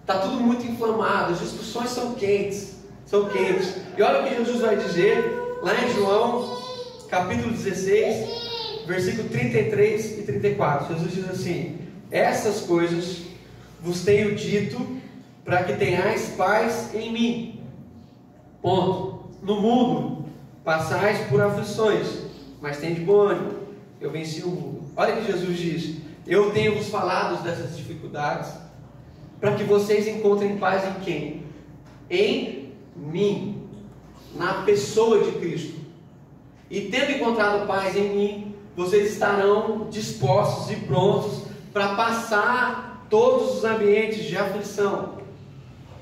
Está 0.00 0.18
tudo 0.18 0.36
muito 0.36 0.66
inflamado, 0.66 1.32
as 1.32 1.40
discussões 1.40 1.90
são 1.90 2.14
quentes 2.14 2.74
são 3.06 3.28
quentes. 3.28 3.76
E 3.96 4.02
olha 4.02 4.20
o 4.20 4.28
que 4.28 4.34
Jesus 4.34 4.60
vai 4.60 4.76
dizer 4.76 5.58
lá 5.62 5.74
em 5.84 5.94
João, 5.94 6.58
capítulo 7.08 7.52
16, 7.52 8.86
versículo 8.86 9.28
33 9.28 10.18
e 10.18 10.22
34. 10.22 10.94
Jesus 10.94 11.12
diz 11.12 11.30
assim: 11.30 11.78
Essas 12.10 12.60
coisas 12.62 13.22
vos 13.80 14.02
tenho 14.04 14.34
dito 14.34 14.84
para 15.44 15.62
que 15.64 15.74
tenhais 15.74 16.30
paz 16.36 16.94
em 16.94 17.12
mim. 17.12 17.60
Ponto. 18.62 19.14
No 19.42 19.60
mundo 19.60 20.24
passais 20.64 21.18
por 21.28 21.40
aflições, 21.42 22.06
mas 22.64 22.78
tem 22.78 22.94
de 22.94 23.02
bom 23.02 23.20
ânimo. 23.28 23.52
Eu 24.00 24.10
venci 24.10 24.42
o 24.42 24.48
mundo. 24.48 24.84
Olha 24.96 25.12
o 25.12 25.16
que 25.18 25.30
Jesus 25.30 25.58
diz: 25.58 25.96
Eu 26.26 26.50
tenho 26.50 26.74
vos 26.76 26.88
falado 26.88 27.42
dessas 27.42 27.76
dificuldades 27.76 28.50
para 29.38 29.54
que 29.54 29.64
vocês 29.64 30.08
encontrem 30.08 30.56
paz 30.56 30.82
em 30.82 31.00
quem? 31.00 31.42
Em 32.08 32.72
mim, 32.96 33.68
na 34.34 34.62
pessoa 34.62 35.22
de 35.22 35.32
Cristo. 35.32 35.78
E 36.70 36.80
tendo 36.88 37.12
encontrado 37.12 37.66
paz 37.66 37.94
em 37.96 38.08
mim, 38.08 38.54
vocês 38.74 39.12
estarão 39.12 39.86
dispostos 39.90 40.70
e 40.70 40.76
prontos 40.76 41.42
para 41.70 41.94
passar 41.94 43.06
todos 43.10 43.58
os 43.58 43.64
ambientes 43.64 44.24
de 44.24 44.38
aflição. 44.38 45.18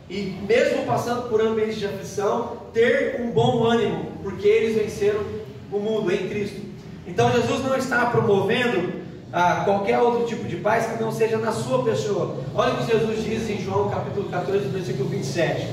E 0.08 0.38
mesmo 0.46 0.86
passando 0.86 1.28
por 1.28 1.40
ambientes 1.40 1.78
de 1.78 1.86
aflição, 1.86 2.58
ter 2.72 3.20
um 3.20 3.32
bom 3.32 3.64
ânimo, 3.64 4.12
porque 4.22 4.46
eles 4.46 4.76
venceram 4.76 5.42
o 5.72 5.80
mundo 5.80 6.12
em 6.12 6.28
Cristo. 6.28 6.60
Então 7.06 7.32
Jesus 7.32 7.64
não 7.64 7.76
está 7.76 8.06
promovendo 8.06 9.02
ah, 9.32 9.62
qualquer 9.64 9.98
outro 9.98 10.26
tipo 10.26 10.44
de 10.44 10.56
paz 10.56 10.86
que 10.86 11.02
não 11.02 11.10
seja 11.10 11.38
na 11.38 11.50
sua 11.50 11.82
pessoa. 11.82 12.36
Olha 12.54 12.74
o 12.74 12.76
que 12.76 12.92
Jesus 12.92 13.24
diz 13.24 13.48
em 13.48 13.58
João 13.58 13.88
capítulo 13.88 14.28
14, 14.28 14.68
versículo 14.68 15.08
27. 15.08 15.68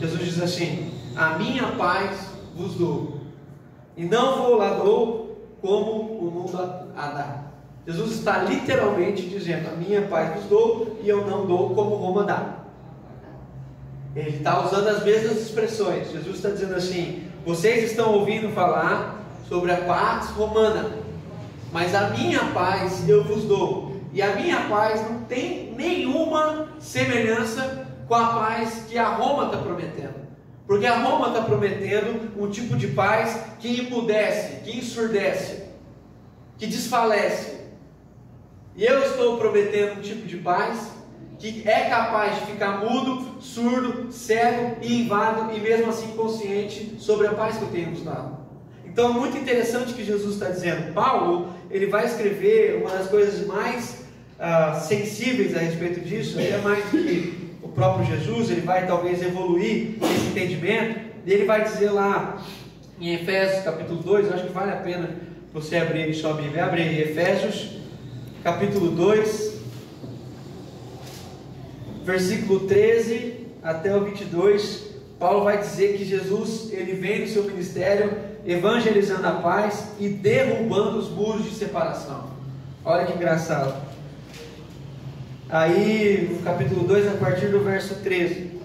Jesus 0.00 0.24
diz 0.24 0.40
assim: 0.40 0.92
A 1.16 1.38
minha 1.38 1.68
paz 1.72 2.28
vos 2.54 2.74
dou, 2.74 3.20
e 3.96 4.04
não 4.04 4.42
vou 4.42 4.56
lá 4.56 4.74
dou 4.74 5.54
como 5.60 6.02
o 6.02 6.30
mundo 6.30 6.58
a 6.96 7.06
dá. 7.08 7.44
Jesus 7.86 8.12
está 8.16 8.38
literalmente 8.44 9.22
dizendo: 9.22 9.68
A 9.68 9.76
minha 9.76 10.02
paz 10.02 10.34
vos 10.34 10.44
dou, 10.44 10.98
e 11.02 11.08
eu 11.08 11.26
não 11.26 11.46
dou 11.46 11.74
como 11.74 11.96
Roma 11.96 12.24
dá. 12.24 12.56
Ele 14.14 14.36
está 14.36 14.64
usando 14.64 14.88
as 14.88 15.04
mesmas 15.04 15.40
expressões. 15.40 16.10
Jesus 16.12 16.36
está 16.36 16.50
dizendo 16.50 16.74
assim: 16.74 17.24
Vocês 17.46 17.90
estão 17.90 18.12
ouvindo 18.12 18.52
falar 18.52 19.19
sobre 19.50 19.72
a 19.72 19.78
paz 19.78 20.28
romana, 20.28 20.92
mas 21.72 21.92
a 21.92 22.10
minha 22.10 22.38
paz 22.52 23.06
eu 23.08 23.24
vos 23.24 23.42
dou. 23.42 23.96
E 24.12 24.22
a 24.22 24.36
minha 24.36 24.68
paz 24.68 25.02
não 25.10 25.24
tem 25.24 25.74
nenhuma 25.76 26.68
semelhança 26.78 27.86
com 28.06 28.14
a 28.14 28.28
paz 28.28 28.84
que 28.88 28.96
a 28.96 29.08
Roma 29.08 29.46
está 29.46 29.58
prometendo. 29.58 30.14
Porque 30.68 30.86
a 30.86 31.02
Roma 31.02 31.28
está 31.28 31.42
prometendo 31.42 32.40
um 32.40 32.48
tipo 32.48 32.76
de 32.76 32.88
paz 32.88 33.40
que 33.58 33.80
emudece, 33.80 34.60
que 34.62 34.78
ensurdece, 34.78 35.64
que 36.56 36.66
desfalece. 36.66 37.58
E 38.76 38.84
eu 38.84 39.02
estou 39.02 39.36
prometendo 39.36 39.98
um 39.98 40.00
tipo 40.00 40.28
de 40.28 40.36
paz 40.36 40.92
que 41.40 41.68
é 41.68 41.88
capaz 41.88 42.38
de 42.38 42.52
ficar 42.52 42.84
mudo, 42.84 43.40
surdo, 43.40 44.12
cego 44.12 44.76
e 44.80 45.02
inválido 45.02 45.56
e 45.56 45.60
mesmo 45.60 45.90
assim 45.90 46.12
consciente 46.12 46.96
sobre 47.00 47.26
a 47.26 47.32
paz 47.32 47.56
que 47.56 47.62
eu 47.62 47.68
tenho 47.70 47.90
nos 47.90 48.02
dado. 48.02 48.39
Então 49.00 49.12
é 49.12 49.14
muito 49.14 49.38
interessante 49.38 49.94
que 49.94 50.04
Jesus 50.04 50.34
está 50.34 50.50
dizendo. 50.50 50.92
Paulo 50.92 51.54
ele 51.70 51.86
vai 51.86 52.04
escrever 52.04 52.82
uma 52.82 52.90
das 52.90 53.08
coisas 53.08 53.46
mais 53.46 54.02
uh, 54.38 54.78
sensíveis 54.78 55.56
a 55.56 55.60
respeito 55.60 56.00
disso, 56.00 56.38
até 56.38 56.58
mais 56.58 56.84
do 56.84 56.90
que 56.90 57.50
o 57.62 57.68
próprio 57.68 58.04
Jesus, 58.04 58.50
ele 58.50 58.60
vai 58.60 58.86
talvez 58.86 59.22
evoluir 59.22 59.94
esse 60.02 60.26
entendimento, 60.26 61.00
e 61.24 61.32
ele 61.32 61.46
vai 61.46 61.64
dizer 61.64 61.88
lá 61.92 62.42
em 63.00 63.14
Efésios 63.14 63.64
capítulo 63.64 64.02
2, 64.02 64.32
acho 64.34 64.46
que 64.48 64.52
vale 64.52 64.72
a 64.72 64.76
pena 64.76 65.08
você 65.50 65.78
abrir 65.78 66.12
sua 66.12 66.34
Bíblia, 66.34 66.66
abre 66.66 66.82
aí 66.82 67.00
Efésios 67.00 67.78
capítulo 68.44 68.90
2, 68.90 69.60
versículo 72.04 72.60
13 72.66 73.46
até 73.62 73.96
o 73.96 74.04
22, 74.04 74.89
Paulo 75.20 75.44
vai 75.44 75.58
dizer 75.58 75.98
que 75.98 76.04
Jesus, 76.06 76.72
ele 76.72 76.94
vem 76.94 77.20
no 77.20 77.28
seu 77.28 77.44
ministério 77.44 78.10
evangelizando 78.46 79.26
a 79.28 79.32
paz 79.32 79.88
e 80.00 80.08
derrubando 80.08 80.98
os 80.98 81.10
muros 81.10 81.44
de 81.44 81.54
separação. 81.54 82.30
Olha 82.82 83.04
que 83.04 83.12
engraçado. 83.12 83.74
Aí, 85.50 86.26
no 86.32 86.42
capítulo 86.42 86.84
2, 86.84 87.06
a 87.06 87.18
partir 87.18 87.48
do 87.48 87.60
verso 87.60 87.96
13, 87.96 88.60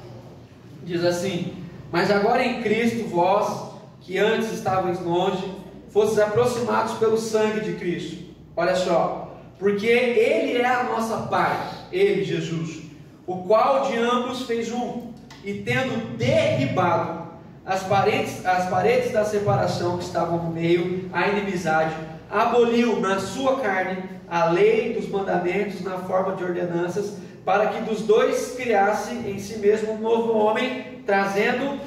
diz 0.85 1.03
assim: 1.03 1.55
Mas 1.91 2.09
agora 2.09 2.41
em 2.41 2.63
Cristo, 2.63 3.05
vós, 3.09 3.73
que 3.99 4.17
antes 4.17 4.53
estavais 4.53 5.01
longe, 5.01 5.43
fostes 5.89 6.19
aproximados 6.19 6.93
pelo 6.93 7.17
sangue 7.17 7.59
de 7.59 7.73
Cristo. 7.73 8.33
Olha 8.55 8.77
só, 8.77 9.37
porque 9.59 9.87
Ele 9.87 10.59
é 10.59 10.65
a 10.65 10.83
nossa 10.83 11.17
paz, 11.27 11.71
Ele, 11.91 12.23
Jesus, 12.23 12.83
o 13.27 13.39
qual 13.39 13.89
de 13.89 13.97
ambos 13.97 14.43
fez 14.43 14.71
um, 14.71 15.04
e 15.45 15.61
tendo 15.61 16.17
derribado 16.17 17.23
as 17.63 17.83
paredes, 17.83 18.43
as 18.45 18.67
paredes 18.67 19.11
da 19.11 19.23
separação 19.23 19.97
que 19.97 20.03
estavam 20.03 20.43
no 20.43 20.51
meio, 20.51 21.07
a 21.13 21.27
inimizade, 21.27 21.95
aboliu 22.29 22.99
na 22.99 23.19
sua 23.19 23.59
carne 23.59 24.03
a 24.27 24.45
lei 24.45 24.93
dos 24.93 25.07
mandamentos 25.07 25.81
na 25.81 25.99
forma 25.99 26.35
de 26.35 26.43
ordenanças, 26.43 27.17
para 27.45 27.67
que 27.67 27.81
dos 27.83 28.01
dois 28.01 28.55
criasse 28.55 29.13
em 29.13 29.37
si 29.37 29.59
mesmo 29.59 29.93
um 29.93 29.99
novo 29.99 30.35
homem, 30.35 31.03
trazendo 31.05 31.79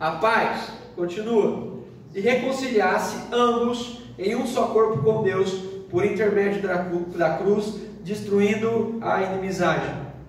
a 0.00 0.12
paz. 0.12 0.70
Continua. 0.96 1.76
E 2.14 2.20
reconciliasse 2.20 3.16
ambos 3.30 4.00
em 4.18 4.34
um 4.34 4.46
só 4.46 4.68
corpo 4.68 5.02
com 5.02 5.22
Deus, 5.22 5.50
por 5.90 6.04
intermédio 6.04 6.62
da 6.62 7.36
cruz, 7.36 7.74
destruindo 8.02 8.98
a 9.02 9.22
inimizade. 9.22 9.86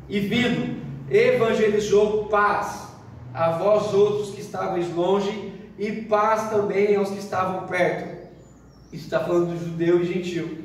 E 0.10 0.20
vindo, 0.20 0.77
evangelizou 1.10 2.26
paz 2.26 2.88
a 3.34 3.52
vós 3.52 3.94
outros 3.94 4.32
que 4.32 4.42
estáveis 4.42 4.94
longe, 4.94 5.54
e 5.78 5.92
paz 5.92 6.50
também 6.50 6.96
aos 6.96 7.10
que 7.10 7.20
estavam 7.20 7.68
perto. 7.68 8.18
Isso 8.92 9.06
está 9.06 9.20
falando 9.20 9.54
do 9.54 9.64
judeu 9.64 10.02
e 10.02 10.06
gentil. 10.06 10.60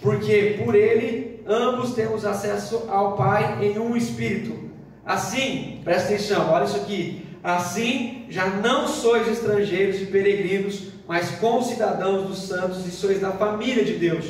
Porque 0.00 0.58
por 0.64 0.74
ele 0.74 1.42
ambos 1.46 1.94
temos 1.94 2.24
acesso 2.24 2.84
ao 2.88 3.16
Pai 3.16 3.58
em 3.62 3.78
um 3.78 3.96
espírito. 3.96 4.56
Assim, 5.04 5.80
presta 5.84 6.14
atenção, 6.14 6.50
olha 6.50 6.64
isso 6.64 6.76
aqui. 6.76 7.26
Assim, 7.42 8.26
já 8.28 8.46
não 8.46 8.86
sois 8.86 9.28
estrangeiros 9.28 10.00
e 10.00 10.06
peregrinos, 10.06 10.88
mas 11.06 11.30
concidadãos 11.32 12.26
dos 12.26 12.42
santos 12.46 12.86
e 12.86 12.90
sois 12.90 13.20
da 13.20 13.32
família 13.32 13.84
de 13.84 13.94
Deus, 13.94 14.26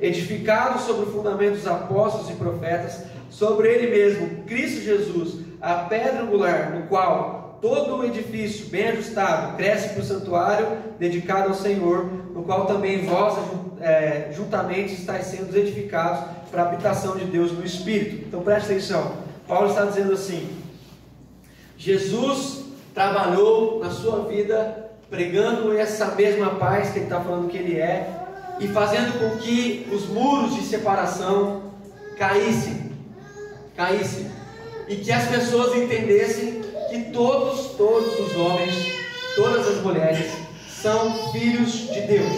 edificados 0.00 0.82
sobre 0.82 1.04
o 1.04 1.12
fundamento 1.12 1.54
dos 1.54 1.66
apóstolos 1.66 2.30
e 2.30 2.34
profetas, 2.34 3.04
sobre 3.32 3.68
ele 3.68 3.90
mesmo, 3.90 4.44
Cristo 4.44 4.82
Jesus, 4.82 5.36
a 5.60 5.74
pedra 5.74 6.22
angular, 6.22 6.70
no 6.70 6.86
qual 6.86 7.58
todo 7.62 7.96
o 7.96 8.04
edifício 8.04 8.66
bem 8.66 8.88
ajustado 8.88 9.56
cresce 9.56 9.90
para 9.90 10.02
o 10.02 10.04
santuário 10.04 10.66
dedicado 10.98 11.48
ao 11.48 11.54
Senhor, 11.54 12.04
no 12.34 12.42
qual 12.42 12.66
também 12.66 13.06
vós 13.06 13.38
é, 13.80 14.30
juntamente 14.36 14.92
estáis 14.92 15.26
sendo 15.26 15.56
edificados 15.56 16.24
para 16.50 16.62
a 16.62 16.66
habitação 16.66 17.16
de 17.16 17.24
Deus 17.24 17.52
no 17.52 17.64
Espírito. 17.64 18.26
Então 18.26 18.42
preste 18.42 18.72
atenção, 18.72 19.12
Paulo 19.48 19.70
está 19.70 19.86
dizendo 19.86 20.12
assim: 20.12 20.50
Jesus 21.78 22.64
trabalhou 22.92 23.80
na 23.80 23.90
sua 23.90 24.26
vida 24.26 24.90
pregando 25.08 25.76
essa 25.76 26.14
mesma 26.14 26.50
paz 26.50 26.90
que 26.90 26.98
ele 26.98 27.06
está 27.06 27.20
falando 27.20 27.48
que 27.48 27.56
ele 27.56 27.78
é 27.78 28.08
e 28.60 28.68
fazendo 28.68 29.18
com 29.18 29.38
que 29.38 29.88
os 29.90 30.06
muros 30.08 30.54
de 30.54 30.62
separação 30.62 31.72
caíssem, 32.18 32.81
caíssem 33.82 34.30
e 34.86 34.96
que 34.96 35.10
as 35.10 35.28
pessoas 35.28 35.76
entendessem 35.76 36.62
que 36.90 37.10
todos, 37.12 37.72
todos 37.76 38.18
os 38.20 38.36
homens, 38.36 38.74
todas 39.34 39.66
as 39.66 39.82
mulheres 39.82 40.32
são 40.68 41.32
filhos 41.32 41.72
de 41.72 42.00
Deus. 42.02 42.32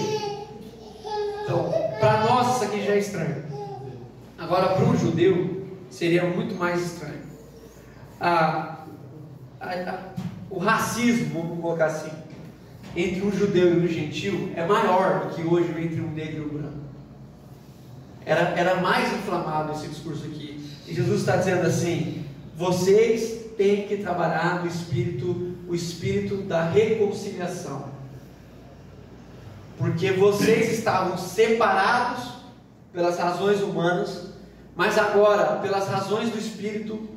Então, 1.42 1.70
para 2.00 2.24
nós 2.24 2.56
isso 2.56 2.64
aqui 2.64 2.84
já 2.84 2.94
é 2.94 2.98
estranho. 2.98 3.44
Agora, 4.38 4.74
para 4.74 4.84
um 4.84 4.96
judeu, 4.96 5.66
seria 5.90 6.24
muito 6.24 6.54
mais 6.54 6.80
estranho. 6.80 7.22
A, 8.20 8.84
a, 9.60 9.98
o 10.50 10.58
racismo, 10.58 11.42
vamos 11.42 11.60
colocar 11.60 11.86
assim, 11.86 12.10
entre 12.96 13.22
um 13.22 13.32
judeu 13.32 13.74
e 13.74 13.84
um 13.84 13.88
gentil 13.88 14.52
é 14.54 14.66
maior 14.66 15.26
do 15.26 15.34
que 15.34 15.42
hoje 15.42 15.70
entre 15.70 16.00
um 16.00 16.10
negro 16.10 16.42
e 16.42 16.46
um 16.46 16.58
branco. 16.58 16.84
Era, 18.24 18.40
era 18.56 18.76
mais 18.76 19.12
inflamado 19.12 19.72
esse 19.72 19.88
discurso 19.88 20.24
aqui. 20.24 20.53
E 20.86 20.94
Jesus 20.94 21.20
está 21.20 21.36
dizendo 21.36 21.66
assim: 21.66 22.24
vocês 22.56 23.44
têm 23.56 23.86
que 23.86 23.98
trabalhar 23.98 24.62
no 24.62 24.68
espírito, 24.68 25.56
o 25.68 25.74
espírito 25.74 26.38
da 26.38 26.68
reconciliação. 26.68 27.92
Porque 29.76 30.12
vocês 30.12 30.72
estavam 30.72 31.18
separados 31.18 32.34
pelas 32.92 33.18
razões 33.18 33.60
humanas, 33.60 34.28
mas 34.76 34.96
agora, 34.96 35.56
pelas 35.58 35.88
razões 35.88 36.30
do 36.30 36.38
Espírito, 36.38 37.08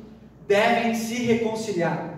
devem 0.46 0.94
se 0.94 1.14
reconciliar, 1.24 2.14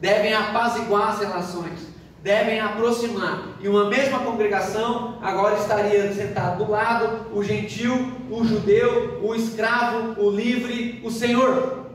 devem 0.00 0.34
apaziguar 0.34 1.10
as 1.10 1.20
relações, 1.20 1.80
devem 2.22 2.60
aproximar. 2.60 3.56
E 3.60 3.68
uma 3.68 3.88
mesma 3.88 4.20
congregação 4.20 5.18
agora 5.22 5.56
estaria 5.56 6.12
sentado 6.12 6.64
do 6.64 6.70
lado 6.70 7.26
o 7.34 7.42
gentil, 7.42 7.94
o 8.30 8.44
judeu, 8.44 9.20
o 9.22 9.34
escravo, 9.34 10.20
o 10.20 10.30
livre, 10.30 11.00
o 11.04 11.10
senhor. 11.10 11.86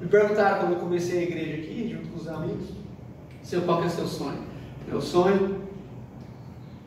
Me 0.00 0.08
perguntaram 0.08 0.60
quando 0.60 0.72
eu 0.72 0.78
comecei 0.78 1.20
a 1.20 1.22
igreja 1.22 1.54
aqui, 1.54 1.90
junto 1.92 2.08
com 2.08 2.20
os 2.20 2.28
amigos, 2.28 2.68
seu, 3.42 3.62
qual 3.62 3.82
é 3.82 3.86
o 3.86 3.90
seu 3.90 4.06
sonho? 4.06 4.38
Meu 4.88 5.00
sonho, 5.00 5.60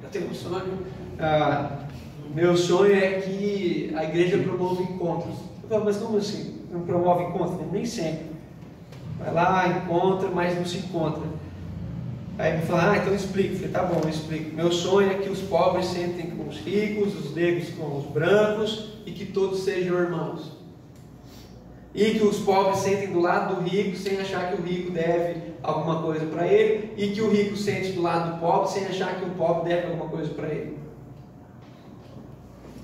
eu 0.01 0.09
tenho 0.09 0.29
um 0.29 0.33
sonho, 0.33 0.79
ah, 1.19 1.83
meu 2.33 2.57
sonho 2.57 2.95
é 2.95 3.21
que 3.21 3.93
a 3.95 4.03
igreja 4.03 4.39
promova 4.39 4.81
encontros. 4.81 5.35
Eu 5.61 5.69
falo, 5.69 5.85
mas 5.85 5.97
como 5.97 6.17
assim? 6.17 6.61
Não 6.71 6.81
promove 6.81 7.25
encontros? 7.25 7.71
Nem 7.71 7.85
sempre. 7.85 8.32
Vai 9.23 9.33
lá, 9.33 9.67
encontra, 9.67 10.29
mas 10.29 10.55
não 10.55 10.65
se 10.65 10.77
encontra. 10.77 11.23
Aí 12.37 12.57
me 12.57 12.63
fala, 12.63 12.91
ah, 12.91 12.97
então 12.97 13.13
explica. 13.13 13.55
Falei, 13.55 13.71
tá 13.71 13.83
bom, 13.83 14.01
eu 14.03 14.09
explico. 14.09 14.55
Meu 14.55 14.71
sonho 14.71 15.11
é 15.11 15.15
que 15.15 15.29
os 15.29 15.39
pobres 15.39 15.85
sentem 15.87 16.31
com 16.31 16.47
os 16.47 16.57
ricos, 16.57 17.15
os 17.15 17.33
negros 17.33 17.69
com 17.69 17.97
os 17.97 18.05
brancos 18.05 18.93
e 19.05 19.11
que 19.11 19.25
todos 19.25 19.63
sejam 19.63 19.97
irmãos 19.97 20.63
e 21.93 22.11
que 22.11 22.23
os 22.23 22.39
pobres 22.39 22.79
sentem 22.79 23.11
do 23.11 23.19
lado 23.19 23.55
do 23.55 23.61
rico 23.61 23.95
sem 23.95 24.19
achar 24.19 24.49
que 24.49 24.61
o 24.61 24.65
rico 24.65 24.91
deve 24.91 25.53
alguma 25.61 26.01
coisa 26.01 26.25
para 26.25 26.47
ele, 26.47 26.91
e 26.97 27.11
que 27.11 27.21
o 27.21 27.29
rico 27.29 27.55
sente 27.55 27.91
do 27.91 28.01
lado 28.01 28.33
do 28.33 28.39
pobre 28.39 28.71
sem 28.71 28.85
achar 28.85 29.19
que 29.19 29.25
o 29.25 29.29
pobre 29.31 29.69
deve 29.69 29.87
alguma 29.87 30.09
coisa 30.09 30.29
para 30.33 30.47
ele. 30.47 30.77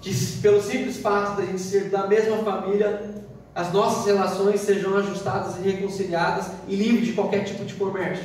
Que 0.02 0.13
pelo 0.41 0.62
simples 0.62 0.97
fato 0.97 1.38
de 1.38 1.41
a 1.41 1.45
gente 1.47 1.60
ser 1.60 1.89
da 1.89 2.08
mesma 2.08 2.38
família, 2.38 3.18
as 3.60 3.74
nossas 3.74 4.06
relações 4.06 4.62
sejam 4.62 4.95
ajustadas 4.95 5.58
e 5.58 5.69
reconciliadas 5.69 6.45
e 6.65 6.78
livres 6.78 7.08
de 7.08 7.12
qualquer 7.12 7.43
tipo 7.43 7.65
de 7.65 7.74
comércio. 7.74 8.24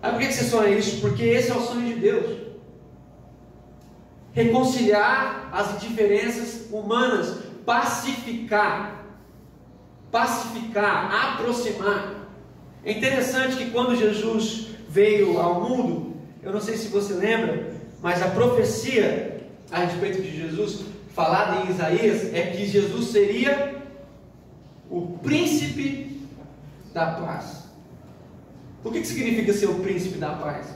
Aí 0.00 0.12
por 0.12 0.20
que 0.20 0.32
você 0.32 0.44
sonha 0.44 0.78
isso? 0.78 1.00
Porque 1.00 1.24
esse 1.24 1.50
é 1.50 1.56
o 1.56 1.60
sonho 1.60 1.92
de 1.92 1.94
Deus. 1.94 2.36
Reconciliar 4.32 5.48
as 5.52 5.80
diferenças 5.80 6.70
humanas 6.70 7.38
pacificar, 7.64 9.04
pacificar, 10.12 11.32
aproximar. 11.32 12.28
É 12.84 12.92
interessante 12.92 13.56
que 13.56 13.72
quando 13.72 13.96
Jesus 13.96 14.68
veio 14.88 15.40
ao 15.40 15.68
mundo, 15.68 16.14
eu 16.44 16.52
não 16.52 16.60
sei 16.60 16.76
se 16.76 16.86
você 16.90 17.12
lembra, 17.12 17.74
mas 18.00 18.22
a 18.22 18.28
profecia 18.28 19.48
a 19.68 19.80
respeito 19.80 20.22
de 20.22 20.30
Jesus, 20.30 20.84
falada 21.16 21.64
em 21.64 21.70
Isaías, 21.70 22.34
é 22.34 22.42
que 22.42 22.66
Jesus 22.66 23.06
seria 23.06 23.82
o 24.90 25.18
príncipe 25.22 26.20
da 26.92 27.06
paz. 27.12 27.70
O 28.84 28.90
que, 28.90 29.00
que 29.00 29.06
significa 29.06 29.54
ser 29.54 29.64
o 29.66 29.76
príncipe 29.76 30.18
da 30.18 30.32
paz? 30.32 30.66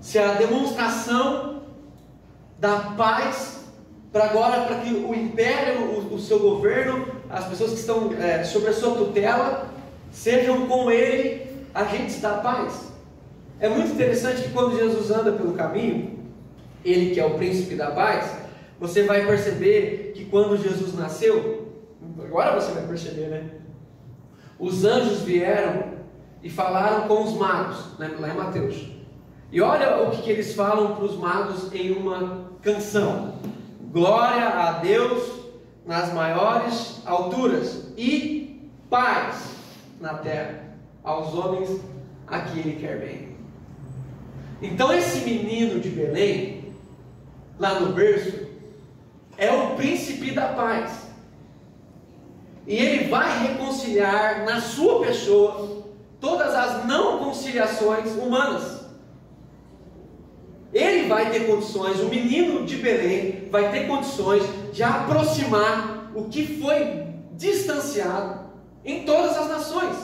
Se 0.00 0.16
a 0.16 0.34
demonstração 0.34 1.64
da 2.60 2.94
paz 2.96 3.64
para 4.12 4.26
agora, 4.26 4.62
para 4.66 4.78
que 4.78 4.94
o 4.94 5.12
império, 5.12 5.86
o, 5.86 6.14
o, 6.14 6.20
seu 6.20 6.38
governo, 6.38 7.08
as 7.28 7.46
pessoas 7.46 7.72
que 7.72 7.80
estão 7.80 8.12
é, 8.12 8.44
sob 8.44 8.68
a 8.68 8.72
sua 8.72 8.94
tutela, 8.94 9.68
sejam 10.12 10.68
com 10.68 10.88
ele 10.88 11.48
agentes 11.74 12.20
da 12.20 12.34
paz. 12.34 12.92
É 13.58 13.68
muito 13.68 13.90
interessante 13.90 14.42
que 14.42 14.50
quando 14.50 14.78
Jesus 14.78 15.10
anda 15.10 15.32
pelo 15.32 15.54
caminho, 15.54 16.17
ele 16.84 17.14
que 17.14 17.20
é 17.20 17.24
o 17.24 17.34
príncipe 17.34 17.74
da 17.74 17.90
paz, 17.90 18.36
você 18.78 19.02
vai 19.02 19.26
perceber 19.26 20.12
que 20.14 20.24
quando 20.26 20.56
Jesus 20.56 20.94
nasceu, 20.94 21.72
agora 22.22 22.60
você 22.60 22.72
vai 22.72 22.86
perceber, 22.86 23.28
né? 23.28 23.50
Os 24.58 24.84
anjos 24.84 25.22
vieram 25.22 25.98
e 26.42 26.50
falaram 26.50 27.06
com 27.08 27.22
os 27.22 27.34
magos, 27.34 27.98
né? 27.98 28.14
lá 28.18 28.28
em 28.28 28.36
Mateus. 28.36 28.88
E 29.50 29.60
olha 29.60 30.02
o 30.02 30.10
que, 30.10 30.22
que 30.22 30.30
eles 30.30 30.54
falam 30.54 30.94
para 30.94 31.04
os 31.04 31.16
magos 31.16 31.72
em 31.72 31.92
uma 31.92 32.50
canção. 32.60 33.34
Glória 33.92 34.48
a 34.48 34.72
Deus 34.72 35.38
nas 35.86 36.12
maiores 36.12 37.00
alturas 37.06 37.92
e 37.96 38.70
paz 38.90 39.54
na 40.00 40.14
terra 40.14 40.68
aos 41.02 41.34
homens 41.34 41.80
a 42.26 42.40
que 42.40 42.58
ele 42.58 42.78
quer 42.78 42.98
bem. 42.98 43.28
Então 44.60 44.92
esse 44.92 45.24
menino 45.24 45.80
de 45.80 45.88
Belém, 45.88 46.57
lá 47.58 47.80
no 47.80 47.92
berço, 47.92 48.46
é 49.36 49.50
o 49.50 49.74
príncipe 49.74 50.30
da 50.32 50.48
paz. 50.48 51.08
E 52.66 52.74
ele 52.74 53.08
vai 53.08 53.48
reconciliar 53.48 54.44
na 54.44 54.60
sua 54.60 55.00
pessoa 55.00 55.84
todas 56.20 56.54
as 56.54 56.84
não 56.86 57.18
conciliações 57.18 58.10
humanas. 58.12 58.78
Ele 60.72 61.08
vai 61.08 61.30
ter 61.30 61.46
condições, 61.46 61.98
o 62.00 62.08
menino 62.08 62.66
de 62.66 62.76
Belém 62.76 63.48
vai 63.50 63.70
ter 63.70 63.86
condições 63.86 64.42
de 64.72 64.82
aproximar 64.82 66.12
o 66.14 66.24
que 66.24 66.60
foi 66.60 67.06
distanciado 67.32 68.40
em 68.84 69.04
todas 69.04 69.38
as 69.38 69.48
nações. 69.48 69.96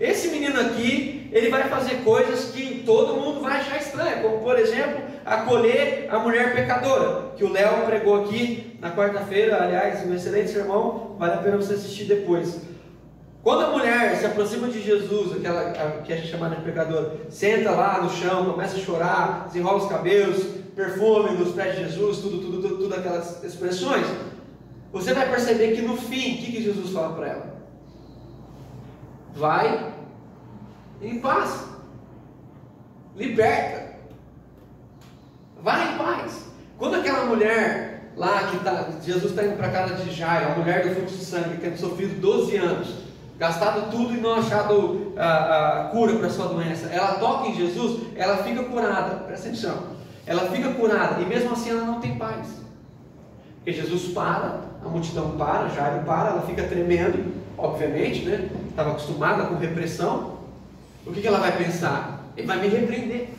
Esse 0.00 0.28
menino 0.28 0.58
aqui, 0.58 1.28
ele 1.32 1.50
vai 1.50 1.68
fazer 1.68 2.02
coisas 2.02 2.46
que 2.50 2.82
todo 2.84 3.20
mundo 3.20 3.40
vai 3.40 3.60
achar 3.60 3.76
estranha, 3.76 4.22
como 4.22 4.38
por 4.38 4.58
exemplo, 4.58 5.02
acolher 5.24 6.08
a 6.10 6.18
mulher 6.18 6.54
pecadora, 6.54 7.32
que 7.36 7.44
o 7.44 7.52
Léo 7.52 7.86
pregou 7.86 8.24
aqui 8.24 8.76
na 8.80 8.90
quarta-feira, 8.90 9.62
aliás, 9.62 10.06
um 10.06 10.14
excelente 10.14 10.50
sermão, 10.50 11.16
vale 11.18 11.34
a 11.34 11.38
pena 11.38 11.56
você 11.56 11.74
assistir 11.74 12.04
depois. 12.04 12.60
Quando 13.42 13.64
a 13.64 13.70
mulher 13.70 14.16
se 14.16 14.26
aproxima 14.26 14.68
de 14.68 14.80
Jesus, 14.80 15.36
aquela 15.36 15.72
que 16.04 16.12
a 16.12 16.16
gente 16.16 16.28
chama 16.28 16.48
de 16.50 16.62
pecadora, 16.62 17.16
senta 17.28 17.70
lá 17.72 18.00
no 18.02 18.10
chão, 18.10 18.52
começa 18.52 18.76
a 18.76 18.80
chorar, 18.80 19.46
desenrola 19.46 19.78
os 19.78 19.88
cabelos, 19.88 20.44
perfume 20.74 21.36
nos 21.36 21.52
pés 21.52 21.76
de 21.76 21.84
Jesus, 21.84 22.18
tudo, 22.18 22.38
tudo, 22.38 22.62
tudo, 22.62 22.76
tudo 22.78 22.94
aquelas 22.94 23.42
expressões, 23.42 24.06
você 24.92 25.14
vai 25.14 25.28
perceber 25.30 25.74
que 25.74 25.82
no 25.82 25.96
fim, 25.96 26.34
o 26.34 26.38
que, 26.38 26.52
que 26.52 26.62
Jesus 26.62 26.90
fala 26.90 27.14
para 27.14 27.28
ela? 27.28 27.56
Vai 29.34 29.92
em 31.00 31.18
paz. 31.18 31.66
Liberta. 33.16 33.91
Vai 35.62 35.94
em 35.94 35.98
paz. 35.98 36.46
Quando 36.78 36.96
aquela 36.96 37.26
mulher 37.26 38.12
lá 38.16 38.48
que 38.48 38.58
tá, 38.58 38.88
Jesus 39.04 39.30
está 39.30 39.44
indo 39.44 39.56
para 39.56 39.68
a 39.68 39.70
casa 39.70 39.94
de 39.94 40.12
Jairo, 40.12 40.52
a 40.52 40.54
mulher 40.56 40.86
do 40.86 40.94
fluxo 40.94 41.16
de 41.16 41.24
sangue, 41.24 41.58
tendo 41.60 41.78
sofrido 41.78 42.20
12 42.20 42.56
anos, 42.56 42.94
gastado 43.38 43.90
tudo 43.90 44.14
e 44.14 44.20
não 44.20 44.34
achado 44.34 45.12
a, 45.16 45.80
a 45.80 45.84
cura 45.84 46.16
para 46.16 46.28
sua 46.28 46.48
doença, 46.48 46.88
ela 46.88 47.14
toca 47.14 47.48
em 47.48 47.54
Jesus, 47.54 48.02
ela 48.16 48.38
fica 48.38 48.64
curada. 48.64 49.16
Presta 49.24 49.48
atenção. 49.48 49.92
Ela 50.26 50.50
fica 50.50 50.72
curada 50.74 51.20
e 51.20 51.26
mesmo 51.26 51.52
assim 51.52 51.70
ela 51.70 51.84
não 51.84 52.00
tem 52.00 52.16
paz. 52.16 52.48
Porque 53.56 53.72
Jesus 53.72 54.12
para, 54.12 54.60
a 54.84 54.88
multidão 54.88 55.36
para, 55.36 55.68
Jairo 55.68 56.04
para, 56.04 56.30
ela 56.30 56.42
fica 56.42 56.64
tremendo, 56.64 57.32
obviamente, 57.56 58.24
né? 58.24 58.48
Estava 58.68 58.90
acostumada 58.90 59.44
com 59.44 59.56
repressão. 59.56 60.38
O 61.06 61.12
que, 61.12 61.20
que 61.20 61.26
ela 61.26 61.38
vai 61.38 61.56
pensar? 61.56 62.24
Ele 62.36 62.46
vai 62.46 62.60
me 62.60 62.68
repreender. 62.68 63.30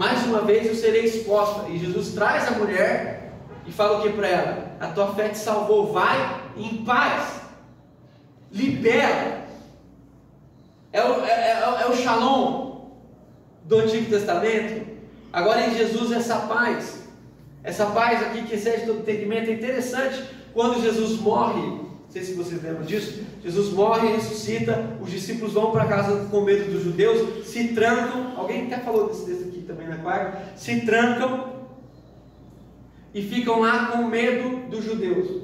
Mais 0.00 0.24
uma 0.24 0.40
vez 0.40 0.66
eu 0.66 0.74
serei 0.74 1.04
exposta. 1.04 1.68
E 1.68 1.76
Jesus 1.76 2.14
traz 2.14 2.48
a 2.48 2.52
mulher 2.52 3.34
e 3.66 3.70
fala 3.70 3.98
o 3.98 4.02
que 4.02 4.08
para 4.08 4.26
ela? 4.26 4.76
A 4.80 4.86
tua 4.86 5.14
fé 5.14 5.28
te 5.28 5.36
salvou, 5.36 5.92
vai 5.92 6.40
em 6.56 6.82
paz. 6.86 7.42
Libera. 8.50 9.44
É 10.90 11.04
o, 11.04 11.22
é, 11.22 11.30
é, 11.30 11.82
é 11.82 11.86
o 11.86 11.94
shalom 11.94 12.92
do 13.64 13.76
Antigo 13.76 14.08
Testamento. 14.08 14.86
Agora 15.30 15.66
em 15.66 15.76
Jesus 15.76 16.12
essa 16.12 16.36
paz. 16.36 17.02
Essa 17.62 17.84
paz 17.84 18.22
aqui 18.22 18.44
que 18.44 18.54
excede 18.54 18.86
todo 18.86 19.00
entendimento 19.00 19.50
é 19.50 19.52
interessante. 19.52 20.24
Quando 20.54 20.80
Jesus 20.80 21.20
morre, 21.20 21.60
não 21.60 21.90
sei 22.08 22.22
se 22.22 22.32
vocês 22.32 22.62
lembram 22.62 22.86
disso, 22.86 23.22
Jesus 23.44 23.70
morre 23.74 24.14
ressuscita, 24.14 24.96
os 24.98 25.10
discípulos 25.10 25.52
vão 25.52 25.70
para 25.70 25.84
casa 25.84 26.26
com 26.30 26.40
medo 26.40 26.72
dos 26.72 26.84
judeus, 26.84 27.46
se 27.46 27.74
trancam, 27.74 28.32
alguém 28.38 28.64
até 28.64 28.78
falou 28.78 29.08
desse, 29.08 29.26
desse 29.26 29.49
também 29.70 29.88
na 29.88 29.98
quarta, 29.98 30.42
se 30.56 30.80
trancam 30.82 31.50
e 33.14 33.22
ficam 33.22 33.60
lá 33.60 33.86
com 33.86 34.04
medo 34.04 34.68
dos 34.68 34.84
judeus. 34.84 35.42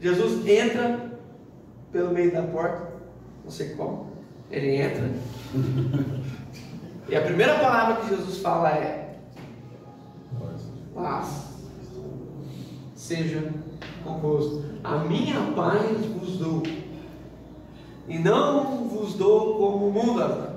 Jesus 0.00 0.46
entra 0.46 1.10
pelo 1.92 2.12
meio 2.12 2.32
da 2.32 2.42
porta, 2.42 2.92
não 3.44 3.50
sei 3.50 3.74
como, 3.74 4.10
ele 4.50 4.76
entra, 4.76 5.10
e 7.08 7.16
a 7.16 7.20
primeira 7.22 7.58
palavra 7.58 7.96
que 7.96 8.14
Jesus 8.14 8.38
fala 8.38 8.70
é 8.70 9.18
paz 10.94 11.50
seja 12.94 13.52
convosco. 14.04 14.62
A 14.84 14.98
minha 14.98 15.52
paz 15.52 16.04
vos 16.06 16.36
dou, 16.38 16.62
e 18.08 18.18
não 18.18 18.88
vos 18.88 19.14
dou 19.14 19.56
como 19.56 19.88
o 19.88 19.92
mundo 19.92 20.18
dá. 20.18 20.50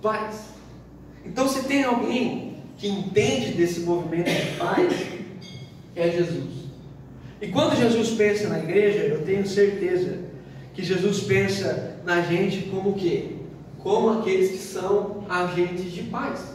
Paz. 0.00 0.52
Então, 1.24 1.48
se 1.48 1.64
tem 1.64 1.84
alguém 1.84 2.56
que 2.78 2.88
entende 2.88 3.52
desse 3.52 3.80
movimento 3.80 4.30
de 4.30 4.56
paz, 4.56 4.92
é 5.94 6.10
Jesus. 6.10 6.62
E 7.40 7.48
quando 7.48 7.76
Jesus 7.76 8.10
pensa 8.10 8.48
na 8.48 8.58
igreja, 8.58 9.00
eu 9.00 9.24
tenho 9.24 9.46
certeza 9.46 10.18
que 10.74 10.82
Jesus 10.82 11.20
pensa 11.20 11.96
na 12.04 12.22
gente 12.22 12.68
como 12.70 12.90
o 12.90 12.94
quê? 12.94 13.36
Como 13.78 14.20
aqueles 14.20 14.52
que 14.52 14.58
são 14.58 15.24
agentes 15.28 15.92
de 15.92 16.04
paz. 16.04 16.52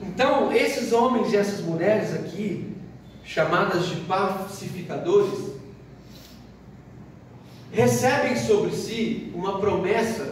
Então, 0.00 0.50
esses 0.52 0.92
homens 0.92 1.32
e 1.32 1.36
essas 1.36 1.60
mulheres 1.60 2.14
aqui, 2.14 2.74
chamadas 3.22 3.86
de 3.86 3.96
pacificadores, 3.96 5.50
recebem 7.70 8.36
sobre 8.36 8.72
si 8.72 9.30
uma 9.34 9.60
promessa, 9.60 10.29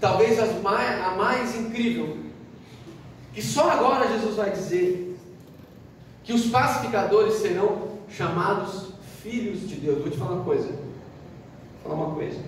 talvez 0.00 0.38
mais, 0.62 1.04
a 1.04 1.10
mais 1.10 1.54
incrível, 1.56 2.16
que 3.34 3.42
só 3.42 3.70
agora 3.70 4.08
Jesus 4.08 4.36
vai 4.36 4.50
dizer 4.50 5.18
que 6.24 6.32
os 6.32 6.46
pacificadores 6.46 7.34
serão 7.34 7.90
chamados 8.08 8.92
filhos 9.22 9.68
de 9.68 9.76
Deus. 9.76 9.98
Vou 9.98 10.10
te 10.10 10.16
falar 10.16 10.32
uma 10.32 10.44
coisa. 10.44 10.68
Vou 10.68 11.92
falar 11.92 11.94
uma 11.94 12.14
coisa. 12.14 12.38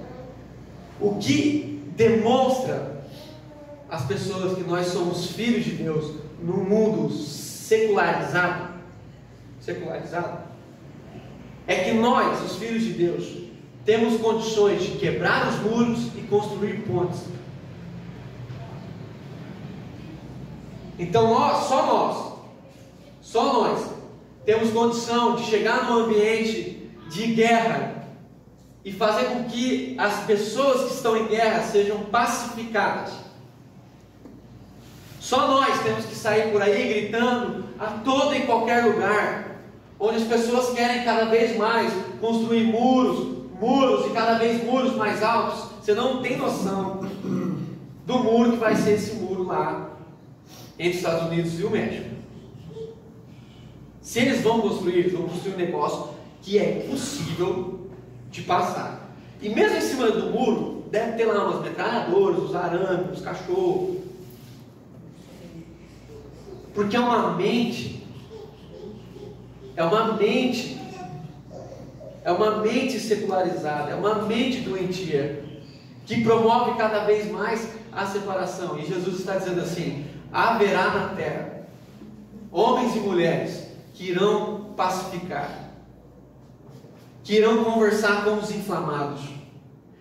O 1.00 1.16
que 1.16 1.82
demonstra 1.96 3.04
às 3.88 4.04
pessoas 4.06 4.56
que 4.56 4.64
nós 4.64 4.86
somos 4.86 5.26
filhos 5.32 5.64
de 5.64 5.72
Deus 5.72 6.14
no 6.42 6.58
mundo 6.58 7.10
secularizado, 7.12 8.72
secularizado, 9.60 10.38
é 11.66 11.76
que 11.76 11.92
nós, 11.92 12.42
os 12.50 12.56
filhos 12.56 12.82
de 12.82 12.92
Deus, 12.94 13.42
temos 13.84 14.20
condições 14.20 14.82
de 14.82 14.98
quebrar 14.98 15.48
os 15.48 15.58
muros 15.60 16.06
e 16.16 16.22
construir 16.22 16.82
pontes. 16.82 17.20
Então 21.02 21.28
nós, 21.28 21.66
só 21.66 21.84
nós, 21.84 22.32
só 23.20 23.52
nós, 23.52 23.86
temos 24.46 24.70
condição 24.70 25.34
de 25.34 25.42
chegar 25.44 25.90
num 25.90 26.04
ambiente 26.04 26.88
de 27.10 27.26
guerra 27.34 28.06
e 28.84 28.92
fazer 28.92 29.24
com 29.24 29.44
que 29.44 29.96
as 29.98 30.20
pessoas 30.24 30.88
que 30.88 30.94
estão 30.94 31.16
em 31.16 31.26
guerra 31.26 31.62
sejam 31.62 32.04
pacificadas. 32.04 33.14
Só 35.18 35.48
nós 35.48 35.82
temos 35.82 36.04
que 36.04 36.14
sair 36.14 36.52
por 36.52 36.62
aí 36.62 36.94
gritando 36.94 37.64
a 37.80 37.86
todo 38.04 38.36
e 38.36 38.42
qualquer 38.42 38.84
lugar, 38.84 39.56
onde 39.98 40.18
as 40.18 40.24
pessoas 40.24 40.70
querem 40.70 41.04
cada 41.04 41.24
vez 41.24 41.56
mais 41.56 41.92
construir 42.20 42.64
muros, 42.64 43.48
muros 43.60 44.06
e 44.06 44.10
cada 44.10 44.38
vez 44.38 44.62
muros 44.62 44.94
mais 44.94 45.20
altos. 45.20 45.64
Você 45.80 45.94
não 45.94 46.22
tem 46.22 46.36
noção 46.36 47.00
do 48.06 48.18
muro 48.20 48.52
que 48.52 48.58
vai 48.58 48.76
ser 48.76 48.92
esse 48.92 49.14
muro 49.14 49.44
lá 49.44 49.92
entre 50.78 50.90
os 50.90 50.96
Estados 50.96 51.30
Unidos 51.30 51.58
e 51.58 51.64
o 51.64 51.70
México. 51.70 52.10
Se 54.00 54.18
eles 54.20 54.40
vão 54.42 54.60
construir, 54.60 54.98
eles 54.98 55.12
vão 55.12 55.28
construir 55.28 55.54
um 55.54 55.58
negócio 55.58 56.14
que 56.42 56.58
é 56.58 56.86
possível 56.90 57.88
de 58.30 58.42
passar. 58.42 59.10
E 59.40 59.48
mesmo 59.48 59.76
em 59.76 59.80
cima 59.80 60.10
do 60.10 60.30
muro, 60.30 60.84
deve 60.90 61.12
ter 61.12 61.24
lá 61.26 61.48
umas 61.48 61.62
metralhadoras, 61.62 62.38
os 62.38 62.54
arames, 62.54 63.18
os 63.18 63.24
cachorros, 63.24 63.98
porque 66.74 66.96
é 66.96 67.00
uma 67.00 67.34
mente, 67.34 68.06
é 69.76 69.84
uma 69.84 70.14
mente, 70.14 70.80
é 72.24 72.32
uma 72.32 72.58
mente 72.58 72.98
secularizada, 72.98 73.90
é 73.90 73.94
uma 73.94 74.22
mente 74.22 74.60
doentia, 74.60 75.44
que 76.06 76.22
promove 76.22 76.76
cada 76.76 77.04
vez 77.04 77.30
mais 77.30 77.68
a 77.92 78.06
separação. 78.06 78.78
E 78.78 78.86
Jesus 78.86 79.20
está 79.20 79.36
dizendo 79.36 79.60
assim: 79.60 80.04
haverá 80.32 80.90
na 80.90 81.08
terra 81.14 81.66
homens 82.50 82.96
e 82.96 83.00
mulheres 83.00 83.66
que 83.94 84.10
irão 84.10 84.72
pacificar, 84.76 85.70
que 87.22 87.34
irão 87.36 87.64
conversar 87.64 88.24
com 88.24 88.34
os 88.34 88.50
inflamados, 88.50 89.22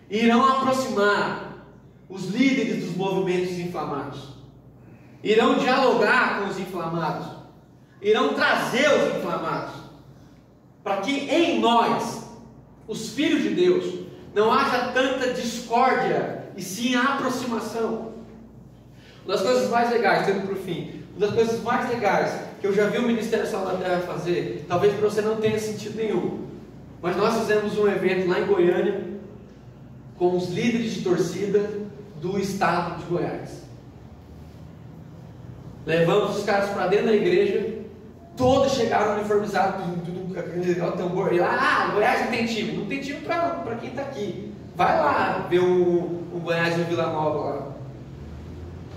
irão 0.10 0.46
aproximar 0.46 1.66
os 2.10 2.26
líderes 2.28 2.86
dos 2.86 2.96
movimentos 2.96 3.58
inflamados 3.60 4.32
irão 5.24 5.58
dialogar 5.58 6.40
com 6.40 6.50
os 6.50 6.60
inflamados, 6.60 7.28
irão 8.02 8.34
trazer 8.34 8.88
os 8.88 9.18
inflamados, 9.18 9.74
para 10.84 10.98
que 10.98 11.12
em 11.12 11.60
nós, 11.60 12.26
os 12.88 13.10
filhos 13.10 13.44
de 13.44 13.50
Deus, 13.50 14.02
não 14.34 14.52
haja 14.52 14.92
tanta 14.92 15.34
discórdia 15.34 16.52
e 16.58 16.62
sim 16.62 16.96
aproximação. 16.96 18.11
Uma 19.26 19.36
das 19.36 19.42
coisas 19.42 19.70
mais 19.70 19.90
legais, 19.92 20.26
tendo 20.26 20.46
para 20.46 20.54
o 20.54 20.58
fim, 20.58 21.02
uma 21.16 21.28
das 21.28 21.36
coisas 21.36 21.62
mais 21.62 21.90
legais 21.90 22.40
que 22.60 22.68
eu 22.68 22.74
já 22.74 22.88
vi 22.88 22.98
o 22.98 23.04
Ministério 23.04 23.48
Sal 23.48 23.66
da 23.66 23.74
Terra 23.76 24.02
fazer, 24.02 24.66
talvez 24.68 24.94
para 24.94 25.10
você 25.10 25.22
não 25.22 25.38
tenha 25.38 25.60
sentido 25.60 25.98
nenhum, 25.98 26.46
mas 27.02 27.16
nós 27.18 27.40
fizemos 27.40 27.78
um 27.78 27.88
evento 27.88 28.28
lá 28.28 28.40
em 28.40 28.46
Goiânia 28.46 29.02
com 30.18 30.38
os 30.38 30.50
líderes 30.50 30.94
de 30.94 31.02
torcida 31.02 31.70
do 32.22 32.40
estado 32.40 33.00
de 33.00 33.06
Goiás. 33.06 33.62
Levamos 35.86 36.38
os 36.38 36.44
caras 36.44 36.70
para 36.70 36.88
dentro 36.88 37.08
da 37.08 37.14
igreja, 37.14 37.80
todos 38.38 38.74
chegaram 38.74 39.16
uniformizados, 39.16 39.84
tudo, 39.84 40.06
tudo, 40.06 40.98
tambor. 40.98 41.34
E 41.34 41.40
lá, 41.40 41.58
ah, 41.60 41.92
Goiás 41.92 42.22
não 42.22 42.28
tem 42.28 42.46
time. 42.46 42.74
Não 42.74 42.86
tem 42.86 43.02
time 43.02 43.20
para 43.22 43.76
quem 43.80 43.90
está 43.90 44.04
aqui. 44.04 44.54
Vai 44.76 44.98
lá 44.98 45.48
ver 45.50 45.60
o, 45.60 46.22
o 46.34 46.40
Goiás 46.44 46.78
e 46.78 46.82
o 46.82 46.86
Vila 46.86 47.08
Nova 47.08 47.50
lá. 47.50 47.71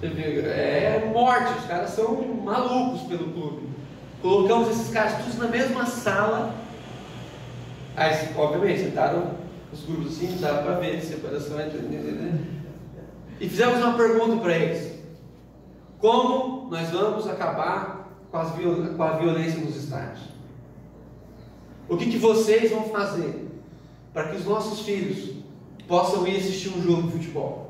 Vê, 0.08 0.40
É 0.40 1.10
morte, 1.12 1.58
os 1.58 1.66
caras 1.66 1.90
são 1.90 2.22
malucos 2.42 3.02
pelo 3.02 3.32
clube. 3.32 3.68
Colocamos 4.20 4.70
esses 4.70 4.90
caras 4.90 5.18
todos 5.18 5.38
na 5.38 5.48
mesma 5.48 5.86
sala. 5.86 6.54
Aí, 7.96 8.28
obviamente, 8.36 8.84
sentaram 8.84 9.34
os 9.72 9.82
grupozinhos, 9.84 10.40
dava 10.40 10.62
para 10.62 10.80
ver, 10.80 11.00
separação 11.00 11.60
entre. 11.60 11.78
E 13.40 13.48
fizemos 13.48 13.78
uma 13.78 13.96
pergunta 13.96 14.40
para 14.40 14.56
eles: 14.56 14.98
Como 15.98 16.70
nós 16.70 16.90
vamos 16.90 17.28
acabar 17.28 18.08
com, 18.30 18.38
as 18.38 18.50
com 18.50 19.02
a 19.02 19.12
violência 19.12 19.60
nos 19.60 19.76
estádios? 19.76 20.20
O 21.88 21.96
que, 21.96 22.10
que 22.10 22.18
vocês 22.18 22.70
vão 22.70 22.84
fazer 22.84 23.48
para 24.12 24.28
que 24.28 24.36
os 24.36 24.46
nossos 24.46 24.80
filhos 24.80 25.34
possam 25.86 26.26
ir 26.26 26.36
assistir 26.36 26.70
um 26.70 26.82
jogo 26.82 27.02
de 27.02 27.12
futebol? 27.12 27.63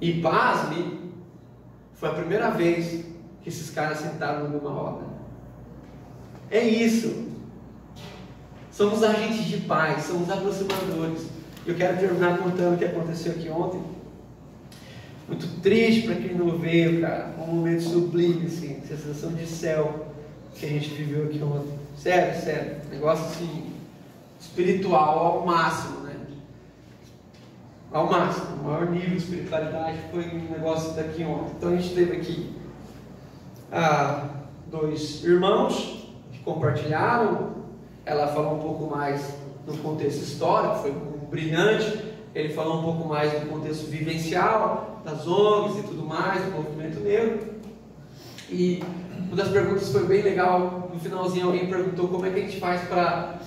E 0.00 0.20
pasme, 0.20 1.00
foi 1.94 2.08
a 2.08 2.14
primeira 2.14 2.50
vez 2.50 3.04
que 3.42 3.48
esses 3.48 3.70
caras 3.70 3.98
sentaram 3.98 4.48
mesma 4.48 4.70
roda. 4.70 5.04
É 6.50 6.62
isso. 6.66 7.28
Somos 8.72 9.02
agentes 9.02 9.44
de 9.44 9.58
paz, 9.58 10.04
somos 10.04 10.30
aproximadores. 10.30 11.26
Eu 11.66 11.74
quero 11.74 11.98
terminar 11.98 12.38
contando 12.38 12.74
o 12.74 12.78
que 12.78 12.84
aconteceu 12.86 13.32
aqui 13.32 13.48
ontem. 13.50 13.82
Muito 15.28 15.60
triste 15.60 16.06
para 16.06 16.16
quem 16.16 16.34
não 16.34 16.58
veio, 16.58 17.00
cara. 17.02 17.34
Um 17.38 17.54
momento 17.54 17.82
sublime, 17.82 18.46
assim, 18.46 18.80
sensação 18.88 19.32
de 19.34 19.46
céu 19.46 20.06
que 20.54 20.66
a 20.66 20.68
gente 20.68 20.88
viveu 20.88 21.26
aqui 21.26 21.42
ontem. 21.42 21.78
Sério, 21.96 22.40
sério. 22.40 22.76
Negócio 22.90 23.26
assim, 23.26 23.72
espiritual 24.40 25.18
ao 25.18 25.46
máximo? 25.46 25.99
Ao 27.92 28.08
máximo. 28.08 28.56
O 28.60 28.64
maior 28.64 28.88
nível 28.88 29.10
de 29.10 29.16
espiritualidade 29.16 29.98
foi 30.12 30.24
um 30.24 30.52
negócio 30.52 30.92
daqui 30.92 31.24
ontem. 31.24 31.52
Então 31.56 31.68
a 31.70 31.76
gente 31.76 31.94
teve 31.94 32.16
aqui 32.16 32.54
ah, 33.72 34.28
dois 34.66 35.24
irmãos 35.24 36.08
que 36.30 36.38
compartilharam. 36.40 37.50
Ela 38.06 38.28
falou 38.28 38.54
um 38.54 38.60
pouco 38.60 38.86
mais 38.88 39.34
no 39.66 39.76
contexto 39.78 40.22
histórico, 40.22 40.76
foi 40.76 40.94
brilhante. 41.30 42.10
Ele 42.32 42.54
falou 42.54 42.78
um 42.78 42.82
pouco 42.82 43.08
mais 43.08 43.32
do 43.40 43.48
contexto 43.48 43.86
vivencial, 43.86 45.00
das 45.04 45.26
ONGs 45.26 45.80
e 45.80 45.82
tudo 45.82 46.04
mais, 46.04 46.44
do 46.44 46.52
movimento 46.52 47.00
negro. 47.00 47.54
E 48.48 48.84
uma 49.26 49.36
das 49.36 49.48
perguntas 49.48 49.90
foi 49.90 50.04
bem 50.04 50.22
legal. 50.22 50.90
No 50.92 51.00
finalzinho, 51.00 51.46
alguém 51.46 51.68
perguntou 51.68 52.06
como 52.06 52.24
é 52.24 52.30
que 52.30 52.38
a 52.38 52.42
gente 52.42 52.60
faz 52.60 52.82
para 52.82 53.38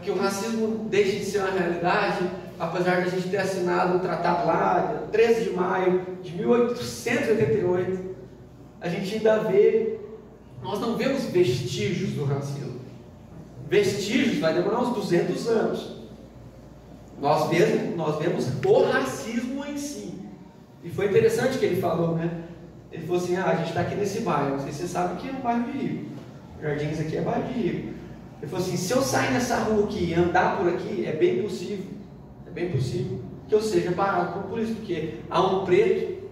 que 0.00 0.12
o 0.12 0.16
racismo 0.16 0.86
deixe 0.88 1.18
de 1.18 1.24
ser 1.24 1.38
uma 1.38 1.50
realidade, 1.50 2.30
apesar 2.60 3.00
de 3.00 3.08
a 3.08 3.10
gente 3.10 3.30
ter 3.30 3.38
assinado 3.38 3.96
um 3.96 3.98
tratado 4.00 4.46
lá, 4.46 5.06
13 5.10 5.44
de 5.44 5.50
maio 5.56 6.02
de 6.22 6.36
1888. 6.36 8.10
A 8.82 8.88
gente 8.88 9.14
ainda 9.14 9.38
vê, 9.38 9.98
nós 10.62 10.78
não 10.78 10.94
vemos 10.94 11.24
vestígios 11.24 12.10
do 12.10 12.24
racismo. 12.24 12.78
Vestígios 13.66 14.38
vai 14.38 14.52
demorar 14.52 14.82
uns 14.82 14.94
200 14.94 15.48
anos. 15.48 15.96
Nós 17.18 17.48
vemos, 17.48 17.96
nós 17.96 18.18
vemos 18.18 18.46
o 18.64 18.82
racismo 18.84 19.64
em 19.64 19.78
si. 19.78 20.14
E 20.84 20.90
foi 20.90 21.06
interessante 21.06 21.58
que 21.58 21.64
ele 21.64 21.80
falou, 21.80 22.14
né? 22.14 22.42
Ele 22.92 23.06
falou 23.06 23.22
assim: 23.22 23.36
ah, 23.36 23.46
a 23.46 23.54
gente 23.56 23.68
está 23.68 23.82
aqui 23.82 23.94
nesse 23.94 24.20
bairro. 24.20 24.60
Se 24.60 24.72
você 24.72 24.86
sabe 24.86 25.20
que 25.20 25.28
é 25.28 25.32
um 25.32 25.40
bairro 25.40 25.70
de 25.70 25.78
rico. 25.78 26.10
Jardins 26.60 27.00
aqui 27.00 27.16
é 27.16 27.20
bairro 27.22 27.44
de 27.44 27.60
rico. 27.60 27.94
Ele 28.40 28.50
falou 28.50 28.66
assim: 28.66 28.76
se 28.76 28.92
eu 28.92 29.02
sair 29.02 29.32
nessa 29.32 29.56
rua 29.58 29.84
aqui 29.84 30.10
e 30.10 30.14
andar 30.14 30.58
por 30.58 30.68
aqui, 30.68 31.06
é 31.06 31.12
bem 31.12 31.42
possível, 31.42 31.84
bem 32.60 32.70
possível 32.70 33.18
que 33.48 33.54
eu 33.54 33.60
seja 33.60 33.90
parado 33.92 34.32
por 34.32 34.50
polícia, 34.50 34.74
porque 34.76 35.14
há 35.28 35.40
um 35.40 35.64
preto, 35.64 36.28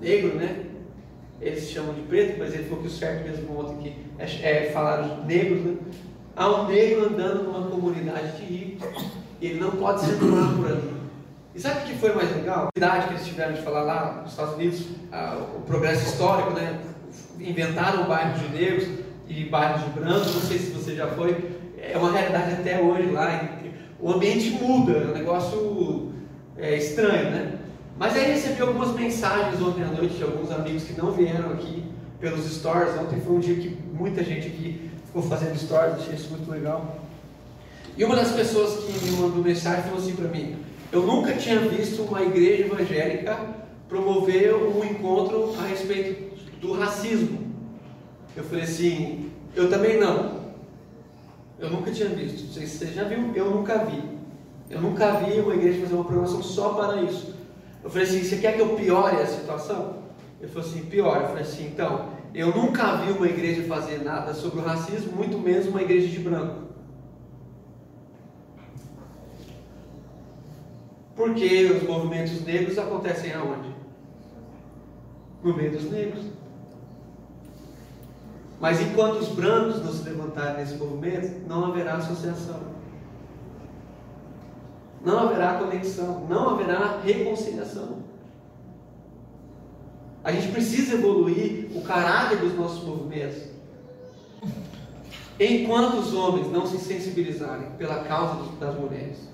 negro, 0.00 0.34
né? 0.34 0.64
Eles 1.40 1.70
chamam 1.70 1.94
de 1.94 2.00
preto, 2.02 2.36
mas 2.40 2.52
ele 2.52 2.64
falou 2.64 2.82
que 2.82 2.88
o 2.88 2.90
certo 2.90 3.28
mesmo 3.28 3.56
ontem 3.56 3.94
que 4.18 4.42
é, 4.44 4.66
é 4.66 4.72
falar 4.72 5.02
os 5.02 5.24
negros, 5.26 5.62
né? 5.62 5.76
Há 6.34 6.48
um 6.48 6.66
negro 6.66 7.06
andando 7.06 7.44
numa 7.44 7.70
comunidade 7.70 8.36
de 8.36 8.44
ricos 8.44 9.04
e 9.40 9.46
ele 9.46 9.60
não 9.60 9.70
pode 9.72 10.00
circular 10.00 10.52
por 10.56 10.66
ali. 10.66 10.98
E 11.54 11.60
sabe 11.60 11.80
o 11.80 11.86
que 11.86 11.98
foi 11.98 12.12
mais 12.12 12.34
legal? 12.34 12.66
A 12.66 12.70
cidade 12.76 13.06
que 13.06 13.14
eles 13.14 13.26
tiveram 13.26 13.54
de 13.54 13.62
falar 13.62 13.82
lá 13.82 14.20
nos 14.22 14.32
Estados 14.32 14.54
Unidos, 14.54 14.86
o 15.56 15.60
progresso 15.62 16.04
histórico, 16.04 16.50
né? 16.50 16.80
Inventaram 17.38 18.08
bairros 18.08 18.40
de 18.40 18.48
negros 18.48 18.88
e 19.28 19.44
bairros 19.44 19.84
de 19.84 19.90
brancos, 19.90 20.34
não 20.34 20.42
sei 20.42 20.58
se 20.58 20.70
você 20.72 20.96
já 20.96 21.06
foi, 21.06 21.36
é 21.80 21.96
uma 21.96 22.10
realidade 22.10 22.54
até 22.54 22.80
hoje 22.80 23.10
lá. 23.10 23.57
O 24.00 24.12
ambiente 24.12 24.50
muda, 24.50 24.92
é 24.92 25.06
um 25.06 25.14
negócio 25.14 26.12
é, 26.56 26.76
estranho, 26.76 27.30
né? 27.30 27.58
Mas 27.98 28.14
aí 28.14 28.32
recebi 28.32 28.62
algumas 28.62 28.94
mensagens 28.94 29.60
ontem 29.60 29.82
à 29.82 29.88
noite 29.88 30.14
de 30.14 30.22
alguns 30.22 30.52
amigos 30.52 30.84
que 30.84 30.92
não 30.92 31.10
vieram 31.10 31.50
aqui 31.50 31.82
pelos 32.20 32.44
stories. 32.46 32.96
Ontem 32.96 33.20
foi 33.20 33.36
um 33.36 33.40
dia 33.40 33.56
que 33.56 33.76
muita 33.92 34.22
gente 34.22 34.46
aqui 34.46 34.88
ficou 35.06 35.22
fazendo 35.22 35.58
stories, 35.58 35.94
achei 35.94 36.14
isso 36.14 36.30
muito 36.30 36.48
legal. 36.48 36.98
E 37.96 38.04
uma 38.04 38.14
das 38.14 38.30
pessoas 38.30 38.84
que 38.84 39.04
me 39.06 39.16
mandou 39.16 39.42
mensagem 39.42 39.82
falou 39.82 39.98
assim 39.98 40.14
para 40.14 40.28
mim: 40.28 40.56
Eu 40.92 41.02
nunca 41.02 41.34
tinha 41.34 41.58
visto 41.58 42.02
uma 42.02 42.22
igreja 42.22 42.66
evangélica 42.66 43.36
promover 43.88 44.54
um 44.54 44.84
encontro 44.84 45.54
a 45.58 45.66
respeito 45.66 46.36
do 46.60 46.72
racismo. 46.74 47.48
Eu 48.36 48.44
falei 48.44 48.62
assim: 48.62 49.30
Eu 49.56 49.68
também 49.68 49.98
não. 49.98 50.37
Eu 51.58 51.70
nunca 51.70 51.90
tinha 51.90 52.08
visto. 52.08 52.46
Não 52.46 52.52
sei 52.52 52.66
se 52.66 52.78
você 52.78 52.86
já 52.86 53.04
viu, 53.04 53.32
eu 53.34 53.50
nunca 53.50 53.84
vi. 53.84 54.02
Eu 54.70 54.80
nunca 54.80 55.12
vi 55.20 55.40
uma 55.40 55.54
igreja 55.54 55.80
fazer 55.80 55.94
uma 55.94 56.04
programação 56.04 56.42
só 56.42 56.74
para 56.74 57.02
isso. 57.02 57.34
Eu 57.82 57.90
falei 57.90 58.06
assim: 58.06 58.22
Você 58.22 58.36
quer 58.36 58.54
que 58.54 58.60
eu 58.60 58.76
piore 58.76 59.16
a 59.16 59.26
situação? 59.26 59.96
Ele 60.40 60.50
falou 60.50 60.68
assim: 60.68 60.84
Pior. 60.86 61.22
Eu 61.22 61.28
falei 61.28 61.42
assim: 61.42 61.66
Então, 61.66 62.10
eu 62.34 62.54
nunca 62.54 62.96
vi 62.96 63.12
uma 63.12 63.26
igreja 63.26 63.62
fazer 63.64 64.02
nada 64.04 64.34
sobre 64.34 64.60
o 64.60 64.62
racismo, 64.62 65.16
muito 65.16 65.38
menos 65.38 65.66
uma 65.66 65.82
igreja 65.82 66.08
de 66.08 66.18
branco. 66.18 66.68
Porque 71.16 71.64
os 71.64 71.82
movimentos 71.82 72.44
negros 72.44 72.78
acontecem 72.78 73.32
aonde? 73.32 73.74
No 75.42 75.56
meio 75.56 75.72
dos 75.72 75.90
negros. 75.90 76.24
Mas 78.60 78.80
enquanto 78.80 79.18
os 79.18 79.28
brancos 79.28 79.84
não 79.84 79.92
se 79.92 80.02
levantarem 80.02 80.56
nesse 80.56 80.74
movimento, 80.74 81.46
não 81.46 81.66
haverá 81.66 81.94
associação. 81.94 82.60
Não 85.04 85.20
haverá 85.20 85.54
conexão, 85.54 86.26
não 86.28 86.50
haverá 86.50 86.98
reconciliação. 87.04 87.98
A 90.24 90.32
gente 90.32 90.52
precisa 90.52 90.94
evoluir 90.94 91.70
o 91.74 91.82
caráter 91.82 92.38
dos 92.38 92.54
nossos 92.54 92.82
movimentos. 92.82 93.44
Enquanto 95.38 95.98
os 95.98 96.12
homens 96.12 96.50
não 96.50 96.66
se 96.66 96.78
sensibilizarem 96.78 97.70
pela 97.78 98.02
causa 98.02 98.50
das 98.58 98.74
mulheres, 98.74 99.28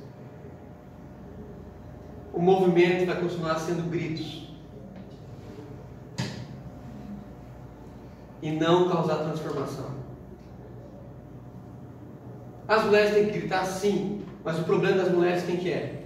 o 2.30 2.40
movimento 2.40 3.06
vai 3.06 3.18
continuar 3.18 3.58
sendo 3.58 3.88
gritos 3.88 4.43
e 8.44 8.50
não 8.50 8.90
causar 8.90 9.24
transformação. 9.24 9.86
As 12.68 12.84
mulheres 12.84 13.14
têm 13.14 13.24
que 13.24 13.38
gritar 13.38 13.64
sim, 13.64 14.22
mas 14.44 14.58
o 14.58 14.64
problema 14.64 15.02
das 15.02 15.10
mulheres 15.10 15.44
quem 15.44 15.56
que 15.56 15.72
é? 15.72 16.04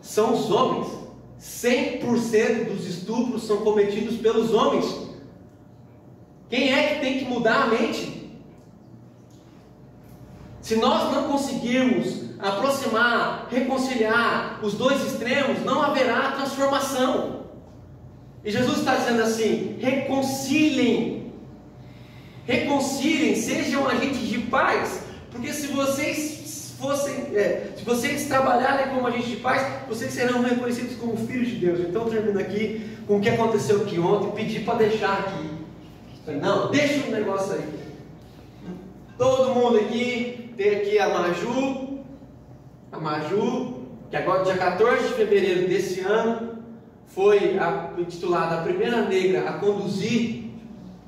São 0.00 0.32
os 0.32 0.50
homens. 0.50 1.02
100% 1.38 2.66
dos 2.66 2.86
estupros 2.86 3.46
são 3.46 3.58
cometidos 3.58 4.16
pelos 4.16 4.54
homens. 4.54 5.10
Quem 6.48 6.72
é 6.72 6.94
que 6.94 7.00
tem 7.00 7.18
que 7.18 7.24
mudar 7.26 7.64
a 7.64 7.66
mente? 7.66 8.30
Se 10.62 10.76
nós 10.76 11.12
não 11.12 11.24
conseguirmos 11.24 12.38
aproximar, 12.38 13.48
reconciliar 13.50 14.60
os 14.62 14.74
dois 14.74 15.04
extremos, 15.04 15.62
não 15.62 15.82
haverá 15.82 16.32
transformação. 16.32 17.41
E 18.44 18.50
Jesus 18.50 18.78
está 18.78 18.96
dizendo 18.96 19.22
assim: 19.22 19.78
reconciliem, 19.80 21.32
reconciliem, 22.44 23.36
sejam 23.36 23.88
agentes 23.88 24.26
de 24.28 24.38
paz, 24.38 25.04
porque 25.30 25.52
se 25.52 25.68
vocês 25.68 26.74
fossem, 26.78 27.14
é, 27.36 27.68
se 27.76 27.84
vocês 27.84 28.26
trabalharem 28.26 28.92
como 28.92 29.06
agentes 29.06 29.28
de 29.28 29.36
paz, 29.36 29.86
vocês 29.88 30.12
serão 30.12 30.42
reconhecidos 30.42 30.96
como 30.96 31.16
filhos 31.16 31.48
de 31.48 31.56
Deus. 31.56 31.80
Então 31.80 32.08
termino 32.08 32.40
aqui 32.40 32.84
com 33.06 33.18
o 33.18 33.20
que 33.20 33.28
aconteceu 33.28 33.82
aqui 33.82 33.98
ontem, 34.00 34.32
pedir 34.32 34.64
para 34.64 34.78
deixar 34.78 35.20
aqui. 35.20 35.50
Não, 36.40 36.70
deixa 36.70 37.06
um 37.06 37.10
negócio 37.10 37.54
aí. 37.54 37.82
Todo 39.16 39.54
mundo 39.54 39.78
aqui, 39.78 40.52
tem 40.56 40.76
aqui 40.76 40.98
a 40.98 41.08
Maju, 41.08 42.00
a 42.90 42.98
Maju, 42.98 43.86
que 44.10 44.16
agora 44.16 44.44
dia 44.44 44.56
14 44.56 45.08
de 45.08 45.14
fevereiro 45.14 45.68
desse 45.68 46.00
ano 46.00 46.51
foi 47.14 47.58
a, 47.58 47.90
intitulada 47.98 48.56
a 48.56 48.62
primeira 48.62 49.02
negra 49.02 49.48
a 49.48 49.52
conduzir 49.54 50.50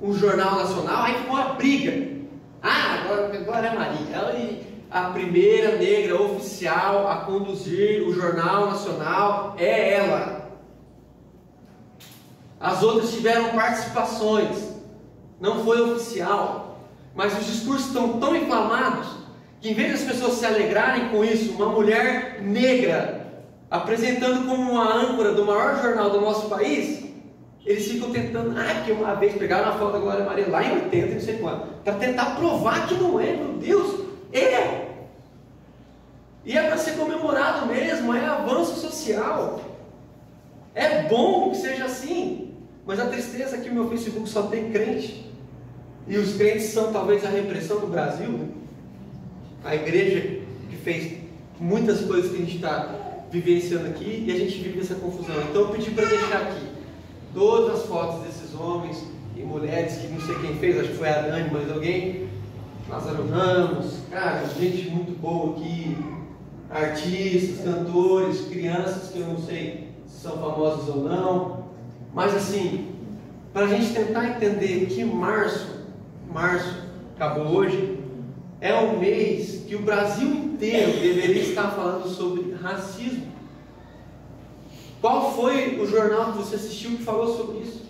um 0.00 0.12
jornal 0.12 0.56
nacional, 0.56 1.04
aí 1.04 1.14
ficou 1.14 1.36
uma 1.36 1.54
briga. 1.54 2.14
Ah, 2.62 3.00
agora, 3.04 3.38
agora 3.38 3.66
é 3.66 3.74
Maria. 3.74 4.26
Aí, 4.26 4.74
a 4.90 5.10
primeira 5.10 5.76
negra 5.76 6.20
oficial 6.20 7.08
a 7.08 7.16
conduzir 7.16 8.06
o 8.06 8.14
Jornal 8.14 8.66
Nacional 8.66 9.56
é 9.58 9.94
ela. 9.94 10.50
As 12.60 12.82
outras 12.82 13.12
tiveram 13.12 13.50
participações, 13.50 14.72
não 15.40 15.64
foi 15.64 15.80
oficial, 15.80 16.78
mas 17.14 17.36
os 17.38 17.46
discursos 17.46 17.88
estão 17.88 18.18
tão 18.18 18.36
inflamados 18.36 19.08
que, 19.60 19.70
em 19.70 19.74
vez 19.74 19.92
das 19.92 20.12
pessoas 20.12 20.34
se 20.34 20.46
alegrarem 20.46 21.08
com 21.08 21.24
isso, 21.24 21.52
uma 21.52 21.68
mulher 21.68 22.40
negra 22.40 23.23
apresentando 23.70 24.46
como 24.46 24.72
uma 24.72 24.94
âncora 24.94 25.32
do 25.32 25.44
maior 25.44 25.80
jornal 25.82 26.10
do 26.10 26.20
nosso 26.20 26.48
país, 26.48 27.04
eles 27.64 27.86
ficam 27.90 28.10
tentando, 28.10 28.54
ah, 28.58 28.82
que 28.84 28.92
uma 28.92 29.14
vez 29.14 29.34
pegaram 29.34 29.70
a 29.70 29.78
foto 29.78 29.94
da 29.94 29.98
Glória 29.98 30.24
Maria 30.24 30.48
lá 30.48 30.62
em 30.62 30.72
80, 30.84 31.14
não 31.14 31.20
sei 31.20 31.38
quando, 31.38 31.82
para 31.82 31.94
tentar 31.94 32.36
provar 32.36 32.86
que 32.86 32.94
não 32.94 33.18
é, 33.18 33.36
meu 33.36 33.54
Deus, 33.54 34.04
é! 34.32 34.84
E 36.44 36.58
é 36.58 36.62
para 36.62 36.76
ser 36.76 36.92
comemorado 36.92 37.66
mesmo, 37.66 38.12
é 38.12 38.26
avanço 38.26 38.78
social. 38.78 39.60
É 40.74 41.04
bom 41.04 41.50
que 41.50 41.56
seja 41.56 41.86
assim, 41.86 42.54
mas 42.84 43.00
a 43.00 43.06
tristeza 43.06 43.56
é 43.56 43.60
que 43.60 43.70
o 43.70 43.74
meu 43.74 43.88
Facebook 43.88 44.28
só 44.28 44.42
tem 44.42 44.70
crente. 44.70 45.32
E 46.06 46.18
os 46.18 46.36
crentes 46.36 46.66
são 46.66 46.92
talvez 46.92 47.24
a 47.24 47.30
repressão 47.30 47.80
do 47.80 47.86
Brasil, 47.86 48.28
né? 48.28 48.48
a 49.64 49.74
igreja 49.74 50.40
que 50.68 50.76
fez 50.76 51.18
muitas 51.58 52.02
coisas 52.02 52.30
que 52.30 52.36
a 52.36 52.40
gente 52.40 52.56
está 52.56 53.13
vivenciando 53.34 53.88
aqui 53.88 54.24
e 54.26 54.30
a 54.30 54.38
gente 54.38 54.58
vive 54.58 54.80
essa 54.80 54.94
confusão. 54.94 55.34
Então 55.50 55.62
eu 55.62 55.68
pedi 55.70 55.90
para 55.90 56.06
deixar 56.06 56.42
aqui 56.42 56.66
todas 57.34 57.80
as 57.80 57.86
fotos 57.86 58.22
desses 58.22 58.54
homens 58.54 59.04
e 59.36 59.40
mulheres 59.40 59.96
que 59.96 60.06
não 60.06 60.20
sei 60.20 60.36
quem 60.36 60.56
fez, 60.56 60.78
acho 60.78 60.90
que 60.90 60.96
foi 60.96 61.08
a 61.08 61.22
Dani, 61.22 61.50
mas 61.52 61.70
alguém, 61.70 62.28
Lázaro 62.88 63.28
Ramos, 63.28 63.98
cara, 64.08 64.44
gente 64.46 64.88
muito 64.88 65.20
boa 65.20 65.56
aqui, 65.56 65.96
artistas, 66.70 67.64
cantores, 67.64 68.42
crianças 68.42 69.10
que 69.10 69.18
eu 69.18 69.26
não 69.26 69.38
sei 69.38 69.88
se 70.06 70.20
são 70.20 70.38
famosos 70.38 70.88
ou 70.88 71.02
não, 71.02 71.64
mas 72.14 72.36
assim, 72.36 72.92
para 73.52 73.64
a 73.64 73.68
gente 73.68 73.92
tentar 73.92 74.28
entender 74.28 74.86
que 74.86 75.02
março, 75.02 75.80
março, 76.32 76.84
acabou 77.16 77.48
hoje, 77.48 77.98
é 78.64 78.74
um 78.74 78.98
mês 78.98 79.62
que 79.68 79.76
o 79.76 79.80
Brasil 79.80 80.26
inteiro 80.26 80.92
deveria 80.92 81.42
estar 81.42 81.72
falando 81.72 82.08
sobre 82.08 82.54
racismo. 82.54 83.26
Qual 85.02 85.34
foi 85.34 85.78
o 85.78 85.86
jornal 85.86 86.32
que 86.32 86.38
você 86.38 86.56
assistiu 86.56 86.92
que 86.92 87.02
falou 87.02 87.36
sobre 87.36 87.58
isso? 87.58 87.82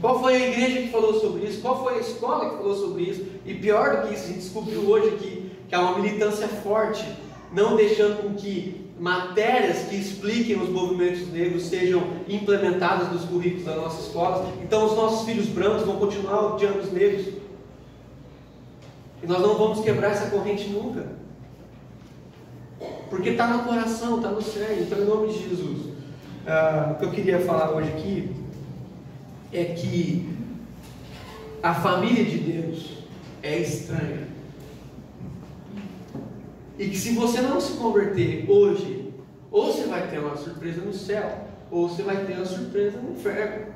Qual 0.00 0.20
foi 0.20 0.36
a 0.36 0.48
igreja 0.48 0.82
que 0.82 0.88
falou 0.90 1.18
sobre 1.18 1.44
isso? 1.44 1.60
Qual 1.60 1.82
foi 1.82 1.94
a 1.94 1.98
escola 1.98 2.50
que 2.50 2.56
falou 2.58 2.76
sobre 2.76 3.02
isso? 3.02 3.26
E 3.44 3.52
pior 3.54 3.96
do 3.96 4.06
que 4.06 4.14
isso, 4.14 4.24
a 4.24 4.26
gente 4.28 4.38
descobriu 4.38 4.88
hoje 4.88 5.08
aqui 5.08 5.50
que 5.68 5.74
há 5.74 5.80
uma 5.80 5.98
militância 5.98 6.46
forte, 6.46 7.04
não 7.52 7.74
deixando 7.74 8.22
com 8.22 8.34
que 8.34 8.86
matérias 8.96 9.88
que 9.88 9.96
expliquem 9.96 10.62
os 10.62 10.68
movimentos 10.68 11.26
negros 11.32 11.64
sejam 11.64 12.00
implementadas 12.28 13.10
nos 13.12 13.24
currículos 13.24 13.64
das 13.64 13.74
nossas 13.74 14.06
escolas. 14.06 14.46
Então 14.62 14.86
os 14.86 14.94
nossos 14.94 15.26
filhos 15.26 15.46
brancos 15.46 15.82
vão 15.82 15.96
continuar 15.96 16.54
odiando 16.54 16.78
os 16.78 16.92
negros. 16.92 17.39
E 19.22 19.26
nós 19.26 19.40
não 19.40 19.56
vamos 19.56 19.80
quebrar 19.84 20.12
essa 20.12 20.30
corrente 20.30 20.68
nunca. 20.68 21.06
Porque 23.08 23.30
está 23.30 23.48
no 23.48 23.64
coração, 23.64 24.16
está 24.16 24.30
no 24.30 24.40
cérebro. 24.40 24.84
Então, 24.84 24.98
em 24.98 25.04
nome 25.04 25.32
de 25.32 25.48
Jesus. 25.48 25.86
Uh, 26.40 26.92
o 26.92 26.94
que 26.96 27.04
eu 27.04 27.10
queria 27.10 27.40
falar 27.40 27.70
hoje 27.70 27.90
aqui 27.90 28.34
é 29.52 29.64
que 29.64 30.28
a 31.62 31.74
família 31.74 32.24
de 32.24 32.38
Deus 32.38 32.98
é 33.42 33.58
estranha. 33.58 34.28
E 36.78 36.88
que 36.88 36.96
se 36.96 37.12
você 37.12 37.42
não 37.42 37.60
se 37.60 37.74
converter 37.74 38.46
hoje, 38.48 39.12
ou 39.50 39.66
você 39.66 39.84
vai 39.84 40.08
ter 40.08 40.18
uma 40.18 40.36
surpresa 40.36 40.80
no 40.80 40.94
céu, 40.94 41.46
ou 41.70 41.88
você 41.88 42.02
vai 42.02 42.24
ter 42.24 42.34
uma 42.34 42.46
surpresa 42.46 42.98
no 42.98 43.12
inferno. 43.12 43.66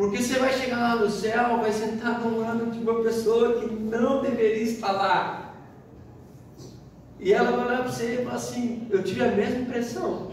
Porque 0.00 0.22
você 0.22 0.38
vai 0.38 0.52
chegar 0.54 0.78
lá 0.78 0.96
no 0.96 1.10
céu, 1.10 1.58
vai 1.58 1.70
sentar 1.70 2.20
do 2.20 2.40
lado 2.40 2.70
de 2.70 2.78
uma 2.78 3.02
pessoa 3.02 3.60
que 3.60 3.66
não 3.66 4.22
deveria 4.22 4.62
estar 4.62 4.92
lá. 4.92 5.52
E 7.18 7.34
ela 7.34 7.50
vai 7.50 7.66
olhar 7.66 7.82
para 7.82 7.92
você 7.92 8.14
e 8.14 8.24
falar 8.24 8.36
assim: 8.36 8.86
Eu 8.88 9.02
tive 9.02 9.22
a 9.22 9.30
mesma 9.30 9.60
impressão. 9.60 10.30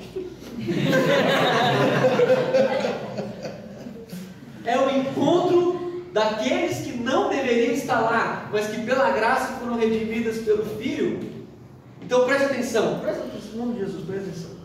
é 4.64 4.80
o 4.80 4.90
encontro 4.90 6.06
daqueles 6.14 6.84
que 6.84 6.94
não 6.94 7.28
deveriam 7.28 7.74
estar 7.74 8.00
lá, 8.00 8.48
mas 8.50 8.68
que 8.68 8.84
pela 8.84 9.10
graça 9.10 9.60
foram 9.60 9.78
redimidas 9.78 10.38
pelo 10.38 10.64
Filho. 10.78 11.20
Então 12.02 12.26
preste 12.26 12.46
atenção, 12.46 13.02
preste 13.02 13.20
atenção, 13.20 13.54
em 13.54 13.58
nome 13.58 13.74
de 13.74 13.80
Jesus, 13.82 14.06
preste 14.06 14.30
atenção. 14.30 14.57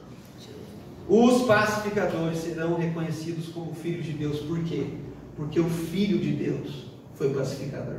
Os 1.14 1.42
pacificadores 1.42 2.38
serão 2.38 2.76
reconhecidos 2.76 3.48
como 3.48 3.74
filhos 3.74 4.06
de 4.06 4.14
Deus, 4.14 4.38
por 4.40 4.64
quê? 4.64 4.94
Porque 5.36 5.60
o 5.60 5.68
Filho 5.68 6.18
de 6.18 6.32
Deus 6.32 6.86
foi 7.16 7.34
pacificador. 7.34 7.98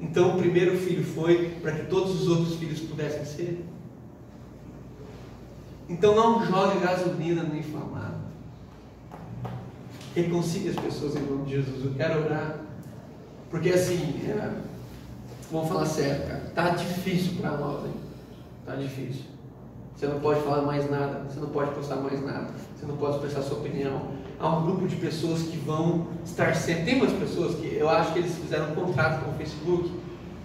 Então 0.00 0.34
o 0.34 0.38
primeiro 0.40 0.76
filho 0.76 1.04
foi 1.04 1.50
para 1.62 1.70
que 1.70 1.86
todos 1.86 2.20
os 2.20 2.26
outros 2.26 2.56
filhos 2.56 2.80
pudessem 2.80 3.24
ser. 3.24 3.64
Então 5.88 6.16
não 6.16 6.44
jogue 6.44 6.80
gasolina 6.80 7.44
no 7.44 7.56
inflamado. 7.56 8.22
Reconcilie 10.16 10.70
as 10.70 10.76
pessoas 10.76 11.14
em 11.14 11.20
nome 11.20 11.44
de 11.44 11.52
Jesus. 11.52 11.84
Eu 11.84 11.94
quero 11.94 12.24
orar. 12.24 12.58
Porque 13.52 13.68
assim, 13.68 14.20
é, 14.28 14.52
vamos 15.48 15.68
falar 15.68 15.86
sério, 15.86 16.26
cara. 16.26 16.52
Tá 16.56 16.70
difícil 16.70 17.40
para 17.40 17.56
nós, 17.56 17.86
hein? 17.86 17.94
Tá 18.66 18.74
difícil. 18.74 19.31
Você 20.02 20.08
não 20.08 20.18
pode 20.18 20.40
falar 20.40 20.62
mais 20.62 20.90
nada, 20.90 21.22
você 21.30 21.38
não 21.38 21.50
pode 21.50 21.70
postar 21.76 21.94
mais 21.94 22.20
nada, 22.24 22.48
você 22.74 22.84
não 22.84 22.96
pode 22.96 23.14
expressar 23.14 23.40
sua 23.42 23.58
opinião. 23.58 24.02
Há 24.40 24.48
um 24.48 24.66
grupo 24.66 24.88
de 24.88 24.96
pessoas 24.96 25.42
que 25.42 25.56
vão 25.58 26.08
estar 26.24 26.56
sempre. 26.56 26.86
Tem 26.86 26.96
umas 26.96 27.12
pessoas 27.12 27.54
que 27.54 27.76
eu 27.76 27.88
acho 27.88 28.12
que 28.12 28.18
eles 28.18 28.34
fizeram 28.34 28.72
um 28.72 28.74
contrato 28.74 29.24
com 29.24 29.30
o 29.30 29.34
Facebook, 29.34 29.92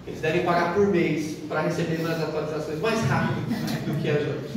eles 0.06 0.20
devem 0.20 0.44
pagar 0.44 0.76
por 0.76 0.86
mês 0.86 1.38
para 1.48 1.62
receber 1.62 2.00
mais 2.00 2.22
atualizações 2.22 2.80
mais 2.80 3.00
rápido 3.00 3.40
do 3.84 4.00
que 4.00 4.08
as 4.08 4.28
outras. 4.28 4.50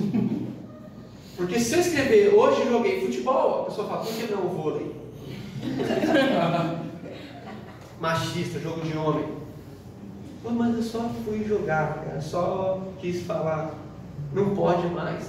Porque 1.36 1.60
se 1.60 1.74
eu 1.74 1.80
escrever 1.80 2.36
hoje 2.36 2.70
joguei 2.70 3.02
futebol, 3.02 3.62
a 3.62 3.66
pessoa 3.72 3.88
fala, 3.88 4.06
por 4.06 4.14
que 4.14 4.32
não 4.32 4.50
vôlei? 4.50 4.96
Machista, 8.00 8.60
jogo 8.60 8.82
de 8.82 8.96
homem. 8.96 9.26
mas 10.44 10.76
eu 10.76 10.84
só 10.84 11.10
fui 11.26 11.44
jogar, 11.44 12.06
cara, 12.06 12.22
só 12.22 12.84
quis 13.00 13.24
falar. 13.24 13.81
Não 14.34 14.56
pode 14.56 14.88
mais. 14.88 15.26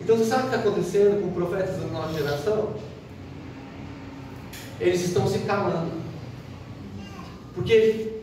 Então 0.00 0.16
você 0.16 0.24
sabe 0.24 0.46
o 0.46 0.50
que 0.50 0.56
está 0.56 0.68
acontecendo 0.68 1.22
com 1.22 1.32
profetas 1.32 1.76
da 1.76 1.86
nossa 1.88 2.14
geração? 2.14 2.74
Eles 4.80 5.04
estão 5.04 5.26
se 5.26 5.40
calando. 5.40 5.92
Porque 7.54 8.20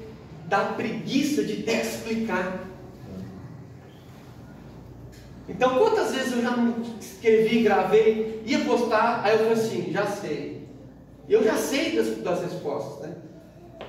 dá 0.48 0.74
preguiça 0.76 1.44
de 1.44 1.64
ter 1.64 1.82
que 1.82 1.88
explicar. 1.88 2.66
Então, 5.48 5.78
quantas 5.78 6.14
vezes 6.14 6.34
eu 6.34 6.42
já 6.42 6.56
escrevi, 7.00 7.62
gravei, 7.62 8.42
ia 8.46 8.66
postar, 8.66 9.22
aí 9.24 9.34
eu 9.34 9.40
falei 9.40 9.54
assim, 9.54 9.92
já 9.92 10.08
sei. 10.08 10.68
Eu 11.30 11.44
já 11.44 11.56
sei 11.56 11.96
das, 11.96 12.18
das 12.18 12.42
respostas, 12.42 13.08
né? 13.08 13.16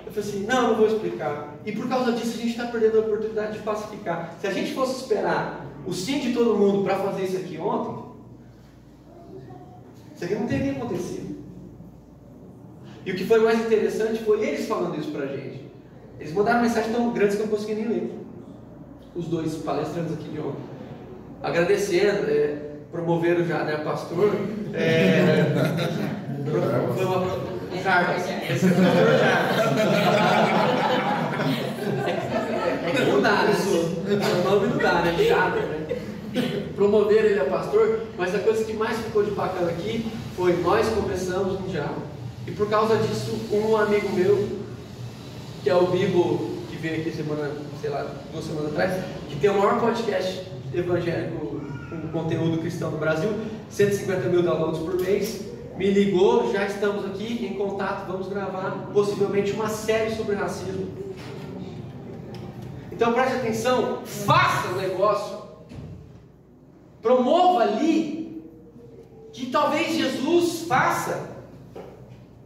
Eu 0.06 0.12
falei 0.12 0.28
assim, 0.28 0.44
não, 0.44 0.68
não 0.68 0.76
vou 0.76 0.86
explicar. 0.86 1.55
E 1.66 1.72
por 1.72 1.88
causa 1.88 2.12
disso 2.12 2.34
a 2.34 2.42
gente 2.42 2.50
está 2.50 2.66
perdendo 2.68 2.98
a 2.98 3.00
oportunidade 3.00 3.54
de 3.54 3.64
pacificar. 3.64 4.36
Se 4.40 4.46
a 4.46 4.52
gente 4.52 4.72
fosse 4.72 5.02
esperar 5.02 5.66
o 5.84 5.92
sim 5.92 6.20
de 6.20 6.32
todo 6.32 6.56
mundo 6.56 6.84
para 6.84 6.96
fazer 6.96 7.24
isso 7.24 7.36
aqui 7.38 7.58
ontem, 7.58 8.04
isso 10.14 10.24
aqui 10.24 10.34
não 10.36 10.46
teria 10.46 10.72
acontecido. 10.72 11.36
E 13.04 13.10
o 13.10 13.16
que 13.16 13.24
foi 13.24 13.40
mais 13.40 13.58
interessante 13.58 14.22
foi 14.22 14.46
eles 14.46 14.66
falando 14.68 14.96
isso 14.96 15.10
para 15.10 15.24
a 15.24 15.26
gente. 15.26 15.64
Eles 16.20 16.32
mandaram 16.32 16.62
mensagens 16.62 16.94
tão 16.94 17.12
grandes 17.12 17.34
que 17.34 17.42
eu 17.42 17.46
não 17.46 17.56
consegui 17.56 17.74
nem 17.74 17.88
ler. 17.88 18.18
Os 19.16 19.26
dois 19.26 19.56
palestrantes 19.56 20.12
aqui 20.12 20.28
de 20.28 20.38
ontem. 20.38 20.62
Agradecendo, 21.42 22.30
é, 22.30 22.76
promoveram 22.92 23.44
já, 23.44 23.64
né, 23.64 23.78
pastor. 23.78 24.32
É, 24.72 25.44
foi 26.94 27.04
uma. 27.04 27.56
Carlos, 27.82 28.22
esse 28.22 28.66
é 28.66 28.68
o 28.68 28.74
pastor 28.74 29.20
Carlos. 29.20 30.70
Dá, 33.26 33.42
né? 33.42 33.54
O 34.06 34.50
nome 34.50 34.66
não 34.68 34.78
dá, 34.78 35.02
né? 35.02 35.16
Chato, 35.26 35.56
né? 35.56 35.96
Promoveram 36.76 37.28
ele 37.28 37.40
a 37.40 37.44
pastor, 37.44 38.02
mas 38.16 38.32
a 38.34 38.38
coisa 38.38 38.62
que 38.62 38.72
mais 38.72 38.96
ficou 38.98 39.24
de 39.24 39.32
bacana 39.32 39.70
aqui 39.70 40.06
foi 40.36 40.52
nós 40.62 40.86
começamos 40.90 41.60
no 41.60 41.68
diálogo. 41.68 42.02
E 42.46 42.52
por 42.52 42.68
causa 42.68 42.96
disso, 42.96 43.36
um 43.50 43.76
amigo 43.76 44.10
meu 44.12 44.66
que 45.64 45.70
é 45.70 45.74
o 45.74 45.86
Bibo, 45.88 46.52
que 46.70 46.76
veio 46.76 47.00
aqui 47.00 47.10
semana, 47.10 47.50
sei 47.80 47.90
lá, 47.90 48.06
duas 48.32 48.44
semanas 48.44 48.70
atrás, 48.70 49.02
que 49.28 49.34
tem 49.34 49.50
o 49.50 49.54
maior 49.54 49.80
podcast 49.80 50.46
evangélico 50.72 51.60
com 51.90 52.08
conteúdo 52.22 52.58
cristão 52.58 52.92
no 52.92 52.98
Brasil, 52.98 53.30
150 53.68 54.28
mil 54.28 54.44
downloads 54.44 54.78
por 54.78 55.00
mês. 55.00 55.40
me 55.76 55.90
ligou, 55.90 56.52
já 56.52 56.66
estamos 56.66 57.04
aqui 57.06 57.44
em 57.44 57.54
contato, 57.54 58.06
vamos 58.06 58.28
gravar 58.28 58.88
possivelmente 58.92 59.50
uma 59.50 59.68
série 59.68 60.14
sobre 60.14 60.36
racismo. 60.36 60.86
Então 62.96 63.12
preste 63.12 63.36
atenção, 63.36 64.00
faça 64.06 64.68
o 64.68 64.76
negócio, 64.76 65.36
promova 67.02 67.60
ali 67.60 68.42
que 69.34 69.50
talvez 69.50 69.94
Jesus 69.94 70.62
faça, 70.62 71.28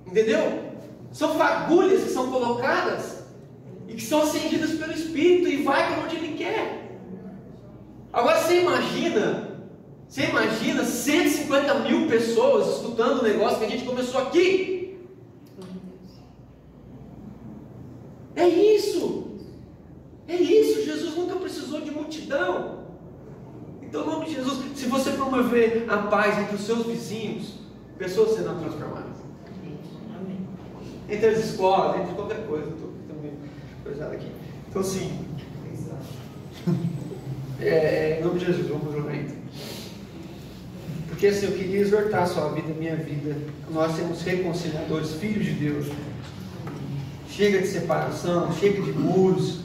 entendeu? 0.04 0.72
São 1.12 1.36
fagulhas 1.36 2.02
que 2.02 2.10
são 2.10 2.32
colocadas 2.32 3.22
e 3.86 3.94
que 3.94 4.02
são 4.02 4.22
acendidas 4.22 4.72
pelo 4.72 4.92
Espírito 4.92 5.48
e 5.48 5.62
vai 5.62 5.86
para 5.86 6.02
onde 6.02 6.16
Ele 6.16 6.36
quer. 6.36 6.98
Agora 8.12 8.42
você 8.42 8.60
imagina 8.60 9.48
você 10.08 10.24
imagina 10.24 10.84
150 10.84 11.74
mil 11.78 12.08
pessoas 12.08 12.78
escutando 12.78 13.20
o 13.20 13.22
negócio 13.22 13.60
que 13.60 13.66
a 13.66 13.68
gente 13.68 13.84
começou 13.84 14.20
aqui? 14.20 14.98
É 18.34 18.48
isso. 18.48 19.29
É 20.30 20.36
isso. 20.36 20.84
Jesus 20.84 21.16
nunca 21.16 21.34
precisou 21.36 21.80
de 21.80 21.90
multidão. 21.90 22.84
Então, 23.82 24.06
nome 24.06 24.26
de 24.26 24.34
Jesus, 24.36 24.64
se 24.76 24.86
você 24.86 25.10
promover 25.10 25.86
a 25.88 25.98
paz 25.98 26.38
entre 26.38 26.54
os 26.54 26.64
seus 26.64 26.86
vizinhos, 26.86 27.54
pessoas 27.98 28.36
serão 28.36 28.56
transformadas. 28.60 29.16
Entre 31.08 31.26
as 31.26 31.44
escolas, 31.44 32.00
entre 32.00 32.14
qualquer 32.14 32.46
coisa. 32.46 32.70
Estou 32.70 32.92
também 33.08 33.32
coisado 33.82 34.12
aqui. 34.14 34.30
Então, 34.68 34.82
sim. 34.82 35.26
É, 37.62 37.68
é, 37.68 38.18
em 38.18 38.24
nome 38.24 38.38
de 38.38 38.46
Jesus, 38.46 38.68
vamos 38.68 38.90
jogar 38.90 39.14
então. 39.14 39.36
Porque 41.08 41.26
assim, 41.26 41.44
eu 41.44 41.52
queria 41.52 41.80
exortar 41.80 42.22
a 42.22 42.26
sua 42.26 42.48
vida, 42.52 42.72
a 42.72 42.74
minha 42.74 42.96
vida. 42.96 43.36
Nós 43.70 43.94
sermos 43.96 44.22
reconciliadores, 44.22 45.12
filhos 45.16 45.44
de 45.44 45.52
Deus. 45.52 45.86
Chega 47.28 47.60
de 47.60 47.66
separação, 47.66 48.50
chega 48.54 48.80
de 48.80 48.92
muros. 48.92 49.59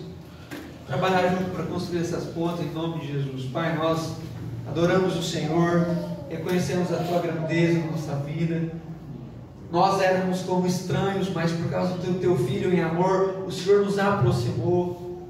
Trabalhar 0.88 1.30
junto 1.30 1.50
para 1.50 1.64
construir 1.66 2.02
essas 2.02 2.26
pontes 2.26 2.64
em 2.64 2.72
nome 2.72 3.00
de 3.00 3.14
Jesus. 3.14 3.46
Pai, 3.52 3.76
nós 3.76 4.18
adoramos 4.68 5.18
o 5.18 5.24
Senhor, 5.24 5.88
reconhecemos 6.30 6.94
a 6.94 6.98
tua 6.98 7.20
grandeza 7.20 7.80
na 7.80 7.92
nossa 7.92 8.16
vida. 8.18 8.72
Nós 9.72 10.00
éramos 10.00 10.44
como 10.44 10.68
estranhos, 10.68 11.30
mas 11.34 11.52
por 11.52 11.72
causa 11.72 11.96
do 11.96 12.02
teu, 12.02 12.20
teu 12.20 12.38
filho 12.38 12.72
em 12.72 12.82
amor, 12.82 13.46
o 13.48 13.52
Senhor 13.52 13.84
nos 13.84 13.98
aproximou. 13.98 15.26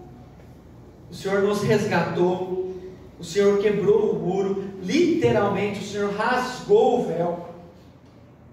O 1.09 1.15
Senhor 1.15 1.41
nos 1.41 1.63
resgatou. 1.63 2.75
O 3.17 3.23
Senhor 3.23 3.57
quebrou 3.59 4.11
o 4.11 4.19
muro, 4.19 4.65
literalmente, 4.83 5.79
o 5.79 5.87
Senhor 5.87 6.13
rasgou 6.15 6.99
o 6.99 7.07
véu. 7.07 7.49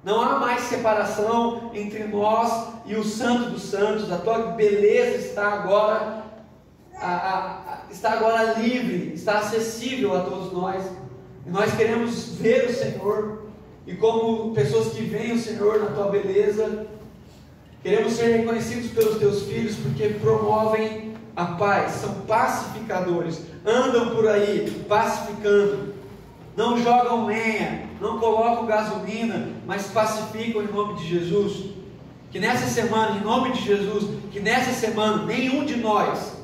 Não 0.05 0.21
há 0.21 0.39
mais 0.39 0.63
separação 0.63 1.73
entre 1.75 2.05
nós 2.05 2.69
e 2.87 2.95
o 2.95 3.03
Santo 3.03 3.51
dos 3.51 3.63
Santos. 3.63 4.11
A 4.11 4.19
tua 4.19 4.39
beleza 4.53 5.17
está 5.17 5.49
agora, 5.53 6.22
a, 7.03 7.83
a, 7.89 7.93
está 7.93 8.13
agora 8.13 8.55
livre, 8.55 9.13
está 9.15 9.39
acessível 9.39 10.17
a 10.17 10.21
todos 10.21 10.53
nós. 10.53 10.85
E 11.45 11.51
nós 11.51 11.75
queremos 11.75 12.37
ver 12.37 12.67
o 12.67 12.73
Senhor. 12.73 13.43
E 13.87 13.95
como 13.95 14.55
pessoas 14.55 14.93
que 14.93 15.03
veem 15.03 15.33
o 15.33 15.39
Senhor 15.41 15.81
na 15.81 15.87
tua 15.87 16.09
beleza, 16.09 16.87
queremos 17.83 18.13
ser 18.13 18.37
reconhecidos 18.37 18.93
pelos 18.93 19.19
teus 19.19 19.43
filhos 19.43 19.77
porque 19.77 20.09
promovem 20.21 21.13
a 21.35 21.45
paz, 21.47 21.93
são 21.93 22.15
pacificadores, 22.27 23.41
andam 23.65 24.15
por 24.15 24.29
aí 24.29 24.85
pacificando, 24.87 25.95
não 26.57 26.81
jogam 26.81 27.27
lenha, 27.27 27.89
não 28.01 28.19
colocam 28.19 28.67
gasolina, 28.67 29.49
mas 29.67 29.87
pacificam 29.87 30.63
em 30.63 30.67
nome 30.67 30.95
de 31.01 31.09
Jesus. 31.09 31.73
Que 32.31 32.39
nessa 32.39 32.67
semana, 32.67 33.17
em 33.17 33.25
nome 33.25 33.53
de 33.53 33.63
Jesus, 33.63 34.05
que 34.31 34.41
nessa 34.41 34.73
semana 34.73 35.25
nenhum 35.25 35.65
de 35.65 35.77
nós 35.77 36.42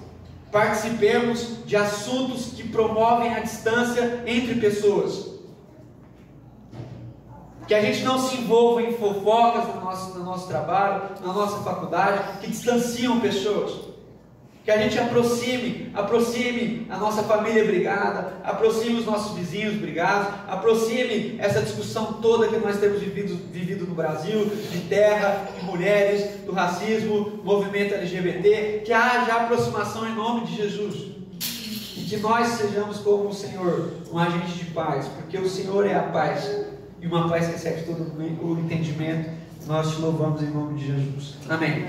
participemos 0.51 1.65
de 1.67 1.77
assuntos 1.77 2.53
que 2.55 2.69
promovem 2.69 3.35
a 3.35 3.41
distância 3.41 4.23
entre 4.27 4.55
pessoas. 4.55 5.29
Que 7.67 7.75
a 7.75 7.83
gente 7.83 8.03
não 8.03 8.19
se 8.19 8.37
envolva 8.37 8.83
em 8.83 8.93
fofocas 8.95 9.75
no 9.75 9.81
nosso, 9.81 10.19
no 10.19 10.25
nosso 10.25 10.49
trabalho, 10.49 11.11
na 11.21 11.33
nossa 11.33 11.63
faculdade, 11.63 12.39
que 12.41 12.51
distanciam 12.51 13.21
pessoas 13.21 13.89
que 14.69 14.73
a 14.73 14.77
gente 14.77 14.99
aproxime, 14.99 15.91
aproxime 15.95 16.87
a 16.91 16.99
nossa 16.99 17.23
família 17.23 17.65
brigada, 17.65 18.35
aproxime 18.45 18.99
os 18.99 19.07
nossos 19.07 19.35
vizinhos 19.35 19.77
brigados, 19.77 20.29
aproxime 20.47 21.37
essa 21.39 21.63
discussão 21.63 22.21
toda 22.21 22.49
que 22.49 22.59
nós 22.59 22.77
temos 22.77 23.01
vivido, 23.01 23.35
vivido 23.51 23.78
Brasil, 23.99 24.45
de 24.71 24.81
terra, 24.83 25.49
de 25.59 25.65
mulheres, 25.65 26.41
do 26.47 26.53
racismo, 26.53 27.41
movimento 27.43 27.95
LGBT, 27.95 28.83
que 28.85 28.93
haja 28.93 29.35
aproximação 29.35 30.09
em 30.09 30.15
nome 30.15 30.47
de 30.47 30.55
Jesus. 30.55 31.09
E 31.97 32.05
que 32.09 32.17
nós 32.19 32.47
sejamos 32.47 32.99
como 32.99 33.29
o 33.29 33.35
Senhor, 33.35 33.95
um 34.13 34.17
agente 34.17 34.53
de 34.53 34.67
paz, 34.67 35.09
porque 35.09 35.37
o 35.37 35.49
Senhor 35.49 35.85
é 35.85 35.95
a 35.95 36.03
paz, 36.05 36.49
e 37.01 37.07
uma 37.09 37.29
paz 37.29 37.49
que 37.49 37.57
excede 37.57 37.87
todo 37.87 38.05
o 38.17 38.61
entendimento. 38.61 39.31
Nós 39.67 39.93
te 39.93 40.01
louvamos 40.01 40.43
em 40.43 40.47
nome 40.47 40.79
de 40.79 40.87
Jesus. 40.87 41.35
Amém. 41.49 41.87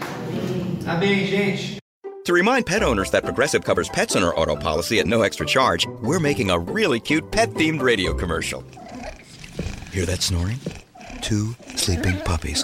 Amém, 0.88 0.88
Amém 0.88 1.28
gente. 1.28 1.78
To 2.26 2.34
remind 2.34 2.66
pet 2.66 2.82
owners 2.82 3.12
that 3.12 3.24
Progressive 3.24 3.64
covers 3.64 3.88
pets 3.88 4.16
on 4.16 4.24
our 4.24 4.36
auto 4.36 4.55
policy 4.55 4.99
at 4.99 5.05
no 5.05 5.22
extra 5.22 5.47
charge, 5.47 5.88
we're 6.01 6.20
making 6.20 6.49
a 6.49 6.57
really 6.57 6.99
cute 6.99 7.32
pet 7.32 7.53
themed 7.53 7.82
radio 7.84 8.16
commercial. 8.16 8.64
Hear 9.91 10.05
that 10.07 10.24
snoring? 10.24 10.60
Two 11.22 11.55
sleeping 11.76 12.17
puppies. 12.22 12.63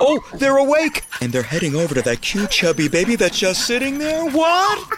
Oh, 0.00 0.20
they're 0.34 0.58
awake! 0.58 1.04
And 1.20 1.32
they're 1.32 1.42
heading 1.42 1.74
over 1.74 1.94
to 1.94 2.02
that 2.02 2.20
cute 2.20 2.50
chubby 2.50 2.88
baby 2.88 3.16
that's 3.16 3.38
just 3.38 3.66
sitting 3.66 3.98
there. 3.98 4.24
What? 4.30 4.88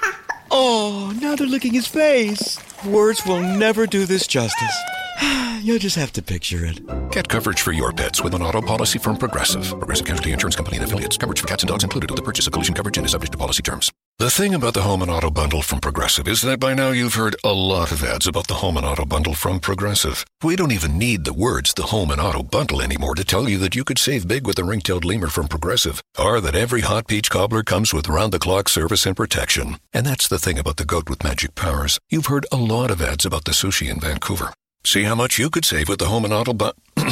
Oh, 0.51 1.17
now 1.21 1.37
they're 1.37 1.47
licking 1.47 1.73
his 1.73 1.87
face. 1.87 2.59
Words 2.85 3.25
will 3.25 3.41
never 3.41 3.87
do 3.87 4.07
this 4.07 4.27
justice. 4.27 4.77
You'll 5.63 5.79
just 5.79 5.97
have 5.97 6.13
to 6.13 6.23
picture 6.23 6.65
it. 6.65 6.81
Get 7.11 7.29
coverage 7.29 7.61
for 7.61 7.73
your 7.73 7.93
pets 7.93 8.23
with 8.23 8.35
an 8.35 8.43
auto 8.43 8.61
policy 8.61 8.99
from 8.99 9.17
Progressive. 9.17 9.69
Progressive 9.79 10.07
Casualty 10.07 10.33
Insurance 10.33 10.57
Company 10.57 10.77
and 10.77 10.87
affiliates. 10.87 11.17
Coverage 11.17 11.41
for 11.41 11.47
cats 11.47 11.63
and 11.63 11.69
dogs 11.69 11.85
included 11.85 12.11
with 12.11 12.17
the 12.17 12.23
purchase 12.23 12.47
of 12.47 12.53
collision 12.53 12.75
coverage 12.75 12.97
and 12.97 13.07
is 13.07 13.13
subject 13.13 13.33
to 13.33 13.39
policy 13.39 13.63
terms. 13.63 13.91
The 14.19 14.31
thing 14.31 14.55
about 14.55 14.73
the 14.73 14.83
Home 14.83 15.03
and 15.03 15.11
Auto 15.11 15.31
Bundle 15.31 15.61
from 15.61 15.81
Progressive 15.81 16.27
is 16.27 16.41
that 16.41 16.59
by 16.59 16.73
now 16.73 16.91
you've 16.91 17.17
heard 17.17 17.37
a 17.45 17.53
lot 17.53 17.93
of 17.93 18.03
ads 18.03 18.27
about 18.27 18.47
the 18.47 18.55
Home 18.55 18.79
and 18.79 18.87
Auto 18.87 19.05
Bundle 19.05 19.35
from 19.35 19.61
Progressive. 19.61 20.25
We 20.43 20.57
don't 20.57 20.73
even 20.73 20.99
need 20.99 21.25
the 21.25 21.35
words 21.35 21.75
the 21.75 21.83
Home 21.83 22.11
and 22.11 22.21
Auto 22.21 22.43
Bundle 22.43 22.81
anymore 22.81 23.15
to 23.15 23.25
tell 23.25 23.47
you 23.47 23.59
that 23.59 23.75
you 23.75 23.85
could 23.85 23.99
save 23.99 24.27
big 24.27 24.47
with 24.47 24.59
a 24.59 24.65
ring-tailed 24.65 25.05
lemur 25.05 25.27
from 25.27 25.49
Progressive, 25.49 26.03
or 26.19 26.41
that 26.41 26.55
every 26.55 26.81
hot 26.81 27.09
peach 27.09 27.29
cobbler 27.29 27.63
comes 27.63 27.93
with 27.93 28.09
round-the-clock 28.09 28.71
service 28.71 29.05
and 29.05 29.17
protection. 29.17 29.77
And 29.93 30.07
that's 30.07 30.29
the 30.29 30.39
thing 30.39 30.59
about 30.59 30.79
the 30.79 30.87
goat 30.87 31.11
with 31.11 31.23
magic 31.23 31.55
powers. 31.55 31.99
You've 32.09 32.27
heard 32.27 32.47
a 32.51 32.57
lot 32.57 32.91
of 32.91 33.03
ads 33.03 33.27
about 33.27 33.45
the 33.45 33.53
sushi 33.53 33.91
in 33.91 34.01
Vancouver. 34.01 34.55
See 34.87 35.03
how 35.03 35.17
much 35.17 35.37
you 35.37 35.51
could 35.51 35.65
save 35.65 35.89
with 35.89 35.99
the 35.99 36.07
Home 36.07 36.25
and 36.25 36.33
Auto 36.33 36.55
Bundle 36.55 36.77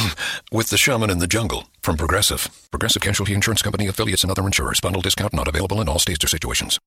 with 0.49 0.69
the 0.69 0.77
Shaman 0.77 1.09
in 1.09 1.19
the 1.19 1.27
Jungle 1.27 1.67
from 1.81 1.97
Progressive. 1.97 2.47
Progressive 2.71 3.01
Casualty 3.01 3.33
Insurance 3.33 3.61
Company 3.61 3.87
affiliates 3.87 4.23
and 4.23 4.31
other 4.31 4.45
insurers. 4.45 4.79
Bundle 4.79 5.01
discount 5.01 5.33
not 5.33 5.49
available 5.49 5.81
in 5.81 5.89
all 5.89 5.99
states 5.99 6.23
or 6.23 6.27
situations. 6.29 6.79